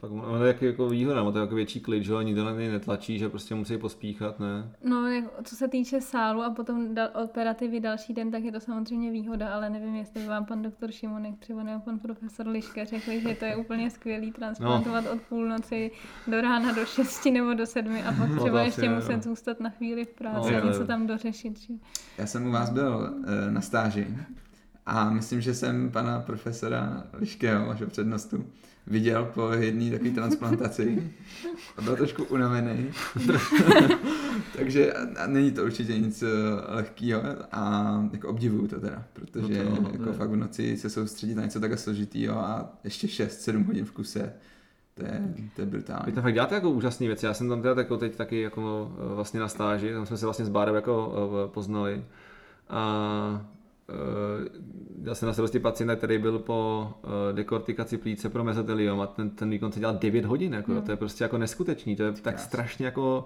pak 0.00 0.10
ono 0.10 0.44
je 0.44 0.56
jako 0.60 0.88
výhoda, 0.88 1.24
má 1.24 1.32
to 1.32 1.38
jako 1.38 1.54
větší 1.54 1.80
klid, 1.80 2.04
že 2.04 2.12
nikdo 2.22 2.44
na 2.44 2.52
něj 2.52 2.68
netlačí, 2.68 3.18
že 3.18 3.28
prostě 3.28 3.54
musí 3.54 3.78
pospíchat, 3.78 4.40
ne? 4.40 4.70
No, 4.84 4.96
co 5.44 5.56
se 5.56 5.68
týče 5.68 6.00
sálu 6.00 6.42
a 6.42 6.50
potom 6.50 6.94
dal, 6.94 7.08
operativy 7.24 7.80
další 7.80 8.14
den, 8.14 8.30
tak 8.30 8.44
je 8.44 8.52
to 8.52 8.60
samozřejmě 8.60 9.10
výhoda, 9.10 9.54
ale 9.54 9.70
nevím, 9.70 9.94
jestli 9.94 10.20
by 10.20 10.26
vám 10.26 10.44
pan 10.44 10.62
doktor 10.62 10.92
Šimonek 10.92 11.38
třeba 11.38 11.62
nebo 11.62 11.80
pan 11.80 11.98
profesor 11.98 12.48
Liška 12.48 12.84
řekli, 12.84 13.20
že 13.20 13.34
to 13.34 13.44
je 13.44 13.56
úplně 13.56 13.90
skvělý 13.90 14.32
transplantovat 14.32 15.04
no. 15.04 15.10
od 15.10 15.22
půlnoci 15.22 15.90
do 16.26 16.40
rána 16.40 16.72
do 16.72 16.84
šesti 16.84 17.30
nebo 17.30 17.54
do 17.54 17.66
sedmi 17.66 18.02
a 18.02 18.12
pak 18.12 18.30
no, 18.30 18.40
třeba 18.40 18.58
no, 18.58 18.64
ještě 18.64 18.82
je, 18.82 18.90
muset 18.90 19.24
zůstat 19.24 19.60
na 19.60 19.70
chvíli 19.70 20.04
v 20.04 20.14
práci 20.14 20.52
no, 20.52 20.62
a 20.62 20.66
něco 20.66 20.86
tam 20.86 21.06
dořešit. 21.06 21.60
Že? 21.60 21.74
Já 22.18 22.26
jsem 22.26 22.46
u 22.46 22.50
vás 22.50 22.70
byl 22.70 22.96
uh, 22.96 23.24
na 23.50 23.60
stáži 23.60 24.06
a 24.86 25.10
myslím, 25.10 25.40
že 25.40 25.54
jsem 25.54 25.90
pana 25.90 26.20
profesora 26.20 27.04
Liškého, 27.12 27.66
vašeho 27.66 27.90
přednostu, 27.90 28.44
viděl 28.90 29.30
po 29.34 29.52
jedné 29.52 29.90
takové 29.90 30.10
transplantaci 30.10 31.12
a 31.76 31.82
byl 31.82 31.96
trošku 31.96 32.24
unavený. 32.24 32.90
Takže 34.56 34.92
a, 34.92 35.22
a 35.22 35.26
není 35.26 35.50
to 35.52 35.64
určitě 35.64 35.98
nic 35.98 36.22
uh, 36.22 36.28
lehkého 36.68 37.22
a 37.52 37.92
jako 38.12 38.28
obdivuju 38.28 38.68
to 38.68 38.80
teda, 38.80 39.04
protože 39.12 39.64
no 39.64 39.76
to, 39.76 39.82
no, 39.82 39.90
jako 39.92 40.04
ne. 40.04 40.12
fakt 40.12 40.30
v 40.30 40.36
noci 40.36 40.76
se 40.76 40.90
soustředit 40.90 41.34
na 41.34 41.42
něco 41.42 41.60
takhle 41.60 41.78
složitýho 41.78 42.38
a 42.38 42.72
ještě 42.84 43.06
6-7 43.06 43.66
hodin 43.66 43.84
v 43.84 43.92
kuse, 43.92 44.32
to 44.94 45.04
je, 45.04 45.34
to 45.56 45.62
je 45.62 45.66
brutální. 45.66 46.02
Vy 46.06 46.12
tam 46.12 46.22
fakt 46.22 46.34
děláte 46.34 46.54
jako 46.54 46.70
úžasné 46.70 47.06
věci, 47.06 47.26
já 47.26 47.34
jsem 47.34 47.48
tam 47.48 47.62
teda 47.62 47.74
jako 47.78 47.96
teď 47.96 48.16
taky 48.16 48.40
jako 48.40 48.92
eh, 48.94 49.14
vlastně 49.14 49.40
na 49.40 49.48
stáži, 49.48 49.92
tam 49.92 50.06
jsme 50.06 50.16
se 50.16 50.26
vlastně 50.26 50.44
s 50.44 50.48
Bárem 50.48 50.74
jako 50.74 51.14
eh, 51.14 51.48
poznali 51.48 52.04
a 52.68 53.46
já 55.02 55.14
jsem 55.14 55.26
na 55.26 55.32
starosti 55.32 55.58
pacienta, 55.58 55.96
který 55.96 56.18
byl 56.18 56.38
po 56.38 56.90
dekortikaci 57.32 57.98
plíce 57.98 58.28
pro 58.28 58.44
mezoteliom 58.44 59.00
a 59.00 59.06
ten, 59.06 59.30
ten 59.30 59.50
výkon 59.50 59.72
se 59.72 59.80
dělal 59.80 59.98
9 59.98 60.24
hodin, 60.24 60.54
jako, 60.54 60.72
mm. 60.72 60.82
to 60.82 60.90
je 60.90 60.96
prostě 60.96 61.24
jako 61.24 61.38
neskutečný, 61.38 61.96
to 61.96 62.02
je 62.02 62.12
tak 62.12 62.38
strašně 62.38 62.86
jako 62.86 63.24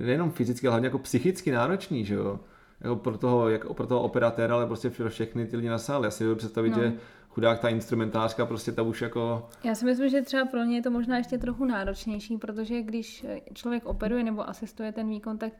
nejenom 0.00 0.30
fyzicky, 0.30 0.66
ale 0.66 0.72
hlavně 0.72 0.86
jako 0.86 0.98
psychicky 0.98 1.50
náročný, 1.50 2.04
že 2.04 2.14
jo. 2.14 2.40
Jako 2.80 2.96
pro 2.96 3.18
toho, 3.18 3.48
jako 3.48 3.74
pro 3.74 3.86
toho 3.86 4.02
operatéra, 4.02 4.54
ale 4.54 4.66
prostě 4.66 4.90
pro 4.90 5.10
všechny 5.10 5.46
ty 5.46 5.56
lidi 5.56 5.68
na 5.68 5.78
sále. 5.78 6.06
Já 6.06 6.10
si 6.10 6.24
dovedu 6.24 6.38
představit, 6.38 6.70
no. 6.70 6.82
že 6.82 6.92
chudák 7.28 7.60
ta 7.60 7.68
instrumentářka 7.68 8.46
prostě 8.46 8.72
ta 8.72 8.82
už 8.82 9.02
jako... 9.02 9.48
Já 9.64 9.74
si 9.74 9.84
myslím, 9.84 10.08
že 10.08 10.22
třeba 10.22 10.44
pro 10.44 10.64
ně 10.64 10.76
je 10.76 10.82
to 10.82 10.90
možná 10.90 11.16
ještě 11.16 11.38
trochu 11.38 11.64
náročnější, 11.64 12.38
protože 12.38 12.82
když 12.82 13.26
člověk 13.54 13.86
operuje 13.86 14.24
nebo 14.24 14.48
asistuje 14.48 14.92
ten 14.92 15.08
výkon, 15.08 15.38
tak 15.38 15.52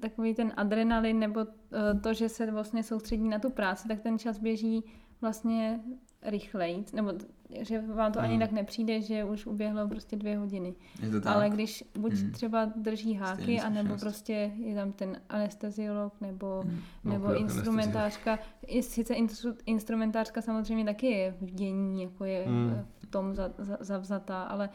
takový 0.00 0.34
ten 0.34 0.52
adrenalin 0.56 1.18
nebo 1.18 1.40
eh, 1.40 2.00
to, 2.00 2.14
že 2.14 2.28
se 2.28 2.50
vlastně 2.50 2.82
soustředí 2.82 3.28
na 3.28 3.38
tu 3.38 3.50
práci, 3.50 3.88
tak 3.88 4.00
ten 4.00 4.18
čas 4.18 4.38
běží 4.38 4.84
vlastně 5.20 5.80
rychleji, 6.22 6.84
nebo 6.92 7.12
že 7.60 7.80
vám 7.80 8.12
to 8.12 8.20
hmm. 8.20 8.30
ani 8.30 8.38
tak 8.38 8.52
nepřijde, 8.52 9.02
že 9.02 9.24
už 9.24 9.46
uběhlo 9.46 9.88
prostě 9.88 10.16
dvě 10.16 10.38
hodiny. 10.38 10.74
Je 11.02 11.10
to 11.10 11.20
tak. 11.20 11.36
Ale 11.36 11.50
když 11.50 11.84
buď 11.98 12.12
hmm. 12.12 12.32
třeba 12.32 12.64
drží 12.76 13.14
háky, 13.14 13.60
anebo 13.60 13.96
prostě 13.96 14.52
je 14.56 14.74
tam 14.74 14.92
ten 14.92 15.20
anesteziolog 15.28 16.20
nebo, 16.20 16.60
hmm. 16.64 16.80
no, 17.04 17.12
nebo 17.12 17.34
instrumentářka. 17.34 18.38
I, 18.66 18.82
sice 18.82 19.14
instru, 19.14 19.54
instrumentářka 19.66 20.42
samozřejmě 20.42 20.84
taky 20.84 21.06
je 21.06 21.36
v 21.40 21.50
dění, 21.50 22.02
jako 22.02 22.24
je 22.24 22.44
hmm. 22.46 22.86
v 22.98 23.06
tom 23.06 23.34
zavzatá, 23.80 24.42
za, 24.42 24.48
ale 24.48 24.68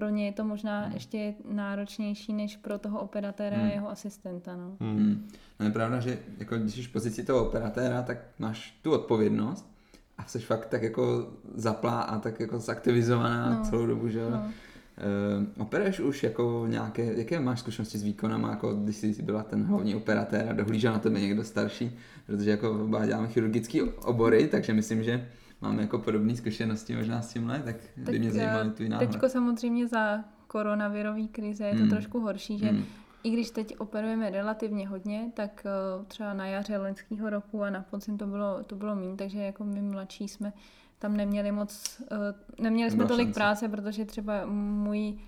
pro 0.00 0.08
ně 0.08 0.26
je 0.26 0.32
to 0.32 0.44
možná 0.44 0.80
hmm. 0.80 0.92
ještě 0.92 1.34
náročnější 1.50 2.32
než 2.32 2.56
pro 2.56 2.78
toho 2.78 3.00
operatéra 3.00 3.56
hmm. 3.56 3.66
a 3.66 3.72
jeho 3.72 3.90
asistenta. 3.90 4.56
No. 4.56 4.76
Hmm. 4.80 5.28
No 5.60 5.66
je 5.66 5.72
pravda, 5.72 6.00
že 6.00 6.18
jako 6.38 6.56
když 6.56 6.74
jsi 6.74 6.82
v 6.82 6.92
pozici 6.92 7.24
toho 7.24 7.46
operatéra, 7.46 8.02
tak 8.02 8.18
máš 8.38 8.78
tu 8.82 8.92
odpovědnost, 8.92 9.70
a 10.18 10.24
jsi 10.24 10.38
fakt 10.38 10.66
tak 10.66 10.82
jako 10.82 11.28
zaplá 11.54 12.00
a 12.00 12.18
tak 12.18 12.40
jako 12.40 12.58
zaktivizovaná 12.58 13.58
no. 13.58 13.64
celou 13.64 13.86
dobu, 13.86 14.08
že 14.08 14.18
jo. 14.18 14.30
No. 14.30 14.38
Uh, 14.38 15.62
operuješ 15.62 16.00
už 16.00 16.22
jako 16.22 16.66
nějaké, 16.68 17.18
jaké 17.18 17.40
máš 17.40 17.60
zkušenosti 17.60 17.98
s 17.98 18.02
výkonama, 18.02 18.50
jako 18.50 18.74
když 18.74 18.96
jsi 18.96 19.22
byla 19.22 19.42
ten 19.42 19.64
hlavní 19.64 19.94
operatér 19.94 20.46
a 20.50 20.52
dohlížel 20.52 20.92
na 20.92 20.98
tebe 20.98 21.20
někdo 21.20 21.44
starší, 21.44 21.98
protože 22.26 22.50
jako 22.50 22.70
oba 22.70 23.06
děláme 23.06 23.28
chirurgické 23.28 23.82
obory, 23.82 24.48
takže 24.48 24.72
myslím, 24.72 25.02
že 25.02 25.28
máme 25.62 25.82
jako 25.82 25.98
podobné 25.98 26.36
zkušenosti 26.36 26.96
možná 26.96 27.22
s 27.22 27.32
tímhle, 27.32 27.62
tak, 27.62 27.76
tak 28.04 28.04
by 28.04 28.18
mě 28.18 28.30
zajímaly 28.30 28.70
tvůj 28.70 28.88
náhled. 28.88 29.10
Teďko 29.10 29.28
samozřejmě 29.28 29.88
za 29.88 30.24
koronavirový 30.46 31.28
krize 31.28 31.64
je 31.64 31.72
to 31.72 31.80
hmm. 31.80 31.90
trošku 31.90 32.20
horší, 32.20 32.58
že 32.58 32.66
hmm 32.66 32.84
i 33.22 33.30
když 33.30 33.50
teď 33.50 33.74
operujeme 33.78 34.30
relativně 34.30 34.88
hodně, 34.88 35.30
tak 35.34 35.66
eh, 35.66 36.04
třeba 36.04 36.34
na 36.34 36.46
jaře 36.46 36.78
loňského 36.78 37.30
roku 37.30 37.62
a 37.62 37.70
na 37.70 37.82
podzim 37.82 38.18
to 38.18 38.26
bylo, 38.26 38.62
to 38.62 38.76
bylo 38.76 38.96
méně, 38.96 39.16
takže 39.16 39.38
jako 39.38 39.64
my 39.64 39.82
mladší 39.82 40.28
jsme 40.28 40.52
tam 40.98 41.16
neměli 41.16 41.52
moc, 41.52 42.02
eh, 42.10 42.62
neměli 42.62 42.90
jsme 42.90 43.04
tolik 43.04 43.26
šance. 43.26 43.38
práce, 43.40 43.68
protože 43.68 44.04
třeba 44.04 44.46
můj 44.46 45.18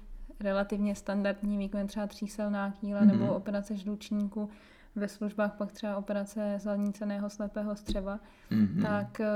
relativně 0.41 0.95
standardní 0.95 1.59
výkon, 1.59 1.87
třeba 1.87 2.07
tříselná 2.07 2.71
kýla 2.71 3.01
mm-hmm. 3.01 3.07
nebo 3.07 3.35
operace 3.35 3.77
žlučníku, 3.77 4.49
ve 4.97 5.09
službách 5.09 5.55
pak 5.57 5.73
třeba 5.73 5.97
operace 5.97 6.59
zalníceného 6.61 7.31
slepého 7.31 7.77
střeva, 7.77 8.21
mm-hmm. 8.51 8.83
tak 8.83 9.21
eh, 9.21 9.27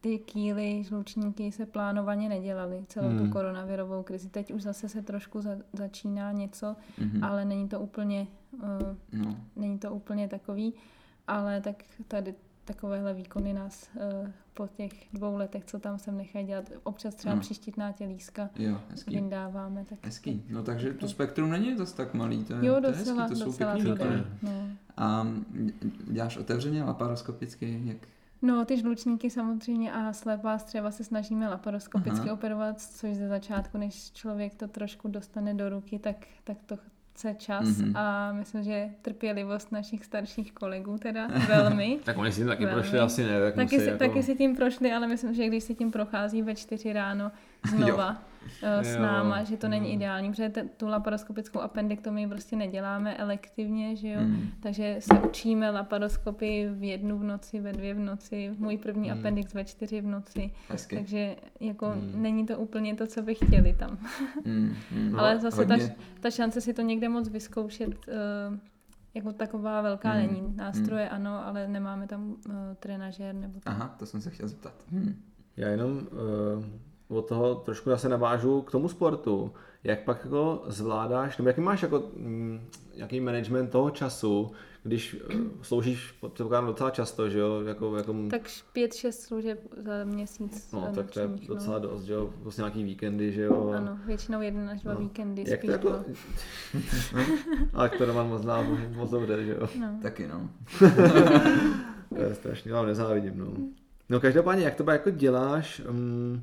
ty 0.00 0.18
kýly, 0.18 0.84
žlučníky 0.84 1.52
se 1.52 1.66
plánovaně 1.66 2.28
nedělaly 2.28 2.84
celou 2.88 3.08
hmm. 3.08 3.18
tu 3.18 3.30
koronavirovou 3.30 4.02
krizi. 4.02 4.28
Teď 4.28 4.52
už 4.52 4.62
zase 4.62 4.88
se 4.88 5.02
trošku 5.02 5.40
za, 5.40 5.56
začíná 5.72 6.32
něco, 6.32 6.76
hmm. 6.98 7.24
ale 7.24 7.44
není 7.44 7.68
to 7.68 7.80
úplně 7.80 8.26
uh, 8.52 8.62
no. 9.12 9.36
není 9.56 9.78
to 9.78 9.92
úplně 9.92 10.28
takový, 10.28 10.74
ale 11.26 11.60
tak 11.60 11.84
tady 12.08 12.34
takovéhle 12.64 13.14
výkony 13.14 13.52
nás 13.52 13.90
uh, 13.94 14.28
po 14.54 14.66
těch 14.66 14.92
dvou 15.12 15.36
letech, 15.36 15.64
co 15.64 15.78
tam 15.78 15.98
jsem 15.98 16.16
nechají 16.16 16.46
dělat, 16.46 16.72
občas 16.82 17.14
třeba 17.14 17.34
no. 17.34 17.40
přištítná 17.40 17.92
tělíska 17.92 18.50
jo, 18.56 18.80
vyndáváme. 19.06 19.84
Tak, 19.84 19.98
hezký. 20.02 20.42
No 20.50 20.62
takže 20.62 20.92
to 20.92 21.08
spektrum 21.08 21.50
není 21.50 21.76
zase 21.76 21.96
tak 21.96 22.14
malý, 22.14 22.44
to 22.44 22.54
je, 22.54 22.66
jo, 22.66 22.74
to 22.74 22.80
docela, 22.80 23.22
je 23.22 23.28
hezký, 23.28 23.38
to 23.38 23.44
docela 23.44 23.76
jsou 23.76 23.82
pěkný 23.94 24.24
no. 24.42 24.50
A 24.96 25.26
děláš 26.04 26.36
otevřeně 26.36 26.84
laparoskopicky, 26.84 27.80
jak 27.84 27.96
No, 28.46 28.64
ty 28.64 28.76
žlučníky 28.76 29.30
samozřejmě 29.30 29.92
a 29.92 30.12
slepá 30.12 30.58
střeva 30.58 30.90
se 30.90 31.04
snažíme 31.04 31.48
laparoskopicky 31.48 32.26
Aha. 32.26 32.32
operovat, 32.32 32.80
což 32.80 33.16
ze 33.16 33.28
začátku, 33.28 33.78
než 33.78 34.12
člověk 34.12 34.54
to 34.54 34.68
trošku 34.68 35.08
dostane 35.08 35.54
do 35.54 35.68
ruky, 35.68 35.98
tak, 35.98 36.16
tak 36.44 36.56
to 36.66 36.76
chce 37.16 37.34
čas 37.34 37.64
mm-hmm. 37.64 37.92
a 37.94 38.32
myslím, 38.32 38.62
že 38.62 38.90
trpělivost 39.02 39.72
našich 39.72 40.04
starších 40.04 40.52
kolegů 40.52 40.98
teda 40.98 41.28
velmi. 41.48 41.98
tak 42.04 42.18
oni 42.18 42.32
si 42.32 42.40
tím 42.40 42.46
taky 42.46 42.64
velmi. 42.64 42.80
prošli 42.80 42.98
asi 42.98 43.24
ne, 43.24 43.40
tak 43.40 43.54
taky, 43.54 43.80
si, 43.80 43.84
jako... 43.84 43.98
taky 43.98 44.22
si 44.22 44.34
tím 44.34 44.56
prošli, 44.56 44.92
ale 44.92 45.06
myslím, 45.06 45.34
že 45.34 45.46
když 45.46 45.64
si 45.64 45.74
tím 45.74 45.90
prochází 45.90 46.42
ve 46.42 46.54
čtyři 46.54 46.92
ráno 46.92 47.32
znova, 47.68 48.16
Eh, 48.62 48.84
s 48.84 48.96
náma, 48.96 49.44
že 49.44 49.56
to 49.56 49.68
není 49.68 49.88
mm. 49.88 49.94
ideální, 49.94 50.30
protože 50.30 50.52
tu 50.76 50.88
laparoskopickou 50.88 51.60
appendektomii 51.60 52.26
prostě 52.26 52.56
neděláme 52.56 53.16
elektivně, 53.16 53.96
že 53.96 54.08
jo, 54.08 54.20
mm. 54.20 54.48
takže 54.60 54.96
se 54.98 55.14
učíme 55.14 55.70
laparoskopy 55.70 56.68
v 56.72 56.82
jednu 56.82 57.18
v 57.18 57.22
noci, 57.22 57.60
ve 57.60 57.72
dvě 57.72 57.94
v 57.94 57.98
noci, 57.98 58.54
můj 58.58 58.76
první 58.78 59.10
mm. 59.10 59.18
appendix 59.18 59.54
ve 59.54 59.64
čtyři 59.64 60.00
v 60.00 60.06
noci, 60.06 60.50
Hezky. 60.68 60.96
takže 60.96 61.36
jako 61.60 61.86
mm. 61.86 62.22
není 62.22 62.46
to 62.46 62.58
úplně 62.58 62.94
to, 62.94 63.06
co 63.06 63.22
by 63.22 63.34
chtěli 63.34 63.74
tam. 63.74 63.98
mm. 64.44 64.74
Mm. 64.92 65.14
Ale 65.18 65.38
zase 65.38 65.66
ta, 65.66 65.74
ta 66.20 66.30
šance 66.30 66.60
si 66.60 66.74
to 66.74 66.82
někde 66.82 67.08
moc 67.08 67.28
vyzkoušet 67.28 67.88
uh, 67.88 67.94
jako 69.14 69.32
taková 69.32 69.82
velká 69.82 70.14
mm. 70.14 70.18
není. 70.18 70.54
Nástroje 70.56 71.04
mm. 71.04 71.14
ano, 71.14 71.46
ale 71.46 71.68
nemáme 71.68 72.06
tam 72.06 72.28
uh, 72.28 72.54
trenažér 72.80 73.34
nebo 73.34 73.60
tak. 73.60 73.74
Aha, 73.74 73.94
to 73.98 74.06
jsem 74.06 74.20
se 74.20 74.30
chtěl 74.30 74.48
zeptat. 74.48 74.84
Hmm. 74.90 75.14
Já 75.56 75.68
jenom 75.68 75.92
uh, 75.92 76.64
od 77.08 77.28
toho 77.28 77.54
trošku 77.54 77.90
zase 77.90 78.08
navážu 78.08 78.62
k 78.62 78.70
tomu 78.70 78.88
sportu. 78.88 79.52
Jak 79.84 80.04
pak 80.04 80.24
jako 80.24 80.62
zvládáš, 80.66 81.38
nebo 81.38 81.48
jaký 81.48 81.60
máš 81.60 81.82
jako, 81.82 82.02
mm, 82.16 82.60
jaký 82.94 83.20
management 83.20 83.70
toho 83.70 83.90
času, 83.90 84.52
když 84.82 85.14
uh, 85.14 85.40
sloužíš 85.62 86.12
předpokládám 86.12 86.66
docela 86.66 86.90
často, 86.90 87.28
že 87.28 87.38
jo? 87.38 87.62
Jako, 87.62 87.96
jako... 87.96 88.14
Tak 88.30 88.42
pět, 88.72 88.94
šest 88.94 89.22
služeb 89.22 89.60
za 89.76 90.04
měsíc. 90.04 90.72
No, 90.72 90.92
tak 90.94 91.10
to 91.10 91.20
je 91.20 91.28
no. 91.28 91.36
docela 91.48 91.78
dost, 91.78 92.02
že 92.02 92.12
jo? 92.12 92.30
Prostě 92.42 92.62
nějaký 92.62 92.84
víkendy, 92.84 93.32
že 93.32 93.42
jo? 93.42 93.72
Ano, 93.76 93.98
většinou 94.06 94.40
jeden 94.40 94.70
až 94.70 94.80
dva 94.80 94.94
no. 94.94 95.00
víkendy 95.00 95.44
Jak 95.46 95.60
spíš. 95.60 95.70
Jako... 95.70 95.88
Ale 97.74 97.88
to 97.88 98.04
Roman 98.04 98.28
moc 98.28 98.42
zná 98.42 98.62
moc 98.96 99.10
dobře, 99.10 99.44
že 99.44 99.52
jo? 99.52 99.68
No. 99.80 99.98
Taky 100.02 100.26
no. 100.26 100.50
to 102.16 102.22
je 102.22 102.34
strašně, 102.34 102.72
vám 102.72 102.86
nezávidím, 102.86 103.38
no. 103.38 103.46
No 104.08 104.20
každopádně, 104.20 104.64
jak 104.64 104.74
to 104.74 104.90
jako 104.90 105.10
děláš, 105.10 105.82
um, 105.90 106.42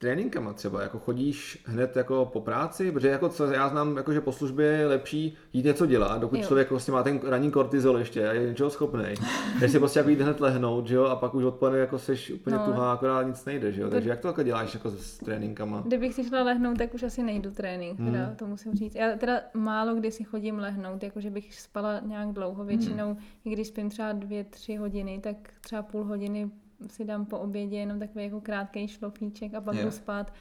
tréninkama 0.00 0.52
třeba, 0.52 0.82
jako 0.82 0.98
chodíš 0.98 1.62
hned 1.66 1.96
jako 1.96 2.30
po 2.32 2.40
práci, 2.40 2.92
protože 2.92 3.08
jako 3.08 3.28
co 3.28 3.46
já 3.46 3.68
znám, 3.68 3.96
jako 3.96 4.12
že 4.12 4.20
po 4.20 4.32
službě 4.32 4.66
je 4.66 4.86
lepší 4.86 5.36
jít 5.52 5.64
něco 5.64 5.86
dělat, 5.86 6.20
dokud 6.20 6.36
jo. 6.36 6.46
člověk 6.46 6.70
vlastně 6.70 6.92
má 6.92 7.02
ten 7.02 7.20
ranní 7.22 7.50
kortizol 7.50 7.98
ještě 7.98 8.28
a 8.28 8.32
je 8.32 8.48
něčeho 8.48 8.70
schopný. 8.70 9.14
Než 9.60 9.70
si 9.72 9.78
prostě 9.78 9.98
jako 9.98 10.10
jít 10.10 10.20
hned 10.20 10.40
lehnout, 10.40 10.86
že 10.86 10.94
jo, 10.94 11.04
a 11.04 11.16
pak 11.16 11.34
už 11.34 11.44
odpoledne 11.44 11.78
jako 11.78 11.98
seš 11.98 12.30
úplně 12.30 12.56
no. 12.56 12.64
tuhá, 12.64 12.92
akorát 12.92 13.22
nic 13.22 13.44
nejde, 13.44 13.72
že 13.72 13.82
jo. 13.82 13.90
Takže 13.90 14.10
jak 14.10 14.20
to 14.20 14.28
jako 14.28 14.42
děláš 14.42 14.74
jako 14.74 14.90
s 14.90 15.18
tréninkama? 15.18 15.82
Kdybych 15.86 16.14
si 16.14 16.24
šla 16.24 16.42
lehnout, 16.42 16.78
tak 16.78 16.94
už 16.94 17.02
asi 17.02 17.22
nejdu 17.22 17.50
trénink, 17.50 17.98
hmm. 17.98 18.12
teda, 18.12 18.34
to 18.36 18.46
musím 18.46 18.74
říct. 18.74 18.94
Já 18.94 19.16
teda 19.16 19.40
málo 19.54 19.94
kdy 19.94 20.12
si 20.12 20.24
chodím 20.24 20.58
lehnout, 20.58 21.02
jakože 21.02 21.30
bych 21.30 21.54
spala 21.54 22.00
nějak 22.00 22.28
dlouho, 22.28 22.64
většinou, 22.64 23.06
hmm. 23.06 23.18
i 23.44 23.50
když 23.50 23.68
spím 23.68 23.90
třeba 23.90 24.12
dvě, 24.12 24.44
tři 24.44 24.76
hodiny, 24.76 25.20
tak 25.22 25.36
třeba 25.60 25.82
půl 25.82 26.04
hodiny 26.04 26.50
si 26.86 27.04
dám 27.04 27.26
po 27.26 27.38
obědě 27.38 27.76
jenom 27.76 27.98
takový 27.98 28.24
jako 28.24 28.40
krátký 28.40 28.88
šlofíček 28.88 29.54
a 29.54 29.60
pak 29.60 29.76
jdu 29.76 29.90
spát. 29.90 30.32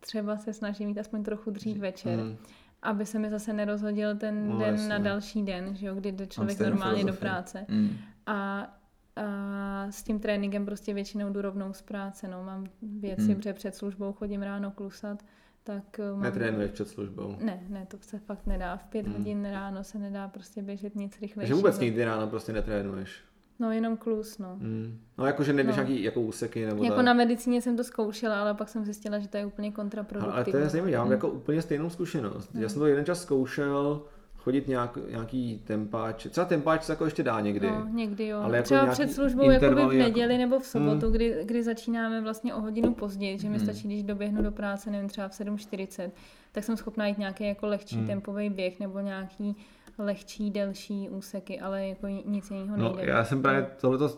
Třeba 0.00 0.36
se 0.36 0.52
snažím 0.52 0.88
mít 0.88 0.98
aspoň 0.98 1.24
trochu 1.24 1.50
dřív 1.50 1.78
večer. 1.78 2.18
Mm. 2.18 2.36
Aby 2.82 3.06
se 3.06 3.18
mi 3.18 3.30
zase 3.30 3.52
nerozhodil 3.52 4.16
ten 4.16 4.48
no, 4.48 4.58
den 4.58 4.74
jasně. 4.74 4.88
na 4.88 4.98
další 4.98 5.42
den, 5.42 5.74
že 5.74 5.86
jo, 5.86 5.94
kdy 5.94 6.12
jde 6.12 6.26
člověk 6.26 6.60
normálně 6.60 7.04
do 7.04 7.12
práce. 7.12 7.66
Mm. 7.68 7.90
A 8.26 8.68
a 9.16 9.86
s 9.90 10.02
tím 10.02 10.20
tréninkem 10.20 10.64
prostě 10.64 10.94
většinou 10.94 11.32
jdu 11.32 11.42
rovnou 11.42 11.72
z 11.72 11.82
práce. 11.82 12.28
No. 12.28 12.44
Mám 12.44 12.66
věci, 12.82 13.22
hmm. 13.22 13.34
protože 13.34 13.52
před 13.52 13.74
službou 13.74 14.12
chodím 14.12 14.42
ráno 14.42 14.70
klusat. 14.70 15.22
Tak 15.62 16.00
mám... 16.12 16.22
Netrénuješ 16.22 16.70
před 16.70 16.88
službou? 16.88 17.36
Ne, 17.40 17.62
ne, 17.68 17.86
to 17.86 17.96
se 18.00 18.18
fakt 18.18 18.46
nedá. 18.46 18.76
V 18.76 18.84
pět 18.84 19.06
hmm. 19.06 19.16
hodin 19.16 19.44
ráno 19.44 19.84
se 19.84 19.98
nedá 19.98 20.28
prostě 20.28 20.62
běžet 20.62 20.94
nic 20.94 21.12
rychlejšího. 21.20 21.40
Takže 21.40 21.54
vůbec 21.54 21.78
nikdy 21.78 22.04
ráno 22.04 22.26
prostě 22.26 22.52
netrénuješ? 22.52 23.22
No, 23.58 23.72
jenom 23.72 23.96
klus, 23.96 24.38
no. 24.38 24.56
Mm. 24.60 24.98
No, 25.18 25.26
jakože 25.26 25.52
nejdeš 25.52 25.76
no. 25.76 25.82
nějaký 25.82 26.02
jako 26.02 26.20
úseky 26.20 26.66
nebo 26.66 26.84
Jako 26.84 26.96
tak. 26.96 27.04
na 27.04 27.12
medicíně 27.14 27.62
jsem 27.62 27.76
to 27.76 27.84
zkoušela, 27.84 28.40
ale 28.40 28.54
pak 28.54 28.68
jsem 28.68 28.84
zjistila, 28.84 29.18
že 29.18 29.28
to 29.28 29.36
je 29.36 29.46
úplně 29.46 29.72
kontraproduktivní. 29.72 30.34
Ale 30.36 30.44
to 30.44 30.56
je 30.56 30.68
zajímavé, 30.68 30.90
já 30.92 30.98
mám 30.98 31.06
mm. 31.06 31.12
jako 31.12 31.28
úplně 31.28 31.62
stejnou 31.62 31.90
zkušenost. 31.90 32.54
Mm. 32.54 32.62
Já 32.62 32.68
jsem 32.68 32.78
to 32.80 32.86
jeden 32.86 33.04
čas 33.04 33.22
zkoušel, 33.22 34.02
chodit 34.36 34.68
nějak, 34.68 34.98
nějaký 35.10 35.62
tempáč, 35.66 36.26
třeba 36.30 36.44
tempáč 36.44 36.82
se 36.84 36.92
jako 36.92 37.04
ještě 37.04 37.22
dá 37.22 37.40
někdy. 37.40 37.70
No, 37.70 37.86
někdy 37.92 38.26
jo. 38.26 38.38
Ale 38.42 38.56
jako 38.56 38.64
Třeba 38.64 38.86
před 38.86 39.12
službou 39.12 39.50
jakoby 39.50 39.74
v 39.74 39.78
jako- 39.78 39.92
neděli 39.92 40.38
nebo 40.38 40.58
v 40.60 40.66
sobotu, 40.66 41.06
Hmm. 41.06 41.12
kdy, 41.12 41.42
kdy 41.44 41.62
začínáme 41.62 42.20
vlastně 42.20 42.54
o 42.54 42.60
hodinu 42.60 42.94
později, 42.94 43.38
že 43.38 43.48
mi 43.48 43.56
Hmm. 43.58 43.66
stačí, 43.66 43.88
když 43.88 44.02
doběhnu 44.02 44.42
do 44.42 44.52
práce, 44.52 44.90
nevím, 44.90 45.08
třeba 45.08 45.28
v 45.28 45.34
7.40, 45.34 46.10
tak 46.52 46.64
jsem 46.64 46.76
schopná 46.76 47.06
jít 47.06 47.18
nějaký 47.18 47.48
jako 47.48 47.66
lehčí 47.66 47.96
Hmm. 47.96 48.06
tempový 48.06 48.50
běh 48.50 48.80
nebo 48.80 49.00
nějaký 49.00 49.56
lehčí, 49.98 50.50
delší 50.50 51.08
úseky, 51.08 51.60
ale 51.60 51.88
jako 51.88 52.06
nic 52.06 52.50
jiného 52.50 52.76
No, 52.76 52.92
nejde. 52.96 53.12
já 53.12 53.24
jsem 53.24 53.42
právě 53.42 53.66
tohleto 53.80 54.04
uh, 54.04 54.10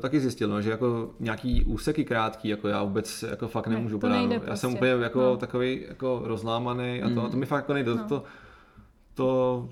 taky 0.00 0.20
zjistil, 0.20 0.48
no, 0.48 0.62
že 0.62 0.70
jako 0.70 1.10
nějaký 1.20 1.64
úseky 1.64 2.04
krátký, 2.04 2.48
jako 2.48 2.68
já 2.68 2.82
vůbec 2.82 3.22
jako 3.30 3.48
fakt 3.48 3.66
Ne, 3.66 3.74
nemůžu 3.74 3.96
to 3.96 4.00
podat. 4.00 4.16
nejde 4.16 4.38
no. 4.38 4.42
Já 4.46 4.56
jsem 4.56 4.70
prostě. 4.70 4.78
úplně 4.94 5.04
jako 5.04 5.20
No. 5.20 5.36
takový 5.36 5.84
jako 5.88 6.20
rozlámaný 6.24 7.02
a 7.02 7.08
to, 7.08 7.14
Mm. 7.14 7.26
a 7.26 7.28
to 7.28 7.36
mi 7.36 7.46
fakt 7.46 7.58
jako 7.62 7.72
nejde. 7.74 7.94
No. 7.94 8.04
To, 8.08 8.22
to, 9.14 9.68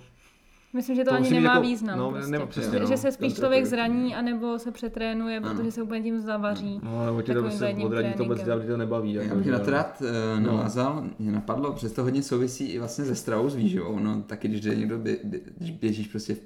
Myslím, 0.76 0.96
že 0.96 1.04
to, 1.04 1.10
To 1.10 1.16
ani 1.16 1.30
nemá 1.30 1.50
jako- 1.54 1.62
význam. 1.66 1.98
no, 1.98 2.10
prostě. 2.10 2.30
nemá- 2.30 2.46
přesně, 2.46 2.72
že, 2.72 2.80
no. 2.80 2.86
že 2.86 2.96
se 2.96 3.12
spíš 3.12 3.32
To 3.32 3.40
člověk 3.40 3.66
zraní, 3.66 4.14
anebo 4.14 4.58
se 4.58 4.70
přetrénuje, 4.70 5.36
Ano. 5.36 5.54
protože 5.54 5.70
se 5.70 5.82
úplně 5.82 6.02
tím 6.02 6.20
zavaří. 6.20 6.80
no, 6.82 7.04
nebo 7.06 7.22
tě 7.22 7.34
to 7.34 7.42
prostě 7.42 7.76
odradí 7.84 8.12
to 8.14 8.22
vůbec 8.22 8.42
dělat, 8.42 8.62
to 8.66 8.76
nebaví. 8.76 9.12
Já 9.14 9.22
Jako, 9.22 9.36
bych 9.36 9.46
na 9.46 9.58
to 9.58 9.70
rád 9.70 10.02
uh, 10.02 10.40
No. 10.42 10.52
navázal, 10.56 11.04
mě 11.18 11.32
napadlo, 11.32 11.72
přes 11.72 11.92
to 11.92 12.02
hodně 12.02 12.22
souvisí 12.22 12.64
i 12.66 12.78
vlastně 12.78 13.04
se 13.04 13.14
stravou 13.14 13.48
s 13.48 13.54
výživou, 13.54 13.98
no 13.98 14.22
taky 14.22 14.48
když 14.48 14.60
jde 14.60 14.74
někdo, 14.74 14.98
bě, 14.98 15.16
bě, 15.24 15.40
když 15.58 15.70
běžíš 15.70 16.06
prostě 16.08 16.34
v, 16.34 16.40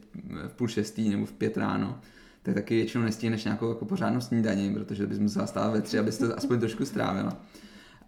v 0.49 0.53
půl 0.53 0.69
šestý 0.69 1.09
nebo 1.09 1.27
v 1.27 1.33
pět 1.33 1.57
ráno, 1.57 1.99
tak 2.43 2.55
taky 2.55 2.75
většinou 2.75 3.05
nestihneš 3.05 3.45
nějakou 3.45 3.69
jako 3.69 3.85
pořádnou 3.85 4.21
snídaní, 4.21 4.75
protože 4.75 5.07
bys 5.07 5.19
musela 5.19 5.47
stát 5.47 5.73
ve 5.73 5.81
tři, 5.81 5.99
abys 5.99 6.19
to 6.19 6.39
aspoň 6.39 6.61
trošku 6.61 6.85
strávila. 6.85 7.37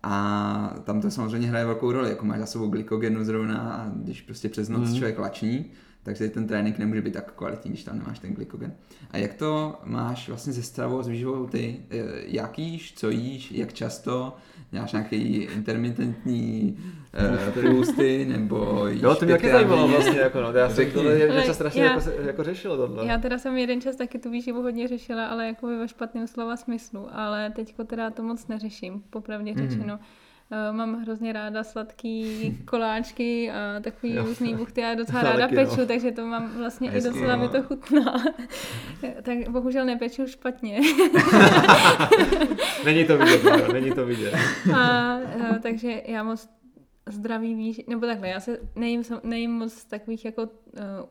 A 0.03 0.77
tam 0.85 1.01
to 1.01 1.11
samozřejmě 1.11 1.49
hraje 1.49 1.65
velkou 1.67 1.93
roli, 1.93 2.09
jako 2.09 2.27
máš 2.27 2.39
za 2.41 2.47
sebou 2.47 2.67
glykogenu 2.69 3.25
zrovna 3.25 3.59
a 3.61 3.89
když 3.97 4.21
prostě 4.23 4.49
přes 4.49 4.69
noc 4.69 4.83
Mhm. 4.89 4.95
člověk 4.97 5.19
lační, 5.19 5.71
takže 6.03 6.29
ten 6.29 6.47
trénink 6.47 6.79
nemůže 6.79 7.03
být 7.03 7.13
tak 7.15 7.33
kvalitní, 7.33 7.71
když 7.71 7.85
tam 7.85 7.99
nemáš 7.99 8.19
ten 8.19 8.35
glykogen. 8.35 8.75
A 9.11 9.19
jak 9.19 9.35
to 9.35 9.79
máš 9.85 10.29
vlastně 10.29 10.53
ze 10.53 10.63
stravou, 10.63 11.03
s 11.03 11.09
výživou 11.09 11.47
ty? 11.47 11.81
Eh, 11.91 11.97
Jak 12.27 12.59
jíš, 12.59 12.95
co 12.95 13.11
jíš, 13.11 13.53
jak 13.53 13.73
často? 13.73 14.37
Máš 14.73 14.93
nějaký 14.93 15.17
intermitentní 15.97 16.79
uh, 17.67 17.71
půsty, 17.71 18.25
nebo 18.25 18.87
jíš 18.87 19.03
Jo, 19.03 19.15
to 19.15 19.25
mě 19.25 19.35
taky 19.35 19.51
zajímalo 19.51 19.89
vlastně, 19.89 20.21
jako 20.21 20.41
no, 20.41 20.53
já 20.53 20.71
jsem 20.71 20.85
jeden 21.07 21.31
Ale 21.33 21.43
čas 21.47 21.55
strašně 21.57 21.83
já- 21.83 21.93
jako, 21.93 22.11
jako 22.27 22.45
řešil 22.45 22.77
tohle. 22.77 23.07
Já 23.07 23.19
teda 23.19 23.39
jsem 23.39 23.57
jeden 23.57 23.81
čas 23.81 23.97
taky 23.97 24.19
tu 24.19 24.31
výživu 24.31 24.63
hodně 24.63 24.89
řešila, 24.89 25.27
ale 25.27 25.47
jako 25.47 25.67
ve 25.67 25.89
špatném 25.89 26.27
slova 26.27 26.57
smyslu, 26.57 27.09
ale 27.13 27.51
teďko 27.51 27.85
teda 27.85 28.11
to 28.11 28.23
moc 28.23 28.47
neřeším, 28.49 29.03
popravdě 29.11 29.53
Mhm. 29.55 29.69
řečeno. 29.71 29.99
Eh, 30.03 30.05
Mám 30.73 31.03
hrozně 31.03 31.33
ráda 31.33 31.65
sladký 31.65 32.59
koláčky 32.65 33.51
a 33.51 33.81
takový 33.81 34.15
Jo. 34.15 34.25
různý 34.25 34.55
buchty 34.55 34.85
a 34.85 34.95
docela 34.95 35.19
Já 35.25 35.31
ráda 35.31 35.41
taky, 35.49 35.55
no. 35.57 35.65
peču, 35.67 35.87
takže 35.87 36.13
to 36.13 36.27
mám 36.27 36.51
vlastně 36.59 36.89
i 36.89 36.93
Hezky, 36.93 37.11
docela 37.11 37.37
mi 37.37 37.43
no. 37.43 37.49
to 37.49 37.63
chutná. 37.63 38.25
tak 39.23 39.49
bohužel 39.49 39.85
nepeču 39.87 40.27
špatně. 40.27 40.81
Není 42.85 43.05
to 43.05 43.19
vidět, 43.19 43.45
no, 43.45 43.73
není 43.73 43.91
to 43.93 44.07
vidět. 44.07 44.35
a, 44.77 45.19
eh, 45.19 45.59
takže 45.63 46.03
já 46.07 46.23
moc 46.23 46.49
zdravý 47.11 47.55
víš, 47.55 47.81
nebo 47.89 48.07
takhle, 48.07 48.29
já 48.29 48.41
se 48.41 48.59
nejím, 48.77 49.03
nejím 49.25 49.51
moc 49.51 49.85
takových 49.85 50.25
jako 50.25 50.43
uh, 50.43 50.49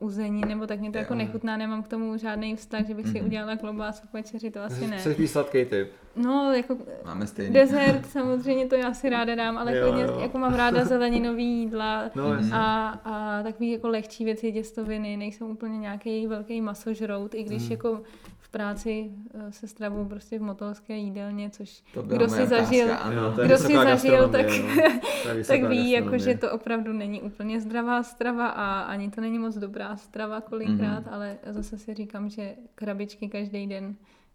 uzení, 0.00 0.42
nebo 0.48 0.66
tak 0.66 0.80
mě 0.80 0.90
to 0.92 0.98
jako 0.98 1.12
Jo. 1.14 1.18
nechutná, 1.18 1.56
nemám 1.56 1.82
k 1.82 1.88
tomu 1.88 2.16
žádný 2.16 2.56
vztah, 2.56 2.86
že 2.86 2.94
bych 2.94 3.06
si 3.08 3.18
Mhm. 3.18 3.26
udělala 3.26 3.56
klobásu 3.56 4.06
k 4.08 4.12
večeři, 4.12 4.50
to 4.50 4.60
asi 4.62 4.86
ne. 4.86 4.98
Jsi 5.00 5.28
sladký 5.28 5.64
typ. 5.64 5.88
No, 6.16 6.52
jako 6.52 6.76
Máme 7.04 7.26
stejný. 7.26 7.54
dezert 7.54 8.06
samozřejmě 8.06 8.66
to 8.66 8.74
já 8.74 8.94
si 8.94 9.08
ráda 9.10 9.34
dám, 9.34 9.58
ale 9.58 9.76
Jo, 9.76 9.82
klidně, 9.86 10.02
jo. 10.02 10.18
jako 10.20 10.38
mám 10.38 10.54
ráda 10.54 10.84
zeleninový 10.84 11.44
jídla 11.60 12.10
No, 12.14 12.28
Mhm. 12.28 12.52
a, 12.54 12.88
a 13.04 13.42
takový 13.42 13.70
jako 13.70 13.88
lehčí 13.88 14.24
věci, 14.24 14.52
těstoviny, 14.52 15.16
nejsou 15.16 15.46
úplně 15.46 15.78
nějaký 15.78 16.26
velký 16.26 16.60
masožrout, 16.60 17.34
i 17.34 17.42
když 17.42 17.62
Mhm. 17.62 17.72
jako 17.72 18.00
v 18.38 18.48
práci 18.48 19.10
eh, 19.34 19.52
se 19.52 19.68
stravuju 19.68 20.04
prostě 20.08 20.38
v 20.38 20.42
motolské 20.42 20.96
jídelně, 20.96 21.50
což 21.50 21.82
kdo 22.06 22.28
si 22.28 22.46
zažil, 22.46 22.84
otázka, 22.86 23.04
ano. 23.04 23.32
Kdo 23.44 23.58
si 23.58 23.74
zažil, 23.74 24.28
tak- 24.28 24.46
no. 24.48 25.00
Tak 25.48 25.62
ví, 25.68 25.90
jako, 25.90 26.18
že 26.18 26.36
to 26.38 26.50
opravdu 26.52 26.92
není 26.92 27.22
úplně 27.22 27.60
zdravá 27.60 28.02
strava 28.02 28.46
a 28.48 28.80
ani 28.80 29.10
to 29.10 29.20
není 29.20 29.38
moc 29.38 29.56
dobrá 29.56 29.96
strava 29.96 30.40
kolikrát, 30.40 31.00
Mhm. 31.00 31.08
ale 31.14 31.36
zase 31.50 31.78
si 31.78 31.94
říkám, 31.94 32.28
že 32.28 32.54
krabičky 32.74 33.28
každý 33.28 33.66
den 33.66 33.94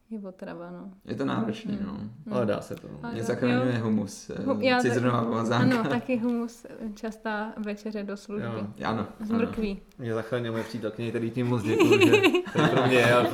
je 0.09 0.19
otrava, 0.19 0.71
no. 0.71 0.89
Je 1.05 1.15
to 1.15 1.25
náročný, 1.25 1.77
no. 1.85 1.97
Ale 2.31 2.45
dá 2.45 2.61
se 2.61 2.75
to. 2.75 2.87
A 3.03 3.11
Mě 3.11 3.23
zachraňuje 3.23 3.75
jo. 3.77 3.83
humus, 3.83 4.31
Hu- 4.45 4.57
eh, 4.61 4.65
já 4.65 4.79
citronová 4.79 5.21
pomazánka. 5.25 5.79
Ano, 5.79 5.89
taky 5.89 6.17
humus, 6.17 6.65
častá 6.95 7.53
večeře 7.57 8.03
do 8.03 8.17
služby. 8.17 8.47
Jo. 8.47 8.67
Ano, 8.89 9.07
Z 9.19 9.29
ano. 9.31 9.39
mrkví. 9.39 9.79
Mě 9.99 10.13
zachránil 10.13 10.51
moje 10.51 10.63
přítelkyně, 10.63 11.09
který 11.09 11.31
tím 11.31 11.47
moc 11.47 11.63
děkuju, 11.63 11.99
že 11.99 12.11
to 12.53 12.61
je 12.61 12.67
pro 12.67 12.87
mě 12.87 13.13
a, 13.13 13.25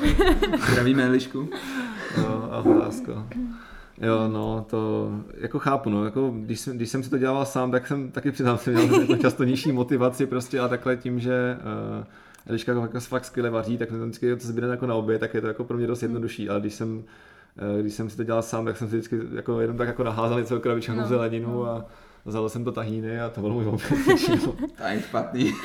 Zdravíme 0.71 1.03
Elišku. 1.05 1.49
jo, 2.17 2.49
ahoj, 2.51 2.78
lásko. 2.78 3.26
Jo, 4.01 4.28
no, 4.28 4.65
to 4.69 5.09
jako 5.38 5.59
chápu, 5.59 5.89
no, 5.89 6.05
jako 6.05 6.34
když 6.36 6.59
jsem, 6.59 6.76
když 6.76 6.89
jsem 6.89 7.03
si 7.03 7.09
to 7.09 7.17
dělal 7.17 7.45
sám, 7.45 7.71
tak 7.71 7.88
jsem 7.88 8.11
taky 8.11 8.32
přiznám, 8.32 8.57
jsem 8.57 8.74
měl 8.74 9.01
jako 9.01 9.15
často 9.15 9.43
nižší 9.43 9.71
motivaci 9.71 10.26
prostě 10.26 10.59
a 10.59 10.67
takhle 10.67 10.97
tím, 10.97 11.19
že 11.19 11.57
uh, 11.99 12.05
Eliška 12.48 12.72
jako, 12.72 12.82
jako 12.82 13.00
fakt 13.00 13.26
skvěle 13.26 13.50
vaří, 13.50 13.78
tak 13.78 13.89
to 13.89 14.00
vždycky 14.00 14.36
to 14.36 14.48
zbyde 14.48 14.68
jako 14.68 14.88
na 14.88 14.96
oběd, 14.96 15.20
tak 15.20 15.34
je 15.34 15.41
to 15.41 15.48
jako 15.48 15.64
pro 15.64 15.78
mě 15.78 15.88
dost 15.88 16.02
jednodušší, 16.04 16.50
ale 16.50 16.60
když 16.60 16.74
jsem 16.74 17.04
eh, 17.78 17.82
když 17.82 17.94
jsem 17.94 18.10
si 18.10 18.18
to 18.18 18.24
dělal 18.24 18.41
sám, 18.41 18.66
tak 18.66 18.78
jsem 18.78 18.89
si 18.89 18.96
vždycky 18.96 19.20
jako 19.36 19.62
jenom 19.62 19.78
tak 19.78 19.88
jako 19.88 20.04
naházal 20.04 20.39
něco 20.39 20.60
krabičku 20.60 20.94
No, 20.94 21.08
zeleninu 21.08 21.54
no. 21.54 21.66
a 21.66 21.86
vzal 22.26 22.50
jsem 22.50 22.64
to 22.64 22.72
tahýny 22.72 23.20
a 23.22 23.30
to 23.30 23.41
bylo 23.41 23.54
můj 23.54 23.66
oběd. 23.68 23.94
To 24.78 24.84
je 24.84 25.02
špatný. 25.02 25.54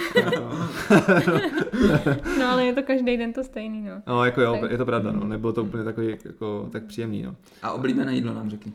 No 2.38 2.48
ale 2.50 2.64
je 2.64 2.72
to 2.72 2.82
každý 2.82 3.16
den 3.16 3.32
to 3.32 3.44
stejný, 3.44 3.82
no. 3.82 4.02
No, 4.06 4.24
jako 4.24 4.40
jo, 4.40 4.60
je 4.70 4.78
to 4.78 4.86
pravda, 4.86 5.12
no. 5.12 5.24
Nebylo 5.24 5.52
to 5.52 5.64
úplně 5.64 5.84
takový, 5.84 6.16
jako, 6.24 6.68
tak 6.72 6.84
příjemný, 6.84 7.22
no. 7.22 7.36
A 7.62 7.72
oblíbené 7.72 8.14
jídlo 8.14 8.34
nám 8.34 8.50
řekni. 8.50 8.72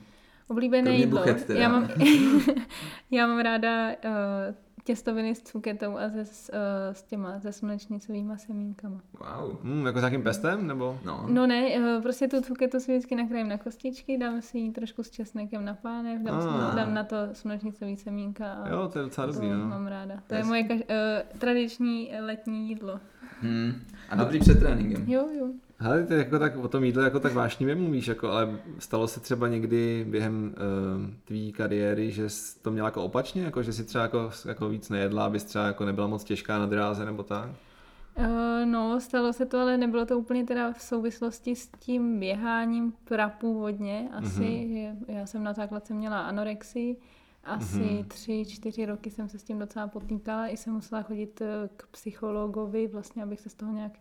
Oblíbené 0.48 0.84
Kromě 0.84 1.00
jídlo. 1.00 1.20
buchet 1.20 1.46
teda. 1.46 1.60
Já 1.60 1.70
mám, 1.70 1.88
já 3.12 3.28
mám 3.28 3.40
ráda 3.40 3.88
uh, 3.90 3.94
těstoviny 4.84 5.36
s 5.36 5.42
cuketou 5.44 5.98
a 5.98 6.10
se, 6.10 6.26
s, 6.26 6.52
uh, 6.54 6.94
s 6.94 7.04
těma, 7.04 7.40
se 7.40 7.52
slunečnicovýma 7.52 8.38
semínkama. 8.38 9.02
Wow. 9.20 9.58
Hmm, 9.64 9.86
jako 9.86 10.00
s 10.00 10.02
nějakým 10.02 10.24
pestem, 10.24 10.68
nebo? 10.68 11.00
No. 11.06 11.26
No 11.30 11.48
ne, 11.48 11.68
uh, 11.80 12.02
prostě 12.02 12.28
tu 12.28 12.42
cuketu 12.42 12.80
si 12.80 12.92
vždycky 12.92 13.16
nakrájím 13.16 13.50
na 13.50 13.58
kostičky, 13.58 14.18
dám 14.18 14.42
si 14.42 14.58
ji 14.60 14.72
trošku 14.72 15.04
s 15.04 15.10
česnekem 15.10 15.66
na 15.66 15.74
pánev, 15.74 16.22
dám, 16.22 16.36
Ah. 16.40 16.70
si, 16.72 16.76
dám 16.78 16.94
na 16.94 17.04
to 17.04 17.16
slunečnicový 17.34 17.98
semínka 17.98 18.54
a 18.54 18.70
Jo, 18.70 18.88
to 18.94 19.00
je 19.00 19.04
docela 19.04 19.28
to 19.28 19.34
dobrý, 19.34 19.50
no. 19.50 19.58
mám 19.68 19.88
ráda. 19.88 20.20
To 20.28 20.34
je 20.34 20.38
Hezky. 20.38 20.48
moje 20.50 20.64
kaž, 20.64 20.80
uh, 20.80 21.40
tradiční 21.40 22.12
letní 22.20 22.70
jídlo. 22.70 23.00
Hmm. 23.42 23.74
A 24.10 24.16
dobrý 24.16 24.40
před 24.40 24.60
tréninkem. 24.60 25.04
Jo, 25.08 25.28
jo. 25.40 25.48
Hele, 25.84 26.04
ty 26.04 26.14
jako 26.14 26.40
tak 26.40 26.58
o 26.58 26.68
tom 26.68 26.84
jídle 26.84 27.04
jako 27.04 27.20
tak 27.20 27.34
vášnivě 27.34 27.76
mluvíš, 27.76 28.08
jako, 28.08 28.30
ale 28.30 28.60
stalo 28.80 29.08
se 29.08 29.20
třeba 29.20 29.48
někdy 29.48 30.06
během 30.10 30.56
uh, 30.98 31.10
tvý 31.26 31.52
kariéry, 31.52 32.12
že 32.12 32.30
jsi 32.30 32.60
to 32.60 32.72
měla 32.72 32.88
jako 32.88 33.04
opačně, 33.04 33.44
jako 33.44 33.64
že 33.64 33.74
si 33.74 33.84
třeba 33.84 34.02
jako, 34.02 34.32
jako 34.48 34.70
víc 34.70 34.90
nejedla, 34.90 35.26
abys 35.26 35.44
třeba 35.44 35.68
jako 35.68 35.86
nebyla 35.86 36.08
moc 36.08 36.24
těžká 36.24 36.60
na 36.60 36.66
dráze 36.66 37.06
nebo 37.06 37.24
tak? 37.24 37.50
Uh, 38.18 38.26
no, 38.66 39.00
stalo 39.00 39.34
se 39.34 39.46
to, 39.46 39.60
ale 39.60 39.78
nebylo 39.78 40.06
to 40.06 40.20
úplně 40.20 40.44
teda 40.44 40.74
v 40.74 40.82
souvislosti 40.82 41.56
s 41.56 41.70
tím 41.80 42.20
běháním 42.20 42.94
prapůvodně 43.04 44.10
asi, 44.14 44.42
mm-hmm. 44.42 44.74
že 45.08 45.14
já 45.14 45.26
jsem 45.26 45.44
na 45.44 45.54
základce 45.54 45.94
měla 45.94 46.22
anorexii, 46.22 46.98
asi 47.44 47.80
Mhm. 47.80 48.04
tři, 48.04 48.46
čtyři 48.46 48.86
roky 48.86 49.12
jsem 49.12 49.30
se 49.30 49.40
s 49.40 49.44
tím 49.44 49.60
docela 49.60 49.88
potýkala, 49.88 50.48
i 50.48 50.58
jsem 50.58 50.74
musela 50.74 51.02
chodit 51.02 51.42
eh, 51.42 51.70
k 51.78 51.88
psychologovi, 51.88 52.88
vlastně, 52.88 53.24
abych 53.24 53.40
se 53.40 53.50
z 53.50 53.54
toho 53.54 53.74
nějak 53.74 53.92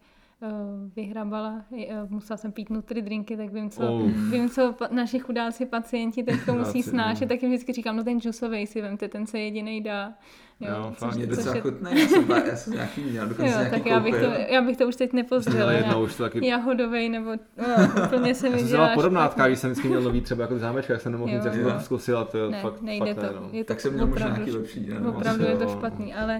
vyhrabala. 0.96 1.64
I, 1.76 1.88
eh, 1.90 1.94
Musela 2.08 2.36
jsem 2.36 2.52
pít 2.52 2.70
nutri 2.70 3.02
drinky, 3.02 3.36
tak 3.36 3.52
vím, 3.52 3.70
co, 3.70 3.82
Oh. 3.92 4.10
vím, 4.30 4.50
co 4.50 4.74
naši 4.90 5.18
chudáci 5.18 5.66
pacienti 5.66 6.22
teď 6.22 6.34
to 6.46 6.52
musí 6.54 6.70
Chudáci, 6.82 6.90
snášet, 6.90 7.24
no. 7.24 7.28
tak 7.28 7.42
jim 7.42 7.50
vždycky 7.52 7.72
říkám, 7.72 7.96
no 7.96 8.04
ten 8.04 8.20
džusovej 8.20 8.66
si 8.66 8.82
vemte, 8.82 9.08
ten 9.08 9.26
se 9.26 9.38
jedinej 9.38 9.80
dá. 9.80 10.12
Jo, 10.60 10.92
fakt. 10.96 11.16
Mě 11.16 11.26
což 11.26 11.36
docela 11.36 11.54
je- 11.54 11.60
chutné, 11.62 11.90
já 12.00 12.06
jsem, 12.08 12.30
já 12.30 12.56
jsem 12.56 12.72
nějaký 12.72 13.00
měl, 13.00 13.26
dokonce 13.28 13.52
Jo, 13.52 13.58
nějaký 13.58 13.70
tak 13.76 13.86
já 13.86 14.00
bych, 14.00 14.14
to, 14.14 14.26
já 14.52 14.62
bych 14.62 14.76
to 14.76 14.88
už 14.88 14.96
teď 14.96 15.12
nepozřela. 15.12 15.72
No, 15.72 15.78
Já, 15.78 15.96
už 15.96 16.14
to 16.16 16.22
taky... 16.22 16.46
jahodovej 16.46 17.08
nebo 17.08 17.30
no, 17.30 18.04
úplně 18.06 18.34
se 18.34 18.46
Já 18.46 18.52
mi 18.52 18.58
jsem 18.58 18.66
si 18.66 18.72
dělá 18.72 18.84
dala 18.84 18.94
podobnátka, 18.94 19.34
špatně. 19.34 19.48
když 19.50 19.58
jsem 19.58 19.70
vždycky 19.70 19.88
měl 19.88 20.02
nový 20.02 20.20
třeba 20.20 20.42
jako 20.42 20.58
zámečka, 20.58 20.92
jak 20.92 21.02
jsem 21.02 21.12
nemohl 21.12 21.30
Jo. 21.30 21.36
nic, 21.36 21.44
jak 21.44 21.54
jsem 21.54 21.62
Jo. 21.62 21.70
to 21.72 21.80
zkusil 21.80 22.18
a 22.18 22.24
to 22.24 22.38
je 22.38 22.50
Ne, 22.50 22.60
fakt, 22.62 22.82
nejde 22.82 23.14
fakt 23.14 23.16
to. 23.16 23.22
ne, 23.34 23.40
no. 23.40 23.48
Je 23.52 23.64
to 23.64 23.68
Tak 23.68 23.80
jsem 23.80 23.92
měl 23.92 24.06
možná 24.06 24.28
nějaký 24.28 24.50
lepší. 24.52 24.88
no. 25.00 25.12
opravdu 25.12 25.44
je 25.44 25.56
to 25.56 25.62
Jo. 25.64 25.70
špatný, 25.78 26.14
ale 26.14 26.38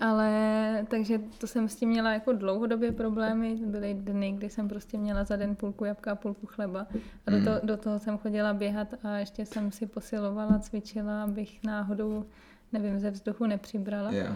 ale 0.00 0.86
takže 0.90 1.20
to 1.38 1.46
jsem 1.46 1.68
s 1.68 1.76
tím 1.76 1.88
měla 1.88 2.12
jako 2.12 2.32
dlouhodobě 2.32 2.92
problémy. 2.92 3.56
Byly 3.66 3.94
dny, 3.94 4.32
kdy 4.32 4.50
jsem 4.50 4.68
prostě 4.68 4.98
měla 4.98 5.24
za 5.24 5.36
den 5.36 5.56
půlku 5.56 5.84
jabka 5.84 6.12
a 6.12 6.14
půlku 6.14 6.46
chleba. 6.46 6.86
A 7.26 7.30
do, 7.30 7.36
Mm. 7.36 7.44
to, 7.44 7.50
do 7.66 7.76
toho 7.76 7.98
jsem 7.98 8.18
chodila 8.18 8.54
běhat 8.54 8.94
a 9.02 9.18
ještě 9.18 9.46
jsem 9.46 9.72
si 9.72 9.86
posilovala, 9.86 10.58
cvičila, 10.58 11.22
abych 11.22 11.62
náhodou, 11.64 12.24
nevím, 12.72 12.98
ze 13.00 13.10
vzduchu 13.10 13.46
nepřibrala. 13.46 14.10
Jo. 14.12 14.26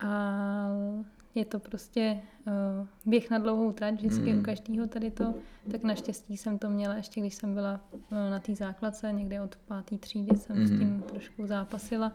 A 0.00 0.68
je 1.34 1.44
to 1.44 1.58
prostě 1.58 2.20
běh 3.06 3.30
na 3.30 3.38
dlouhou 3.38 3.72
trať, 3.72 3.94
vždycky 3.94 4.32
Mm. 4.32 4.38
u 4.38 4.42
každého 4.42 4.86
tady 4.86 5.10
to, 5.10 5.34
tak 5.70 5.82
naštěstí 5.82 6.36
jsem 6.36 6.58
to 6.58 6.70
měla 6.70 6.94
ještě, 6.94 7.20
když 7.20 7.34
jsem 7.34 7.54
byla 7.54 7.80
uh, 7.92 7.98
na 8.30 8.38
té 8.38 8.54
základce, 8.54 9.12
někde 9.12 9.42
od 9.42 9.56
páté 9.56 9.98
třídy 9.98 10.36
jsem 10.36 10.66
s 10.66 10.70
Mhm. 10.70 10.78
tím 10.80 11.02
trošku 11.02 11.46
zápasila, 11.46 12.12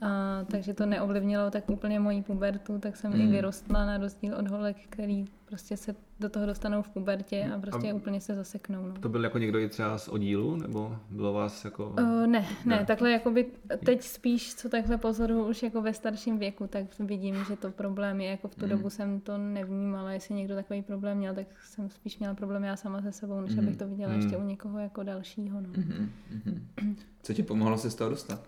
a, 0.00 0.44
takže 0.50 0.74
to 0.74 0.86
neovlivnilo 0.86 1.50
tak 1.50 1.70
úplně 1.70 2.00
moji 2.00 2.22
pubertu, 2.22 2.78
tak 2.78 2.96
jsem 2.96 3.12
i 3.12 3.22
Mm. 3.26 3.30
vyrostla 3.30 3.86
na 3.86 3.98
rozdíl 3.98 4.34
od 4.38 4.48
holek, 4.48 4.76
který 4.88 5.24
prostě 5.44 5.76
se 5.76 5.94
do 6.20 6.28
toho 6.28 6.46
dostanou 6.46 6.82
v 6.82 6.88
pubertě 6.88 7.50
a 7.56 7.60
prostě 7.60 7.90
A- 7.90 7.94
úplně 7.94 8.20
se 8.20 8.34
zaseknou. 8.34 8.86
No. 8.86 8.94
To 9.00 9.08
byl 9.08 9.24
jako 9.24 9.38
někdo 9.38 9.58
i 9.58 9.68
třeba 9.68 9.98
z 9.98 10.08
oddílu, 10.08 10.56
nebo 10.56 10.96
bylo 11.10 11.32
vás 11.32 11.64
jako... 11.64 11.86
Uh, 11.86 11.96
ne, 12.26 12.26
ne, 12.26 12.46
Ne. 12.66 12.84
takhle 12.86 13.10
jakoby 13.10 13.46
teď 13.84 14.02
spíš, 14.02 14.54
co 14.54 14.68
takhle 14.68 14.98
pozoruju 14.98 15.48
už 15.48 15.62
jako 15.62 15.82
ve 15.82 15.94
starším 15.94 16.38
věku, 16.38 16.66
tak 16.66 16.84
vidím, 16.98 17.36
že 17.48 17.56
to 17.56 17.70
problém 17.70 18.20
je, 18.20 18.30
jako 18.30 18.48
v 18.48 18.54
tu 18.54 18.64
Mm. 18.64 18.70
dobu 18.70 18.90
jsem 18.90 19.20
to 19.20 19.38
nevnímala, 19.66 20.12
jestli 20.12 20.34
někdo 20.34 20.54
takový 20.54 20.82
problém 20.82 21.18
měl, 21.18 21.34
tak 21.34 21.46
jsem 21.64 21.90
spíš 21.90 22.18
měla 22.18 22.34
problém 22.34 22.64
já 22.64 22.76
sama 22.76 23.02
se 23.02 23.12
sebou, 23.12 23.40
než 23.40 23.54
Mm. 23.54 23.58
abych 23.58 23.76
to 23.76 23.88
viděla 23.88 24.12
Mm. 24.12 24.20
ještě 24.20 24.36
u 24.36 24.42
někoho 24.42 24.78
jako 24.78 25.02
dalšího, 25.02 25.60
no. 25.60 25.68
Mhm, 25.76 26.10
mhm. 26.44 26.96
Co 27.22 27.34
ti 27.34 27.42
pomohlo 27.42 27.78
se 27.78 27.90
z 27.90 27.94
toho 27.94 28.10
dostat? 28.10 28.40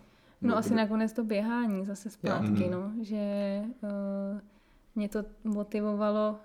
No 0.42 0.56
asi 0.56 0.68
kdo- 0.68 0.76
nakonec 0.76 1.12
to 1.12 1.24
běhání 1.24 1.84
zase 1.84 2.10
zpátky, 2.10 2.46
Mhm. 2.64 2.70
no, 2.70 2.92
že 3.02 3.60
uh, 3.82 3.88
mě 4.94 5.08
to 5.08 5.24
motivovalo 5.44 6.36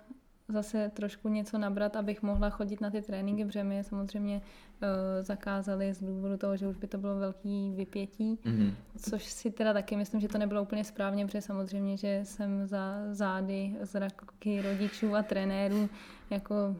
zase 0.50 0.90
trošku 0.94 1.28
něco 1.28 1.58
nabrat, 1.58 1.96
abych 1.96 2.22
mohla 2.22 2.50
chodit 2.50 2.80
na 2.80 2.90
ty 2.90 3.02
tréninky, 3.02 3.44
protože 3.44 3.64
mi 3.64 3.76
je 3.76 3.84
samozřejmě 3.84 4.36
uh, 4.36 4.88
zakázali 5.22 5.94
z 5.94 6.02
důvodu 6.02 6.36
toho, 6.36 6.56
že 6.56 6.68
už 6.68 6.76
by 6.76 6.86
to 6.86 6.98
bylo 6.98 7.16
velký 7.18 7.72
vypětí. 7.76 8.38
Mhm. 8.44 8.74
Což 8.96 9.24
si 9.24 9.50
teda 9.50 9.72
taky 9.72 9.96
myslím, 9.96 10.20
že 10.20 10.28
to 10.28 10.38
nebylo 10.38 10.62
úplně 10.62 10.84
správně, 10.84 11.26
protože 11.26 11.42
samozřejmě, 11.42 11.96
že 11.96 12.20
jsem 12.24 12.66
za 12.66 12.94
zády 13.10 13.76
zraky 13.80 14.62
rodičů 14.62 15.16
a 15.16 15.22
trenérů 15.22 15.88
jako 16.30 16.76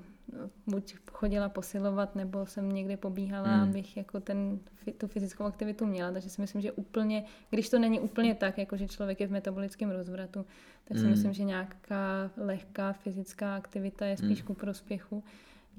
buď 0.67 0.95
chodila 1.13 1.49
posilovat, 1.49 2.17
nebo 2.17 2.47
jsem 2.47 2.73
někde 2.73 2.97
pobíhala, 2.97 3.49
Hmm. 3.49 3.63
mm. 3.65 3.71
abych 3.71 3.97
jako 3.97 4.21
ten, 4.21 4.59
tu 4.99 5.07
fyzickou 5.07 5.45
aktivitu 5.45 5.87
měla. 5.87 6.13
Takže 6.13 6.31
si 6.31 6.41
myslím, 6.41 6.63
že 6.63 6.73
úplně, 6.73 7.25
když 7.51 7.69
to 7.69 7.79
není 7.79 8.01
úplně 8.01 8.35
tak, 8.35 8.59
jako 8.59 8.77
že 8.77 8.89
člověk 8.89 9.21
je 9.21 9.27
v 9.27 9.31
metabolickém 9.33 9.91
rozvratu, 9.91 10.47
tak 10.85 10.97
si 10.97 11.03
Hmm. 11.03 11.11
myslím, 11.11 11.33
že 11.33 11.45
nějaká 11.45 12.31
lehká 12.37 12.93
fyzická 12.93 13.57
aktivita 13.57 14.07
je 14.07 14.17
spíš 14.17 14.39
Hmm. 14.39 14.47
ku 14.47 14.55
prospěchu 14.55 15.25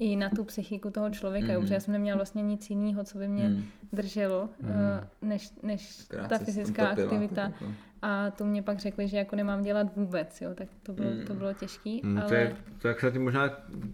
i 0.02 0.16
na 0.16 0.30
tu 0.30 0.44
psychiku 0.44 0.90
toho 0.92 1.10
člověka, 1.10 1.54
Hmm. 1.54 1.62
protože 1.62 1.74
já 1.74 1.80
jsem 1.80 1.92
neměla 1.92 2.16
vlastně 2.18 2.42
nic 2.42 2.70
jiného, 2.70 3.04
co 3.04 3.18
by 3.18 3.28
mě 3.28 3.44
Mhm. 3.44 3.54
Mm. 3.58 3.64
drželo, 3.94 4.50
eh, 4.64 5.08
než, 5.22 5.52
než 5.64 6.08
ta 6.30 6.38
fyzická 6.38 6.88
aktivita. 6.88 7.36
tak 7.36 7.62
jako. 7.62 7.74
A 8.02 8.32
to 8.32 8.46
mě 8.46 8.64
pak 8.64 8.80
řekli, 8.80 9.08
že 9.08 9.18
jako 9.18 9.36
nemám 9.36 9.62
dělat 9.64 9.96
vůbec, 9.96 10.42
jo, 10.42 10.50
tak 10.56 10.68
to 10.84 10.94
bylo, 10.94 11.12
Mm. 11.12 11.26
to 11.28 11.34
bylo 11.34 11.54
těžký, 11.54 12.02
Hmm, 12.04 12.18
ale... 12.18 12.28
to, 12.28 12.34
je, 12.36 12.56
to 12.82 12.88
je 12.88 12.96
jak 13.04 13.16
možná 13.16 13.50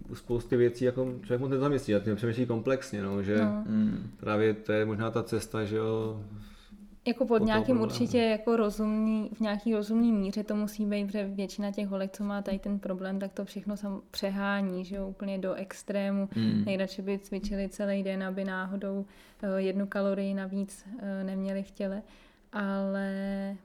u 0.08 0.14
spousty 0.14 0.56
věcí 0.56 0.84
jako 0.84 1.14
člověk 1.22 1.40
moc 1.40 1.50
nezamyslí 1.50 1.94
a 1.94 2.00
tím 2.00 2.16
přemýšlí 2.16 2.46
komplexně, 2.46 3.02
no, 3.02 3.22
že 3.22 3.38
No. 3.44 3.64
Mhm. 3.66 4.10
právě 4.20 4.54
to 4.54 4.72
je 4.72 4.84
možná 4.84 5.10
ta 5.10 5.22
cesta, 5.22 5.64
že 5.64 5.76
jo, 5.76 6.22
Jako 7.08 7.26
pod 7.26 7.42
nějakým 7.42 7.64
problému. 7.64 7.84
určitě 7.84 8.18
jako 8.18 8.56
rozumný, 8.56 9.30
v 9.34 9.40
nějaký 9.40 9.74
rozumný 9.74 10.12
míře 10.12 10.44
to 10.44 10.56
musí 10.56 10.86
být, 10.86 11.06
protože 11.06 11.24
většina 11.24 11.70
těch 11.70 11.88
holek, 11.88 12.12
co 12.12 12.24
má 12.24 12.42
tady 12.42 12.58
ten 12.58 12.78
problém, 12.78 13.18
tak 13.18 13.32
to 13.32 13.44
všechno 13.44 13.76
sam 13.76 14.00
přehání, 14.10 14.84
že 14.84 14.96
jo, 14.96 15.08
úplně 15.08 15.38
do 15.38 15.54
extrému. 15.54 16.28
Mhm. 16.36 16.64
Nejradši 16.64 17.02
by 17.02 17.18
cvičili 17.18 17.68
celý 17.68 18.02
den, 18.02 18.22
aby 18.22 18.44
náhodou 18.44 19.06
eh, 19.42 19.60
jednu 19.60 19.86
kalorii 19.86 20.34
navíc 20.34 20.86
eh, 20.98 21.24
neměli 21.24 21.62
v 21.62 21.70
těle. 21.70 22.02
Ale 22.52 23.10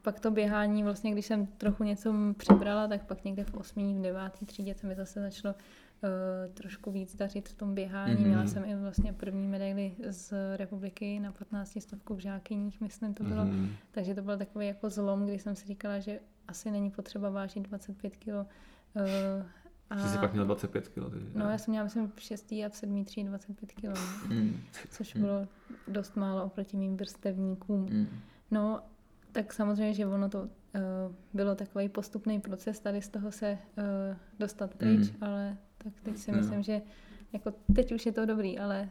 pak 0.01 0.19
to 0.19 0.31
běhání, 0.31 0.83
vlastně 0.83 1.11
když 1.11 1.25
jsem 1.25 1.45
trochu 1.45 1.83
něco 1.83 2.13
přibrala, 2.37 2.87
tak 2.87 3.05
pak 3.05 3.23
někde 3.23 3.43
v 3.43 3.53
8. 3.53 3.99
v 3.99 4.01
9. 4.01 4.21
třídě 4.45 4.75
se 4.75 4.87
mi 4.87 4.95
zase 4.95 5.21
začalo 5.21 5.55
trošku 6.53 6.91
víc 6.91 7.15
dařit 7.15 7.49
v 7.49 7.53
tom 7.53 7.75
běhání. 7.75 8.13
Mhm. 8.13 8.23
Mm-hmm. 8.23 8.27
Měla 8.27 8.47
jsem 8.47 8.65
i 8.65 8.75
vlastně 8.75 9.13
první 9.13 9.47
medaili 9.47 9.95
z 10.09 10.33
republiky 10.57 11.19
na 11.19 11.31
15 11.31 11.77
stovku 11.81 12.15
v 12.15 12.19
žákyních, 12.19 12.81
myslím 12.81 13.13
to 13.13 13.23
bylo. 13.23 13.43
Mm-hmm. 13.43 13.53
Mhm. 13.53 13.69
Takže 13.91 14.15
to 14.15 14.21
byl 14.21 14.37
takový 14.37 14.67
jako 14.67 14.89
zlom, 14.89 15.25
kdy 15.25 15.39
jsem 15.39 15.55
si 15.55 15.67
říkala, 15.67 15.99
že 15.99 16.19
asi 16.47 16.71
není 16.71 16.91
potřeba 16.91 17.29
vážit 17.29 17.59
25 17.63 18.17
kg. 18.17 18.27
Uh, 18.27 18.43
a... 19.89 20.07
Jsi 20.07 20.17
pak 20.17 20.33
měl 20.33 20.45
25 20.45 20.87
kg. 20.89 21.35
No, 21.35 21.49
já 21.49 21.57
jsem 21.57 21.71
měla, 21.71 21.83
myslím, 21.83 22.11
v 22.15 22.21
6. 22.21 22.51
a 22.51 22.69
v 22.69 22.75
7. 22.75 23.05
třídě 23.05 23.29
25 23.29 23.71
kg, 23.71 23.83
Mhm. 24.29 24.57
což 24.89 25.15
Hmm. 25.15 25.23
bylo 25.23 25.47
dost 25.87 26.15
málo 26.15 26.43
oproti 26.45 26.77
mým 26.77 26.97
vrstevníkům. 26.97 27.81
Mhm. 27.81 28.07
No, 28.51 28.79
tak 29.31 29.53
samozřejmě, 29.53 29.93
že 29.93 30.05
ono 30.07 30.29
to 30.29 30.41
uh, 30.41 30.49
bylo 31.33 31.55
takový 31.55 31.89
postupný 31.89 32.39
proces 32.39 32.79
tady 32.79 33.01
z 33.01 33.09
toho 33.09 33.31
se 33.31 33.57
uh, 33.77 33.83
dostat 34.39 34.73
pryč, 34.75 35.09
Mm. 35.11 35.17
ale 35.21 35.57
tak 35.83 35.93
teď 36.03 36.17
si 36.17 36.31
myslím, 36.31 36.63
že 36.63 36.81
jako 37.33 37.53
teď 37.75 37.91
už 37.91 38.05
je 38.05 38.11
to 38.11 38.25
dobrý, 38.25 38.59
ale 38.59 38.89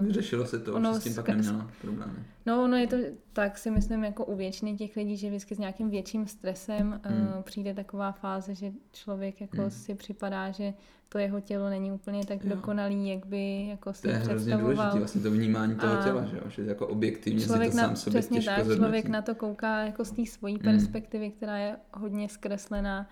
uh, 0.00 0.06
Vyřešilo 0.06 0.46
se 0.46 0.58
to, 0.58 0.74
Ono 0.74 0.94
že 0.94 1.00
s 1.00 1.04
tím 1.04 1.14
pak 1.14 1.28
neměla 1.28 1.70
problémy. 1.80 2.12
no, 2.46 2.64
ono 2.64 2.76
je 2.76 2.86
to 2.86 2.96
tak 3.32 3.58
si 3.58 3.70
myslím 3.70 4.04
jako 4.04 4.24
u 4.24 4.36
většiny 4.36 4.74
těch 4.76 4.96
lidí, 4.96 5.16
že 5.16 5.28
vždycky 5.28 5.54
s 5.54 5.58
nějakým 5.58 5.90
větším 5.90 6.26
stresem 6.26 6.86
Mm. 7.10 7.26
uh, 7.36 7.42
přijde 7.42 7.74
taková 7.74 8.12
fáze, 8.12 8.54
že 8.54 8.72
člověk 8.92 9.40
jako 9.40 9.62
Mm. 9.62 9.70
si 9.70 9.94
připadá, 9.94 10.50
že 10.50 10.74
to 11.08 11.18
jeho 11.18 11.40
tělo 11.40 11.70
není 11.70 11.92
úplně 11.92 12.26
tak 12.26 12.44
Jo. 12.44 12.50
dokonalý, 12.56 13.08
jak 13.08 13.26
by 13.26 13.66
jako 13.68 13.92
si 13.92 14.02
To 14.02 14.08
je 14.08 14.14
hrozně 14.14 14.56
důležité, 14.56 14.98
vlastně 14.98 15.20
to 15.20 15.30
vnímání 15.30 15.74
toho 15.74 15.96
těla, 16.04 16.24
že, 16.24 16.36
jo? 16.36 16.42
že 16.48 16.62
jako 16.62 16.86
objektivně 16.86 17.44
člověk 17.44 17.70
si 17.72 17.76
to 17.76 17.82
na, 17.82 17.88
sám 17.88 17.96
sobě 17.96 18.20
přesně 18.20 18.36
těžko 18.38 18.50
tak, 18.50 18.58
zhodnotí. 18.64 18.78
člověk 18.80 19.08
na 19.08 19.22
to 19.22 19.34
kouká 19.34 19.80
jako 19.82 20.04
z 20.04 20.10
té 20.10 20.26
svojí 20.26 20.54
Mm. 20.54 20.60
perspektivy, 20.62 21.30
která 21.30 21.56
je 21.58 21.76
hodně 21.92 22.28
zkreslená 22.28 23.00
uh, 23.00 23.06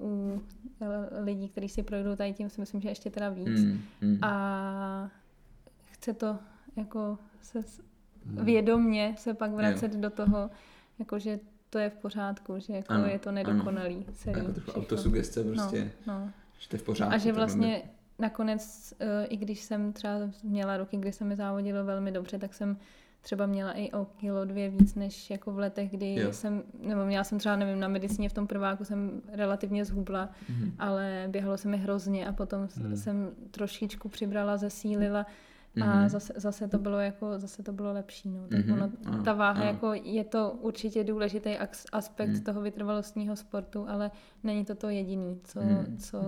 u 0.00 0.42
eh, 0.82 1.20
lidí, 1.22 1.48
kteří 1.48 1.68
si 1.68 1.82
projdou 1.82 2.16
tady 2.16 2.32
tím, 2.32 2.50
si 2.50 2.60
myslím, 2.60 2.80
že 2.80 2.88
ještě 2.88 3.10
teda 3.10 3.28
víc. 3.30 3.48
Mm, 3.64 3.80
mm. 4.00 4.18
A 4.24 5.10
chce 5.92 6.12
to 6.14 6.38
jako 6.76 7.18
se 7.42 7.62
s- 7.62 7.80
Hmm. 8.26 8.44
vědomně 8.44 9.14
se 9.18 9.34
pak 9.34 9.50
vracet 9.50 9.96
do 9.96 10.10
toho, 10.10 10.50
jako 10.98 11.18
že 11.18 11.40
to 11.70 11.78
je 11.78 11.90
v 11.90 11.94
pořádku, 11.96 12.54
že 12.58 12.72
jako 12.72 12.92
Ano, 12.92 13.04
je 13.06 13.18
to 13.18 13.32
nedokonalý 13.32 14.06
celý. 14.12 14.38
jako 14.38 14.52
trochu 14.52 14.70
autosugestce 14.80 15.44
prostě, 15.44 15.90
No, 16.06 16.14
no. 16.20 16.30
že 16.58 16.68
to 16.68 16.76
je 16.76 16.80
v 16.80 16.82
pořádku. 16.82 17.14
A 17.14 17.18
že 17.18 17.32
vlastně 17.32 17.82
nakonec, 18.18 18.94
eh, 19.00 19.24
i 19.24 19.36
když 19.36 19.60
jsem 19.60 19.92
třeba 19.92 20.12
měla 20.42 20.76
roky, 20.76 20.96
kdy 20.96 21.12
se 21.12 21.24
mi 21.24 21.36
závodilo 21.36 21.84
velmi 21.84 22.12
dobře, 22.12 22.38
tak 22.38 22.54
jsem 22.54 22.76
třeba 23.22 23.46
měla 23.46 23.72
i 23.72 23.90
o 23.92 24.04
kilo 24.04 24.44
dvě 24.44 24.68
víc 24.70 24.94
než 24.94 25.30
jako 25.30 25.52
v 25.52 25.58
letech, 25.58 25.90
kdy 25.90 26.14
Jo. 26.14 26.32
jsem, 26.32 26.62
nebo 26.80 27.04
měla 27.04 27.24
jsem 27.24 27.38
třeba, 27.38 27.56
nevím, 27.56 27.80
na 27.80 27.88
medicíně 27.88 28.28
v 28.28 28.32
tom 28.32 28.46
prváku 28.46 28.84
jsem 28.84 29.22
relativně 29.32 29.84
zhubla, 29.84 30.28
Mhm. 30.48 30.72
ale 30.78 31.24
běhalo 31.28 31.56
se 31.56 31.68
mi 31.68 31.76
hrozně 31.76 32.28
a 32.28 32.32
potom 32.32 32.68
hmm. 32.76 32.96
jsem 32.96 33.30
trošičku 33.50 34.08
přibrala, 34.08 34.56
zesílila 34.56 35.26
a 35.82 35.84
Mhm. 35.96 36.08
zase, 36.08 36.32
zase 36.36 36.68
to 36.68 36.78
bylo 36.78 36.98
jako, 36.98 37.38
zase 37.38 37.62
to 37.62 37.72
bylo 37.72 37.92
lepší, 37.92 38.28
no. 38.30 38.40
Tak 38.48 38.66
Mhm, 38.66 38.72
ono, 38.72 38.90
ano, 39.04 39.22
ta 39.22 39.32
váha 39.32 39.60
ano. 39.60 39.64
jako 39.70 39.92
je 39.94 40.24
to 40.24 40.50
určitě 40.60 41.04
důležitý 41.04 41.50
aspekt 41.92 42.28
Mhm. 42.30 42.40
toho 42.42 42.60
vytrvalostního 42.60 43.36
sportu, 43.36 43.86
ale 43.88 44.10
není 44.42 44.64
to 44.64 44.74
to 44.74 44.88
jediný, 44.88 45.40
co, 45.44 45.60
Mhm. 45.60 45.96
co 45.98 46.18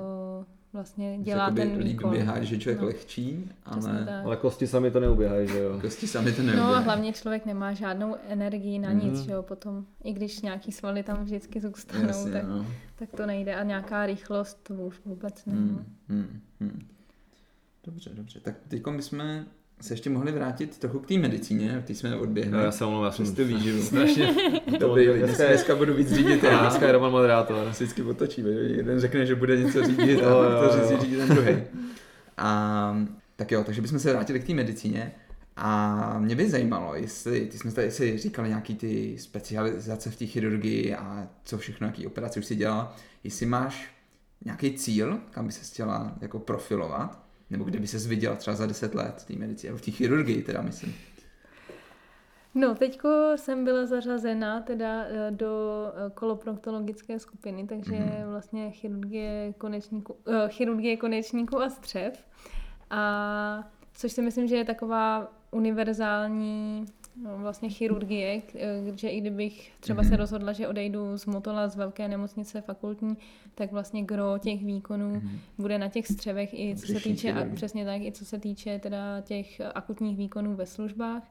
vlastně 0.72 1.16
Že 1.18 1.22
dělá 1.24 1.44
jakoby 1.44 1.60
ten 1.60 1.72
líp 1.78 1.84
výkon. 1.86 2.10
běhá, 2.10 2.38
je 2.38 2.58
člověk 2.58 2.80
No. 2.80 2.86
lehčí, 2.86 3.50
ale 3.64 3.82
tak. 4.06 4.24
Ale 4.24 4.36
kosti 4.36 4.66
sami 4.66 4.90
to 4.90 5.00
neuběhají, 5.00 5.48
že 5.48 5.58
jo? 5.58 5.78
kosti 5.80 6.06
sami 6.06 6.32
to 6.32 6.42
No 6.42 6.48
a 6.48 6.54
neuběhají. 6.56 6.84
hlavně 6.84 7.12
člověk 7.12 7.46
nemá 7.46 7.72
žádnou 7.72 8.16
energii 8.28 8.78
na 8.78 8.92
nic, 8.92 9.12
Mhm. 9.18 9.24
že 9.24 9.32
jo, 9.32 9.42
potom, 9.42 9.84
i 10.04 10.12
když 10.12 10.40
nějaký 10.40 10.72
svaly 10.72 11.02
tam 11.02 11.24
vždycky 11.24 11.60
zůstanou, 11.60 12.06
Jasně, 12.06 12.32
tak, 12.32 12.44
no. 12.48 12.66
tak 12.96 13.08
to 13.16 13.26
nejde 13.26 13.54
a 13.54 13.62
nějaká 13.62 14.06
rychlost 14.06 14.58
to 14.62 14.74
už 14.74 15.00
vůbec 15.04 15.46
ne. 15.46 15.52
Hmm, 15.54 15.84
hmm, 16.08 16.40
hmm. 16.60 16.86
Dobře, 17.84 18.10
dobře. 18.14 18.40
Tak 18.40 18.54
teď 18.68 18.82
bychom 18.88 19.42
se 19.82 19.94
ještě 19.94 20.10
mohli 20.10 20.32
vrátit 20.32 20.78
trochu 20.78 20.98
k 20.98 21.06
té 21.06 21.14
medicíně, 21.14 21.82
ty 21.86 21.94
jsme 21.94 22.16
odběhli. 22.16 22.52
No, 22.52 22.60
já 22.60 22.72
se 22.72 22.84
omlouvám, 22.84 23.04
já 23.04 23.12
jsem 23.12 23.34
tu 23.34 23.44
výživu. 23.44 23.82
strašně... 23.86 24.34
To 24.80 24.94
by, 24.94 25.18
dneska, 25.18 25.46
dneska 25.46 25.76
budu 25.76 25.94
víc 25.94 26.12
řídit 26.12 26.42
Já, 26.42 26.60
dneska 26.60 26.86
je 26.86 26.92
Roman 26.92 27.12
moderátor. 27.12 27.72
se 27.72 27.84
vždycky 27.84 28.02
otočí, 28.02 28.44
jeden 28.76 29.00
řekne, 29.00 29.26
že 29.26 29.34
bude 29.34 29.56
něco 29.56 29.84
řídit 29.84 30.20
a 30.22 30.28
jo, 30.28 30.68
to 30.68 30.88
říct 30.88 31.00
řídí 31.00 31.16
ten 31.16 31.28
druhý. 31.28 31.56
A, 32.38 33.06
tak 33.36 33.52
jo, 33.52 33.64
takže 33.64 33.82
bychom 33.82 33.98
se 33.98 34.12
vrátili 34.12 34.40
k 34.40 34.46
té 34.46 34.54
medicíně. 34.54 35.12
A 35.56 36.18
mě 36.18 36.36
by 36.36 36.50
zajímalo, 36.50 36.94
jestli, 36.94 37.46
ty 37.46 37.58
jsme 37.58 37.72
tady 37.72 37.90
si 37.90 38.18
říkali 38.18 38.48
nějaký 38.48 38.74
ty 38.74 39.16
specializace 39.18 40.10
v 40.10 40.16
té 40.16 40.26
chirurgii 40.26 40.94
a 40.94 41.28
co 41.44 41.58
všechno, 41.58 41.86
jaký 41.86 42.06
operace 42.06 42.40
už 42.40 42.46
si 42.46 42.56
dělala, 42.56 42.96
jestli 43.24 43.46
máš 43.46 43.94
nějaký 44.44 44.72
cíl, 44.72 45.18
kam 45.30 45.46
by 45.46 45.52
se 45.52 45.72
chtěla 45.72 46.14
jako 46.20 46.38
profilovat, 46.38 47.22
nebo 47.52 47.64
kde 47.64 47.78
by 47.80 47.86
se 47.86 48.08
viděla 48.08 48.36
třeba 48.36 48.56
za 48.56 48.66
10 48.66 48.94
let 48.94 49.14
v 49.18 49.24
té 49.24 49.34
medicíně, 49.34 49.72
v 49.72 49.80
té 49.82 49.90
chirurgii 49.90 50.42
teda 50.42 50.62
myslím. 50.62 50.94
No, 52.54 52.74
teďko 52.74 53.32
jsem 53.36 53.64
byla 53.64 53.86
zařazena 53.86 54.60
teda 54.60 55.04
eh, 55.04 55.30
do 55.30 55.84
eh, 55.94 56.10
koloproktologické 56.14 57.18
skupiny, 57.18 57.66
takže 57.66 57.92
Mhm. 57.94 58.08
mm-hmm. 58.08 58.30
vlastně 58.30 58.70
chirurgie 58.70 59.54
konečníku, 59.58 60.12
uh, 60.12 60.34
chirurgie 60.48 60.96
konečníku 60.96 61.62
a 61.62 61.68
střev. 61.70 62.24
A 62.90 63.70
což 63.94 64.12
si 64.12 64.22
myslím, 64.22 64.46
že 64.46 64.56
je 64.56 64.64
taková 64.64 65.32
univerzální 65.50 66.86
no, 67.16 67.38
vlastně 67.38 67.68
chirurgie, 67.68 68.42
že 68.94 69.08
i 69.08 69.20
kdybych 69.20 69.72
třeba 69.80 70.02
se 70.02 70.16
rozhodla, 70.16 70.52
že 70.52 70.68
odejdu 70.68 71.18
z 71.18 71.26
Motola 71.26 71.68
z 71.68 71.76
velké 71.76 72.08
nemocnice 72.08 72.60
fakultní, 72.60 73.16
tak 73.54 73.72
vlastně 73.72 74.02
gro 74.02 74.38
těch 74.38 74.64
výkonů 74.64 75.14
mm-hmm. 75.14 75.38
bude 75.58 75.78
na 75.78 75.88
těch 75.88 76.06
střevech 76.06 76.54
i 76.54 76.76
co 76.76 76.86
se 76.86 77.00
týče, 77.00 77.32
a, 77.32 77.54
přesně 77.54 77.84
tak, 77.84 78.02
i 78.02 78.12
co 78.12 78.24
se 78.24 78.38
týče 78.38 78.78
teda 78.78 79.20
těch 79.20 79.60
akutních 79.74 80.16
výkonů 80.16 80.56
ve 80.56 80.66
službách. 80.66 81.22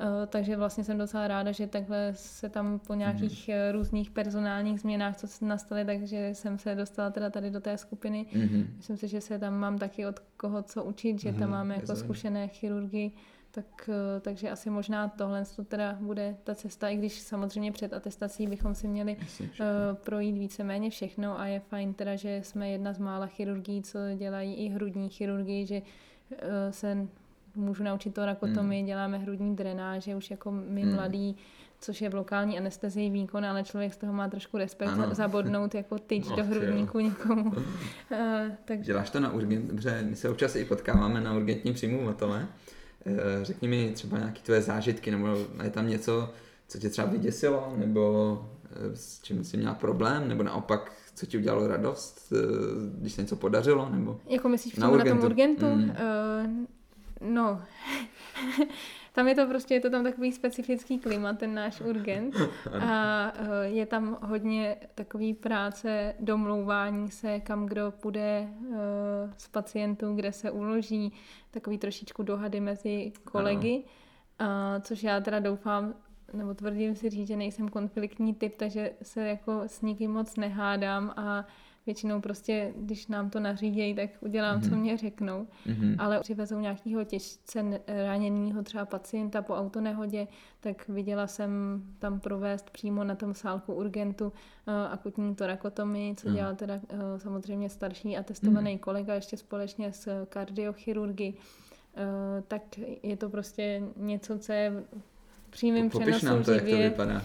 Uh, 0.00 0.06
takže 0.26 0.56
vlastně 0.56 0.84
jsem 0.84 0.98
docela 0.98 1.28
ráda, 1.28 1.52
že 1.52 1.66
takhle 1.66 2.12
se 2.14 2.48
tam 2.48 2.78
po 2.78 2.94
nějakých 2.94 3.48
mm-hmm. 3.48 3.72
různých 3.72 4.10
personálních 4.10 4.80
změnách, 4.80 5.16
co 5.16 5.46
nastaly, 5.46 5.84
takže 5.84 6.30
jsem 6.32 6.58
se 6.58 6.74
dostala 6.74 7.10
teda 7.10 7.30
tady 7.30 7.50
do 7.50 7.60
té 7.60 7.78
skupiny. 7.78 8.26
Mm-hmm. 8.32 8.66
Myslím 8.76 8.96
si, 8.96 9.08
že 9.08 9.20
se 9.20 9.38
tam 9.38 9.54
mám 9.54 9.78
taky 9.78 10.06
od 10.06 10.18
koho 10.18 10.62
co 10.62 10.84
učit, 10.84 11.20
že 11.20 11.32
mm-hmm. 11.32 11.38
tam 11.38 11.50
máme 11.50 11.74
jako 11.74 11.96
zkušené 11.96 12.48
chirurgy, 12.48 13.12
tak, 13.50 13.88
uh, 13.88 13.94
takže 14.20 14.50
asi 14.50 14.70
možná 14.70 15.08
tohle 15.08 15.44
to 15.56 15.64
teda 15.64 15.98
bude 16.00 16.36
ta 16.44 16.54
cesta, 16.54 16.88
i 16.88 16.96
když 16.96 17.20
samozřejmě 17.20 17.72
před 17.72 17.92
atestací 17.92 18.46
bychom 18.46 18.74
si 18.74 18.88
měli 18.88 19.16
uh, 19.16 19.46
projít 20.04 20.38
víceméně 20.38 20.90
všechno 20.90 21.40
a 21.40 21.46
je 21.46 21.60
fajn 21.60 21.94
teda, 21.94 22.16
že 22.16 22.40
jsme 22.44 22.70
jedna 22.70 22.92
z 22.92 22.98
mála 22.98 23.26
chirurgií, 23.26 23.82
co 23.82 23.98
dělají 24.16 24.54
i 24.54 24.68
hrudní 24.68 25.08
chirurgii, 25.08 25.66
že 25.66 25.82
se 26.70 27.06
můžu 27.54 27.82
naučit 27.82 28.14
to 28.14 28.26
rakotomii, 28.26 28.80
hmm. 28.80 28.86
děláme 28.86 29.18
hrudní 29.18 29.56
drenáže 29.56 30.16
už 30.16 30.30
jako 30.30 30.50
my 30.50 30.82
hmm. 30.82 30.94
mladí, 30.94 31.36
což 31.80 32.02
je 32.02 32.10
v 32.10 32.14
lokální 32.14 32.58
anestezii 32.58 33.10
výkon, 33.10 33.44
ale 33.44 33.62
člověk 33.62 33.94
z 33.94 33.96
toho 33.96 34.12
má 34.12 34.28
trošku 34.28 34.58
respekt 34.58 34.88
ano. 34.88 35.14
zabodnout 35.14 35.74
jako 35.74 35.98
tyč 35.98 36.28
no, 36.28 36.36
do 36.36 36.44
hrudníku 36.44 36.98
jo. 36.98 37.04
někomu. 37.04 37.50
uh, 37.50 37.56
tak... 38.64 38.80
Děláš 38.80 39.10
to 39.10 39.20
na 39.20 39.32
urgent, 39.32 39.66
dobře, 39.66 40.02
my 40.02 40.16
se 40.16 40.28
občas 40.28 40.56
i 40.56 40.64
potkáváme 40.64 41.20
na 41.20 41.34
urgentním 41.34 41.74
příjmu. 41.74 42.00
Uh, 42.00 42.12
řekni 43.42 43.68
mi 43.68 43.90
třeba 43.94 44.18
nějaké 44.18 44.40
tvoje 44.40 44.62
zážitky, 44.62 45.10
nebo 45.10 45.36
je 45.62 45.70
tam 45.70 45.88
něco, 45.88 46.30
co 46.68 46.78
tě 46.78 46.88
třeba 46.88 47.08
vyděsilo, 47.08 47.74
nebo 47.76 48.32
uh, 48.88 48.94
s 48.94 49.20
čím 49.22 49.44
jsi 49.44 49.56
měla 49.56 49.74
problém, 49.74 50.28
nebo 50.28 50.42
naopak 50.42 50.92
co 51.14 51.26
ti 51.26 51.38
udělalo 51.38 51.66
radost, 51.66 52.32
když 52.98 53.12
se 53.12 53.22
něco 53.22 53.36
podařilo, 53.36 53.88
nebo 53.90 54.20
Jako 54.28 54.48
myslíš 54.48 54.76
na, 54.76 54.90
na 54.90 55.04
tom 55.04 55.20
urgentu? 55.24 55.66
Mm. 55.66 55.90
Uh, 55.90 56.66
No, 57.20 57.62
tam 59.12 59.28
je 59.28 59.34
to 59.34 59.46
prostě, 59.46 59.74
je 59.74 59.80
to 59.80 59.90
tam 59.90 60.04
takový 60.04 60.32
specifický 60.32 60.98
klima, 60.98 61.32
ten 61.32 61.54
náš 61.54 61.80
urgent. 61.80 62.34
A 62.80 63.32
eh, 63.34 63.68
je 63.68 63.86
tam 63.86 64.18
hodně 64.22 64.76
takový 64.94 65.34
práce, 65.34 66.14
domlouvání 66.20 67.10
se, 67.10 67.40
kam 67.40 67.66
kdo 67.66 67.90
půjde 67.90 68.48
z 69.36 69.46
eh, 69.46 69.50
pacientů, 69.50 70.14
kde 70.14 70.32
se 70.32 70.50
uloží, 70.50 71.12
takový 71.50 71.78
trošičku 71.78 72.22
dohady 72.22 72.60
mezi 72.60 73.12
kolegy. 73.24 73.84
A, 74.38 74.80
což 74.80 75.02
já 75.02 75.20
teda 75.20 75.40
doufám, 75.40 75.94
nebo 76.32 76.54
tvrdím 76.54 76.96
si 76.96 77.10
říct, 77.10 77.28
že 77.28 77.36
nejsem 77.36 77.68
konfliktní 77.68 78.34
typ, 78.34 78.56
takže 78.56 78.90
se 79.02 79.28
jako 79.28 79.62
s 79.66 79.82
nikým 79.82 80.12
moc 80.12 80.36
nehádám 80.36 81.12
a 81.16 81.46
většinou 81.86 82.20
prostě, 82.20 82.72
když 82.76 83.06
nám 83.06 83.30
to 83.30 83.40
nařídějí, 83.40 83.94
tak 83.94 84.10
udělám, 84.20 84.60
mm-hmm. 84.60 84.64
co 84.64 84.70
mhm. 84.70 84.80
mě 84.80 84.96
řeknou. 84.96 85.46
Mm-hmm. 85.66 85.96
Ale 85.98 86.20
přivezou 86.20 86.60
nějakého 86.60 87.04
těžce 87.04 87.80
raněného 87.86 88.62
třeba 88.62 88.84
pacienta 88.84 89.42
po 89.42 89.54
autonehodě, 89.54 90.26
tak 90.60 90.88
viděla 90.88 91.26
jsem 91.26 91.82
tam 91.98 92.20
provést 92.20 92.70
přímo 92.70 93.04
na 93.04 93.14
tom 93.14 93.34
sálku 93.34 93.74
urgentu 93.74 94.26
uh, 94.26 94.32
akutní 94.90 95.34
torakotomii, 95.34 96.14
co 96.14 96.28
mm. 96.28 96.34
dělal 96.34 96.54
teda 96.54 96.74
uh, 96.74 96.98
samozřejmě 97.16 97.68
starší 97.68 98.16
a 98.16 98.22
testovaný 98.22 98.72
mm. 98.72 98.78
kolega 98.78 99.14
ještě 99.14 99.36
společně 99.36 99.92
s 99.92 100.26
kardiochirurgy. 100.26 101.34
Uh, 101.34 102.42
tak 102.48 102.62
je 103.02 103.16
to 103.16 103.28
prostě 103.28 103.82
něco, 103.96 104.38
co 104.38 104.52
je 104.52 104.84
přímým 105.50 105.88
přenosu 105.88 106.26
nám 106.26 106.44
to, 106.44 106.54
živě. 106.54 106.70
jak 106.70 106.82
to 106.82 106.90
vypadá. 106.90 107.22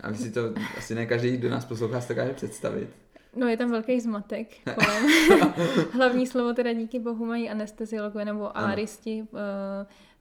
A 0.00 0.14
si 0.14 0.30
to 0.30 0.54
asi 0.78 0.94
ne 0.94 1.06
každý, 1.06 1.36
kdo 1.36 1.50
nás 1.50 1.64
poslouchá, 1.64 2.00
se 2.00 2.14
dokáže 2.14 2.32
představit. 2.34 2.88
No 3.36 3.48
je 3.48 3.56
tam 3.56 3.70
velký 3.70 4.00
zmatek 4.00 4.48
kolem. 4.74 5.04
Hlavní 5.92 6.26
slovo 6.26 6.52
teda 6.52 6.72
díky 6.72 6.98
bohu 6.98 7.26
mají 7.26 7.50
anesteziologové 7.50 8.24
nebo 8.24 8.58
aristi, 8.58 9.22
uh, 9.22 9.38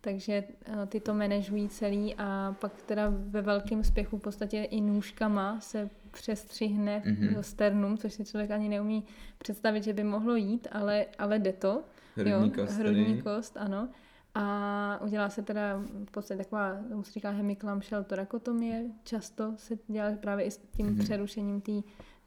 takže 0.02 0.44
uh, 0.68 0.86
ty 0.86 1.00
to 1.00 1.14
manažují 1.14 1.70
celý 1.70 2.16
a 2.18 2.56
pak 2.60 2.82
teda 2.82 3.14
ve 3.16 3.42
velkém 3.42 3.84
spěchu 3.84 4.18
v 4.18 4.22
podstatě 4.22 4.64
i 4.64 4.82
nůžkama 4.82 5.60
se 5.60 5.90
přestřihne 6.12 7.04
mm-hmm. 7.06 7.40
sternum, 7.40 7.98
což 7.98 8.14
si 8.14 8.26
člověk 8.26 8.52
ani 8.52 8.70
neumí 8.70 9.04
představit, 9.38 9.84
že 9.84 9.94
by 9.94 10.04
mohlo 10.04 10.36
jít, 10.36 10.68
ale, 10.72 11.06
ale 11.18 11.40
jde 11.40 11.54
to. 11.54 11.84
Hrudní 12.16 12.32
jo, 12.32 12.52
kost. 12.56 12.74
Hrudní 12.74 13.22
kost, 13.22 13.58
ano. 13.58 13.90
A 14.36 15.00
udělá 15.04 15.30
se 15.30 15.42
teda 15.42 15.82
v 16.06 16.12
podstatě 16.12 16.44
taková, 16.44 16.78
tomu 16.90 17.04
se 17.04 17.12
říká 17.12 17.30
hemiklamšel 17.30 18.04
torakotomie, 18.04 18.86
často 19.04 19.54
se 19.58 19.78
dělá 19.88 20.12
právě 20.22 20.46
i 20.46 20.52
s 20.52 20.58
tím 20.58 20.88
mm-hmm. 20.88 21.04
přerušením 21.04 21.62
té 21.62 21.72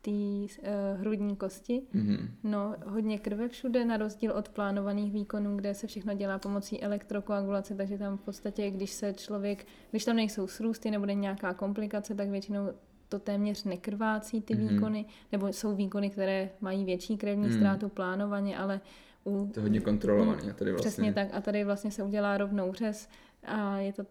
té 0.03 0.11
uh, 0.11 1.00
hrudní 1.00 1.36
kosti. 1.36 1.82
Mm-hmm. 1.94 2.28
No, 2.44 2.74
hodně 2.86 3.18
krve 3.18 3.48
všude, 3.48 3.84
na 3.84 3.96
rozdíl 3.96 4.32
od 4.32 4.48
plánovaných 4.48 5.12
výkonů, 5.12 5.57
kde 5.57 5.74
se 5.74 5.86
všechno 5.86 6.14
dělá 6.14 6.38
pomocí 6.38 6.82
elektrokoagulace, 6.82 7.74
takže 7.74 7.98
tam 7.98 8.18
v 8.18 8.20
podstatě, 8.20 8.70
když 8.70 8.90
se 8.90 9.12
člověk, 9.12 9.66
když 9.90 10.05
tam 10.05 10.16
nejsou 10.16 10.46
srůsty, 10.46 10.90
nebude 10.90 11.14
nějaká 11.14 11.55
komplikace, 11.55 12.14
tak 12.14 12.28
většinou 12.28 12.68
to 13.09 13.18
téměř 13.18 13.64
nekrvácí 13.64 14.42
ty 14.42 14.55
mm-hmm. 14.55 14.68
výkony, 14.68 15.05
nebo 15.32 15.48
jsou 15.48 15.74
výkony, 15.74 16.11
které 16.11 16.50
mají 16.61 16.84
větší 16.84 17.16
krevní 17.16 17.46
mm. 17.46 17.53
ztrátu 17.53 17.88
plánovaně, 17.88 18.59
ale 18.59 18.80
u... 19.24 19.50
To 19.55 19.61
je 19.61 19.62
hodně 19.62 19.80
kontrolovaný. 19.80 20.50
A 20.50 20.55
tady 20.55 20.70
vlastně... 20.70 20.90
Přesně 20.90 21.12
tak. 21.12 21.28
A 21.32 21.40
tady 21.40 21.64
vlastně 21.64 21.90
se 21.90 22.03
udělá 22.03 22.38
rovnou 22.38 22.72
řez 22.72 23.09
a 23.44 23.78
je 23.78 23.92
to 23.92 24.07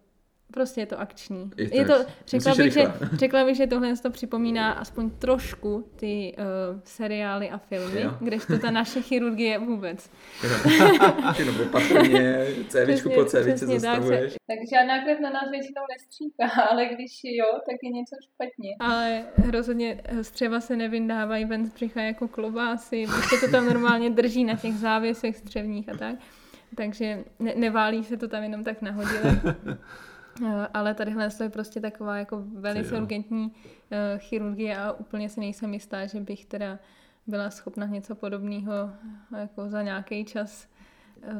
Prostě 0.51 0.81
je 0.81 0.85
to 0.85 0.99
akční. 0.99 1.51
Je 1.57 1.69
to, 1.69 1.75
je 1.75 1.85
to 1.85 1.95
řekla, 2.27 2.55
bych, 2.55 2.73
že, 2.73 2.93
řekla 3.13 3.45
bych, 3.45 3.57
že 3.57 3.67
tohle 3.67 3.97
to 3.97 4.09
připomíná 4.09 4.71
aspoň 4.71 5.09
trošku 5.09 5.89
ty 5.95 6.35
uh, 6.37 6.79
seriály 6.83 7.49
a 7.49 7.57
filmy, 7.57 8.05
kdežto 8.19 8.59
ta 8.59 8.71
naše 8.71 9.01
chirurgie 9.01 9.59
vůbec. 9.59 10.11
Nebo 11.45 11.65
patrně 11.71 12.45
cévičku 12.67 13.09
po 13.09 13.25
cévičce 13.25 13.67
zastavuješ. 13.67 14.33
Tak, 14.33 14.41
tak 14.47 14.57
žádná 14.73 15.03
krev 15.03 15.19
na 15.19 15.29
nás 15.29 15.51
většinou 15.51 15.81
nestříká, 15.93 16.61
ale 16.71 16.85
když 16.85 17.19
jo, 17.23 17.45
tak 17.53 17.75
je 17.83 17.89
něco 17.89 18.15
špatně. 18.33 18.69
Ale 18.79 19.23
rozhodně 19.51 20.01
střeva 20.21 20.59
se 20.59 20.75
nevyndávají 20.75 21.45
ven 21.45 21.65
z 21.65 21.73
břicha 21.73 22.01
jako 22.01 22.27
klobásy, 22.27 23.05
prostě 23.05 23.45
to 23.45 23.51
tam 23.51 23.65
normálně 23.65 24.09
drží 24.09 24.43
na 24.43 24.55
těch 24.55 24.73
závěsech 24.73 25.37
střevních 25.37 25.89
a 25.89 25.97
tak. 25.97 26.15
Takže 26.75 27.23
ne, 27.39 27.53
neválí 27.55 28.03
se 28.03 28.17
to 28.17 28.27
tam 28.27 28.43
jenom 28.43 28.63
tak 28.63 28.81
nahodile. 28.81 29.41
Eh, 30.45 30.67
ale 30.73 30.93
tadyhle 30.93 31.29
je 31.43 31.49
prostě 31.49 31.79
taková 31.81 32.17
jako 32.17 32.43
velice 32.53 33.01
urgentní 33.01 33.43
uh, 33.45 33.51
chirurgie 34.17 34.77
a 34.77 34.91
úplně 34.91 35.29
si 35.29 35.39
nejsem 35.39 35.73
jistá, 35.73 36.05
že 36.05 36.19
bych 36.19 36.45
teda 36.45 36.79
byla 37.27 37.49
schopna 37.49 37.85
něco 37.85 38.15
podobného 38.15 38.73
jako 39.37 39.69
za 39.69 39.81
nějaký 39.81 40.25
čas 40.25 40.67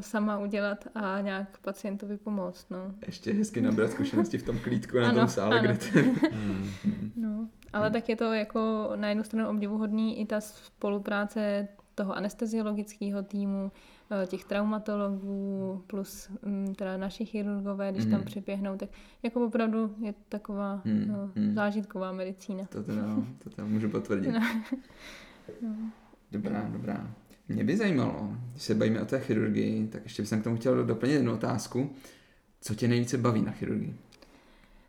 sama 0.00 0.38
udělat 0.38 0.88
a 0.94 1.20
nějak 1.20 1.58
pacientovi 1.58 2.16
pomoct. 2.16 2.70
No. 2.70 2.94
Ještě 3.06 3.32
hezky 3.32 3.60
nabrat 3.60 3.90
zkušenosti 3.90 4.38
v 4.38 4.42
tom 4.42 4.58
klídku 4.58 4.98
na 4.98 5.08
ano, 5.08 5.18
tom 5.18 5.28
sále, 5.28 5.58
ano. 5.58 5.68
kde 5.68 5.78
ty... 5.78 6.14
no, 7.16 7.48
ale 7.72 7.90
tak 7.90 8.08
je 8.08 8.16
to 8.16 8.32
jako 8.32 8.92
na 8.96 9.08
jednu 9.08 9.24
stranu 9.24 9.48
obdivuhodný 9.48 10.20
i 10.20 10.26
ta 10.26 10.40
spolupráce 10.40 11.68
toho 11.94 12.16
anesteziologického 12.16 13.22
týmu, 13.22 13.72
Eh, 13.74 13.91
těch 14.26 14.44
traumatologů 14.44 15.82
plus 15.86 16.30
mm, 16.42 16.74
teda 16.74 16.96
naši 16.96 17.24
chirurgové, 17.24 17.92
když 17.92 18.04
mm. 18.04 18.10
tam 18.10 18.20
mhm. 18.20 18.26
připěhnou, 18.26 18.76
tak 18.76 18.88
jako 19.22 19.46
opravdu 19.46 19.94
je 20.00 20.14
taková 20.28 20.82
mm. 20.84 21.04
no, 21.08 21.30
zážitková 21.54 22.12
medicína. 22.12 22.64
To 22.64 22.82
teda, 22.82 23.02
to 23.44 23.50
teda 23.50 23.68
můžu 23.68 23.88
potvrdit. 23.88 24.32
No. 24.32 24.40
no. 25.62 25.76
Dobrá, 26.32 26.68
dobrá. 26.72 27.10
Mě 27.48 27.64
by 27.64 27.76
zajímalo, 27.76 28.36
když 28.52 28.62
se 28.62 28.74
bavíme 28.74 29.00
o 29.00 29.04
té 29.04 29.20
chirurgii, 29.20 29.88
tak 29.88 30.02
ještě 30.02 30.22
bych 30.22 30.30
k 30.30 30.44
tomu 30.44 30.56
chtěl 30.56 30.84
doplnit 30.84 31.14
jednu 31.14 31.32
otázku. 31.32 31.90
Co 32.60 32.74
tě 32.74 32.88
nejvíce 32.88 33.18
baví 33.18 33.42
na 33.42 33.52
chirurgii? 33.52 33.96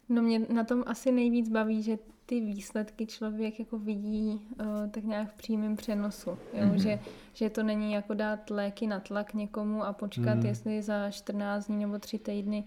No 0.10 0.22
mě 0.22 0.40
na 0.40 0.64
tom 0.64 0.84
asi 0.88 1.12
nejvíc 1.12 1.50
baví, 1.50 1.84
že 1.84 1.98
ty 2.34 2.42
výsledky 2.42 3.06
člověk 3.06 3.60
jako 3.60 3.80
vidí 3.80 4.42
uh, 4.62 4.90
tak 4.92 5.04
nějak 5.04 5.30
v 5.30 5.34
přímém 5.34 5.76
přenosu. 5.76 6.30
Jo? 6.30 6.38
Mm-hmm. 6.54 6.76
Že, 6.76 7.00
že 7.34 7.50
to 7.50 7.64
není 7.64 7.94
jako 7.94 8.14
dát 8.14 8.50
léky 8.50 8.88
na 8.88 9.00
tlak 9.00 9.34
někomu 9.34 9.84
a 9.84 9.94
počkat, 9.94 10.38
mm-hmm. 10.38 10.46
jestli 10.46 10.82
za 10.82 11.12
14 11.12 11.68
dní 11.68 11.78
nebo 11.78 12.00
3 12.00 12.20
týdny 12.20 12.64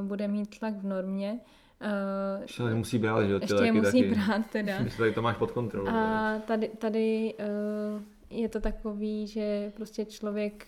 uh, 0.00 0.06
bude 0.06 0.28
mít 0.28 0.58
tlak 0.58 0.74
v 0.74 0.86
normě. 0.86 1.40
Uh, 1.82 2.42
ještě 2.42 2.62
musí 2.62 2.98
brát, 2.98 3.24
že 3.26 3.34
Ještě 3.34 3.54
léky 3.54 3.72
musí 3.72 4.02
taky. 4.02 4.14
brát 4.14 4.46
teda. 4.52 4.78
Myslím, 4.82 5.06
že 5.06 5.12
to 5.12 5.22
máš 5.22 5.36
pod 5.36 5.50
kontrolou. 5.50 5.88
A 5.88 6.38
tady, 6.46 6.68
tady 6.68 7.34
uh, 7.38 8.02
je 8.30 8.48
to 8.48 8.60
takový, 8.60 9.26
že 9.26 9.72
prostě 9.76 10.04
člověk 10.04 10.66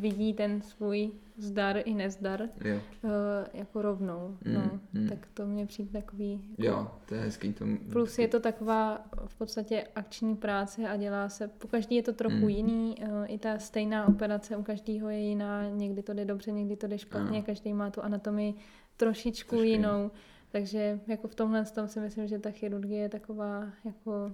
vidí 0.00 0.34
ten 0.34 0.62
svůj 0.62 1.10
zdar 1.38 1.76
i 1.84 1.94
nezdar 1.94 2.48
Jo. 2.64 2.76
uh, 3.02 3.10
jako 3.54 3.82
rovnou. 3.82 4.36
Mm, 4.44 4.54
no, 4.54 4.80
mm. 4.92 5.08
Tak 5.08 5.28
to 5.34 5.46
mě 5.46 5.66
přijde 5.66 5.90
takový... 6.00 6.32
Jako, 6.58 6.62
Jo, 6.78 6.90
to 7.08 7.14
je 7.14 7.20
hezký. 7.20 7.52
To... 7.52 7.64
Plus 7.92 8.18
je 8.18 8.28
to 8.28 8.40
taková 8.40 9.04
v 9.26 9.34
podstatě 9.34 9.84
akční 9.94 10.36
práce 10.36 10.88
a 10.88 10.96
dělá 10.96 11.28
se, 11.28 11.48
po 11.48 11.68
každý 11.68 11.96
je 11.96 12.02
to 12.02 12.12
trochu 12.12 12.36
Mm. 12.36 12.48
jiný, 12.48 12.94
uh, 13.02 13.24
i 13.26 13.38
ta 13.38 13.58
stejná 13.58 14.08
operace 14.08 14.56
u 14.56 14.62
každého 14.62 15.08
je 15.08 15.18
jiná, 15.18 15.68
někdy 15.68 16.02
to 16.02 16.12
jde 16.14 16.24
dobře, 16.24 16.50
někdy 16.52 16.76
to 16.76 16.86
jde 16.86 16.98
špatně, 16.98 17.38
Ano. 17.38 17.42
každý 17.46 17.72
má 17.72 17.90
tu 17.90 18.02
anatomii 18.02 18.54
trošičku 18.96 19.48
Trošku 19.50 19.64
jinou, 19.68 20.10
takže 20.52 21.00
jako 21.06 21.28
v 21.28 21.34
tomhle 21.34 21.64
tom 21.64 21.88
si 21.88 22.00
myslím, 22.00 22.26
že 22.26 22.38
ta 22.38 22.50
chirurgie 22.50 23.00
je 23.02 23.08
taková 23.08 23.66
jako 23.84 24.32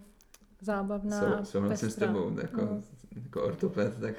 zábavná 0.61 1.21
Sou, 1.39 1.45
souhlasím 1.45 1.91
s 1.91 1.95
tebou, 1.97 2.39
jako, 2.41 2.61
No. 2.61 2.83
jako 3.25 3.43
ortoped, 3.45 4.01
tak 4.01 4.15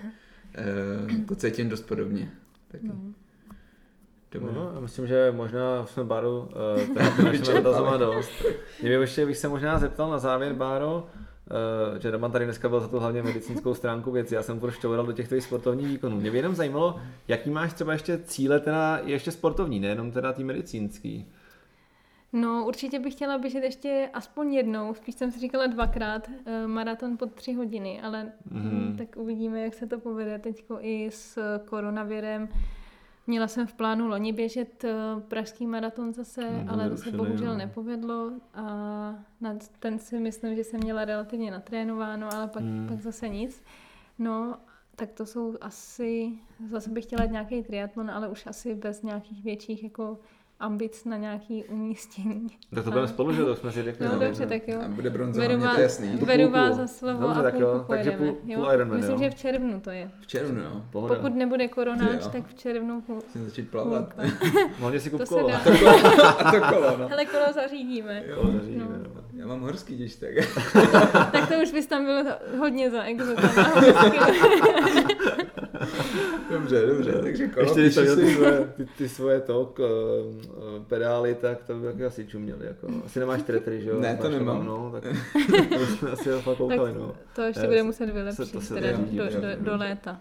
uh, 0.57 1.25
to 1.25 1.35
cítím 1.35 1.69
dost 1.69 1.81
podobně. 1.81 2.31
Taky. 2.71 2.87
No. 2.87 2.93
Dobré. 4.31 4.53
No, 4.53 4.71
já 4.73 4.79
myslím, 4.79 5.07
že 5.07 5.33
možná 5.35 5.85
jsme 5.85 6.03
Baru 6.03 6.39
uh, 6.39 6.87
teda 6.93 7.09
ty 7.09 7.23
naše 7.23 7.53
dotazovat 7.53 7.99
dost. 7.99 8.31
Mě 8.81 8.89
by 8.89 9.03
ještě 9.03 9.25
bych 9.25 9.37
se 9.37 9.47
možná 9.47 9.79
zeptal 9.79 10.09
na 10.09 10.19
závěr, 10.19 10.53
Báro, 10.53 11.07
uh, 11.93 11.99
že 11.99 12.11
Roman 12.11 12.31
tady 12.31 12.45
dneska 12.45 12.69
byl 12.69 12.79
za 12.79 12.87
tu 12.87 12.99
hlavně 12.99 13.23
medicínskou 13.23 13.73
stránku 13.73 14.11
věci, 14.11 14.35
já 14.35 14.43
jsem 14.43 14.59
furt 14.59 14.71
šťoural 14.71 15.05
do 15.05 15.13
těch 15.13 15.27
tvých 15.27 15.43
sportovních 15.43 15.87
výkonů. 15.87 16.19
Mě 16.19 16.31
by 16.31 16.37
jenom 16.37 16.55
zajímalo, 16.55 16.99
jaký 17.27 17.49
máš 17.49 17.73
třeba 17.73 17.93
ještě 17.93 18.19
cíle 18.23 18.59
teda 18.59 18.99
ještě 19.03 19.31
sportovní, 19.31 19.79
nejenom 19.79 20.11
teda 20.11 20.33
tý 20.33 20.43
medicínský. 20.43 21.31
No, 22.33 22.65
určitě 22.67 22.99
bych 22.99 23.13
chtěla 23.13 23.37
běžet 23.37 23.63
ještě 23.63 24.09
aspoň 24.13 24.53
jednou, 24.53 24.93
spíš 24.93 25.15
jsem 25.15 25.31
si 25.31 25.39
říkala 25.39 25.67
dvakrát, 25.67 26.29
eh, 26.45 26.67
maraton 26.67 27.17
pod 27.17 27.33
tři 27.33 27.53
hodiny, 27.53 28.01
ale 28.01 28.31
Mhm. 28.51 28.69
mm. 28.89 28.97
tak 28.97 29.15
uvidíme, 29.17 29.61
jak 29.61 29.73
se 29.73 29.87
to 29.87 29.99
povede 29.99 30.39
teď 30.39 30.63
i 30.79 31.11
s 31.11 31.39
koronavirem. 31.65 32.49
Měla 33.27 33.47
jsem 33.47 33.67
v 33.67 33.73
plánu 33.73 34.07
loni 34.07 34.33
běžet 34.33 34.83
eh, 34.83 34.93
pražský 35.27 35.67
maraton 35.67 36.13
zase, 36.13 36.41
No, 36.65 36.73
ale 36.73 36.89
to 36.89 36.97
se 36.97 37.11
bohužel 37.11 37.51
no. 37.51 37.57
nepovedlo 37.57 38.31
a 38.53 38.63
na 39.41 39.55
ten 39.79 39.99
si 39.99 40.19
myslím, 40.19 40.55
že 40.55 40.63
jsem 40.63 40.79
měla 40.79 41.05
relativně 41.05 41.51
natrénováno, 41.51 42.33
ale 42.33 42.47
pak, 42.47 42.63
Hmm. 42.63 42.87
pak 42.87 43.01
zase 43.01 43.29
nic. 43.29 43.63
No, 44.19 44.57
tak 44.95 45.11
to 45.11 45.25
jsou 45.25 45.55
asi, 45.61 46.31
zase 46.69 46.89
bych 46.89 47.03
chtěla 47.03 47.25
nějaký 47.25 47.63
triatlon, 47.63 48.11
ale 48.11 48.27
už 48.27 48.47
asi 48.47 48.75
bez 48.75 49.01
nějakých 49.03 49.43
větších 49.43 49.83
jako 49.83 50.19
ambic 50.59 51.05
na 51.05 51.17
nějaký 51.17 51.63
umístění. 51.63 52.47
Tak 52.75 52.83
to 52.83 52.89
budeme 52.91 53.07
spolu, 53.07 53.33
že 53.33 53.45
to 53.45 53.55
jsme 53.55 53.71
si 53.71 53.83
řekli. 53.83 54.07
No, 54.07 54.13
no. 54.13 54.19
dobře, 54.19 54.45
tak 54.47 54.67
jo. 54.67 54.81
A 54.85 54.87
bude 54.87 55.09
bronzová, 55.09 55.47
Beru 55.47 55.59
to 55.59 55.65
vás, 55.65 55.77
je 55.77 55.83
jasný. 55.83 56.07
Beru 56.25 56.49
vás 56.51 56.75
za 56.75 56.87
slovo 56.87 57.21
Dobře, 57.21 57.39
a 57.39 57.43
tak 57.43 57.59
jo, 57.59 57.85
takže 57.87 58.11
pojedeme. 58.11 58.17
půl- 58.17 58.37
jo? 58.45 58.59
půl 58.59 58.71
Ironman, 58.73 58.97
Myslím, 58.97 59.15
jo. 59.15 59.23
že 59.23 59.29
v 59.29 59.35
červnu 59.35 59.79
to 59.79 59.89
je. 59.89 60.11
V 60.21 60.27
červnu, 60.27 60.61
no. 60.63 60.85
Pohoda. 60.91 61.15
Pokud 61.15 61.35
nebude 61.35 61.67
koronáč, 61.67 62.21
jo. 62.23 62.29
tak 62.31 62.47
v 62.47 62.53
červnu 62.53 63.01
půl. 63.01 63.15
Musím 63.15 63.45
začít 63.45 63.69
plavat. 63.71 64.13
Hlavně 64.79 64.99
si 64.99 65.09
kup 65.09 65.19
To 65.23 65.25
kolo. 65.25 65.47
dá. 65.49 65.57
A 66.39 66.51
to 66.51 66.75
kolo, 66.75 66.97
no. 66.97 67.07
Hele, 67.07 67.25
kolo 67.25 67.45
zařídíme. 67.53 68.23
Kolo 68.35 68.51
zařídíme, 68.51 68.85
No. 68.85 68.97
no. 69.15 69.21
Já 69.33 69.47
mám 69.47 69.61
horský, 69.61 69.95
když 69.95 70.15
tak. 70.15 70.29
Tak 71.31 71.49
to 71.49 71.55
už 71.63 71.71
bys 71.71 71.85
tam 71.87 72.05
byl 72.05 72.23
hodně 72.59 72.91
za 72.91 73.03
exotem. 73.03 73.49
dobře, 76.51 76.85
dobře, 76.85 77.11
takže 77.21 77.47
kolo 77.47 77.77
Ještě 77.77 78.01
měl 78.01 78.15
ty 78.15 78.25
si. 78.27 78.35
svoje, 78.35 78.73
ty, 78.77 78.85
ty 78.97 79.09
svoje 79.09 79.41
to, 79.41 79.65
k, 79.65 79.79
eh, 79.79 80.79
pedály, 80.87 81.35
tak 81.35 81.63
to 81.63 81.73
by 81.75 81.85
taky 81.87 82.05
asi 82.05 82.27
čuměli. 82.27 82.65
Jako. 82.65 82.87
Asi 83.05 83.19
nemáš 83.19 83.41
tretry, 83.41 83.81
že 83.81 83.89
jo? 83.89 83.99
Ne, 83.99 84.15
to 84.17 84.23
Máš 84.23 84.33
nemám. 84.33 84.65
No, 84.65 84.91
tak 84.91 85.03
to 85.69 85.85
jsme 85.85 86.11
asi 86.11 86.29
fakt 86.29 86.57
koukali, 86.57 86.93
no. 86.93 87.13
To 87.35 87.41
ještě 87.41 87.61
Já 87.61 87.67
bude 87.67 87.77
se- 87.77 87.83
muset 87.83 88.05
se- 88.05 88.11
vylepšit 88.11 88.51
to 88.51 88.61
se 88.61 88.73
teda 88.73 88.87
do, 88.97 89.23
do, 89.25 89.47
do 89.71 89.77
léta. 89.77 90.19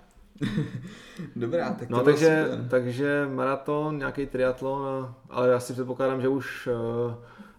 Dobrá, 1.37 1.71
tak 1.73 1.89
No 1.91 2.03
takže, 2.03 2.45
super. 2.51 2.67
takže 2.71 3.29
maraton, 3.35 3.99
nějaký 3.99 4.27
triatlon, 4.27 5.15
ale 5.31 5.49
já 5.49 5.61
si 5.61 5.73
předpokládám, 5.73 6.21
že 6.21 6.29
už 6.29 6.69
uh, 7.07 7.15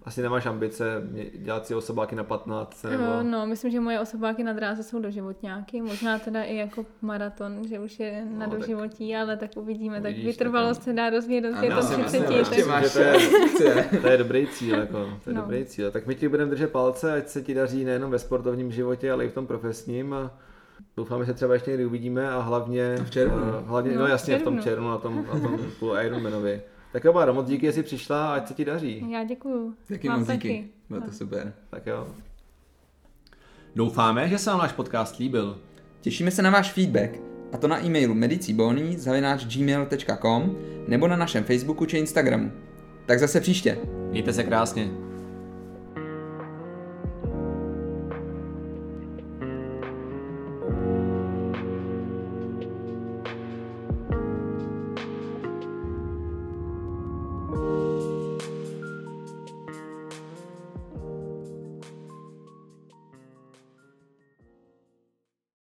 asi 0.08 0.22
nemáš 0.22 0.46
ambice 0.46 0.86
dělat 1.36 1.68
si 1.68 1.76
osobáky 1.76 2.16
na 2.16 2.24
15 2.24 2.84
nebo... 2.84 3.04
Eh, 3.20 3.24
No, 3.24 3.48
myslím, 3.48 3.72
že 3.72 3.80
moje 3.80 4.00
osobáky 4.00 4.44
na 4.44 4.54
dráze 4.54 4.84
jsou 4.84 5.00
doživotňáky, 5.00 5.82
možná 5.82 6.20
teda 6.20 6.44
i 6.44 6.56
jako 6.56 6.86
maraton, 7.02 7.68
že 7.70 7.80
už 7.80 8.00
je 8.00 8.26
na 8.26 8.46
No, 8.46 8.52
tak 8.52 8.60
doživotí, 8.60 9.16
ale 9.16 9.38
tak 9.38 9.52
uvidíme. 9.56 10.02
Tak 10.02 10.12
uvidíš, 10.12 10.26
vytrvalost 10.26 10.80
tak 10.80 10.84
se 10.86 10.94
dá 10.94 11.10
rozvíjet 11.10 11.42
do 11.42 11.48
Ano, 11.58 11.68
já 11.68 11.82
si 11.82 11.94
35, 11.96 12.04
myslím, 12.04 12.24
tak 12.24 12.36
ještě 12.38 12.66
máš 12.66 12.84
že 12.84 12.90
to 12.94 13.00
je- 13.00 13.14
ambice. 13.14 13.98
To 14.02 14.08
je 14.08 14.18
dobrý 14.18 14.48
cíl, 14.48 14.76
jako, 14.80 15.10
to 15.24 15.30
je 15.30 15.34
No. 15.36 15.42
dobrý 15.42 15.66
cíl. 15.66 15.92
Tak 15.92 16.08
my 16.08 16.16
ti 16.16 16.28
budeme 16.28 16.50
držet 16.50 16.72
palce, 16.72 17.14
ať 17.14 17.28
se 17.28 17.42
ti 17.42 17.54
daří 17.54 17.86
nejenom 17.86 18.12
ve 18.12 18.20
sportovním 18.20 18.72
životě, 18.72 19.12
ale 19.12 19.26
i 19.26 19.30
v 19.30 19.34
tom 19.34 19.48
profesním. 19.48 20.14
A 20.14 20.32
doufáme, 20.98 21.26
že 21.26 21.34
třeba 21.34 21.54
ještě 21.54 21.72
někdy 21.72 21.86
uvidíme 21.86 22.30
a 22.30 22.40
hlavně... 22.40 22.96
V 23.04 23.10
červnu. 23.12 23.38
eh, 23.60 23.64
hlavně, 23.66 23.92
no, 23.92 24.00
No, 24.00 24.06
v 24.06 24.10
jasně, 24.10 24.40
v 24.40 24.44
tom 24.44 24.60
červnu. 24.62 24.90
na 24.90 24.98
tom, 24.98 25.26
na 25.34 25.40
tom 25.40 25.60
Ironmanovi. 26.06 26.62
Tak 26.92 27.04
jo, 27.04 27.14
Báro, 27.14 27.34
moc 27.34 27.48
díky, 27.48 27.66
že 27.66 27.74
jsi 27.74 27.84
přišla 27.84 28.34
a 28.34 28.36
ať 28.36 28.48
se 28.48 28.54
ti 28.54 28.66
daří. 28.66 29.06
Já 29.12 29.24
děkuju. 29.24 29.74
Taky 29.88 30.10
Vám 30.10 30.20
moc 30.20 30.28
taky. 30.28 30.48
díky. 30.48 30.68
Bylo 30.90 31.02
to 31.02 31.12
super. 31.12 31.54
Tak 31.70 31.86
jo. 31.88 32.08
Doufáme, 33.76 34.30
že 34.30 34.38
se 34.38 34.50
vám 34.50 34.60
náš 34.60 34.72
podcast 34.72 35.18
líbil. 35.18 35.58
Těšíme 36.02 36.32
se 36.32 36.42
na 36.42 36.50
váš 36.50 36.72
feedback, 36.72 37.12
a 37.54 37.58
to 37.58 37.68
na 37.68 37.86
e-mailu 37.86 38.14
medicibony.gmail.com 38.14 40.56
nebo 40.88 41.08
na 41.08 41.16
našem 41.16 41.44
Facebooku 41.44 41.86
či 41.86 41.98
Instagramu. 41.98 42.52
Tak 43.06 43.20
zase 43.20 43.42
příště. 43.42 43.78
Mějte 44.10 44.34
se 44.34 44.44
krásně. 44.44 45.07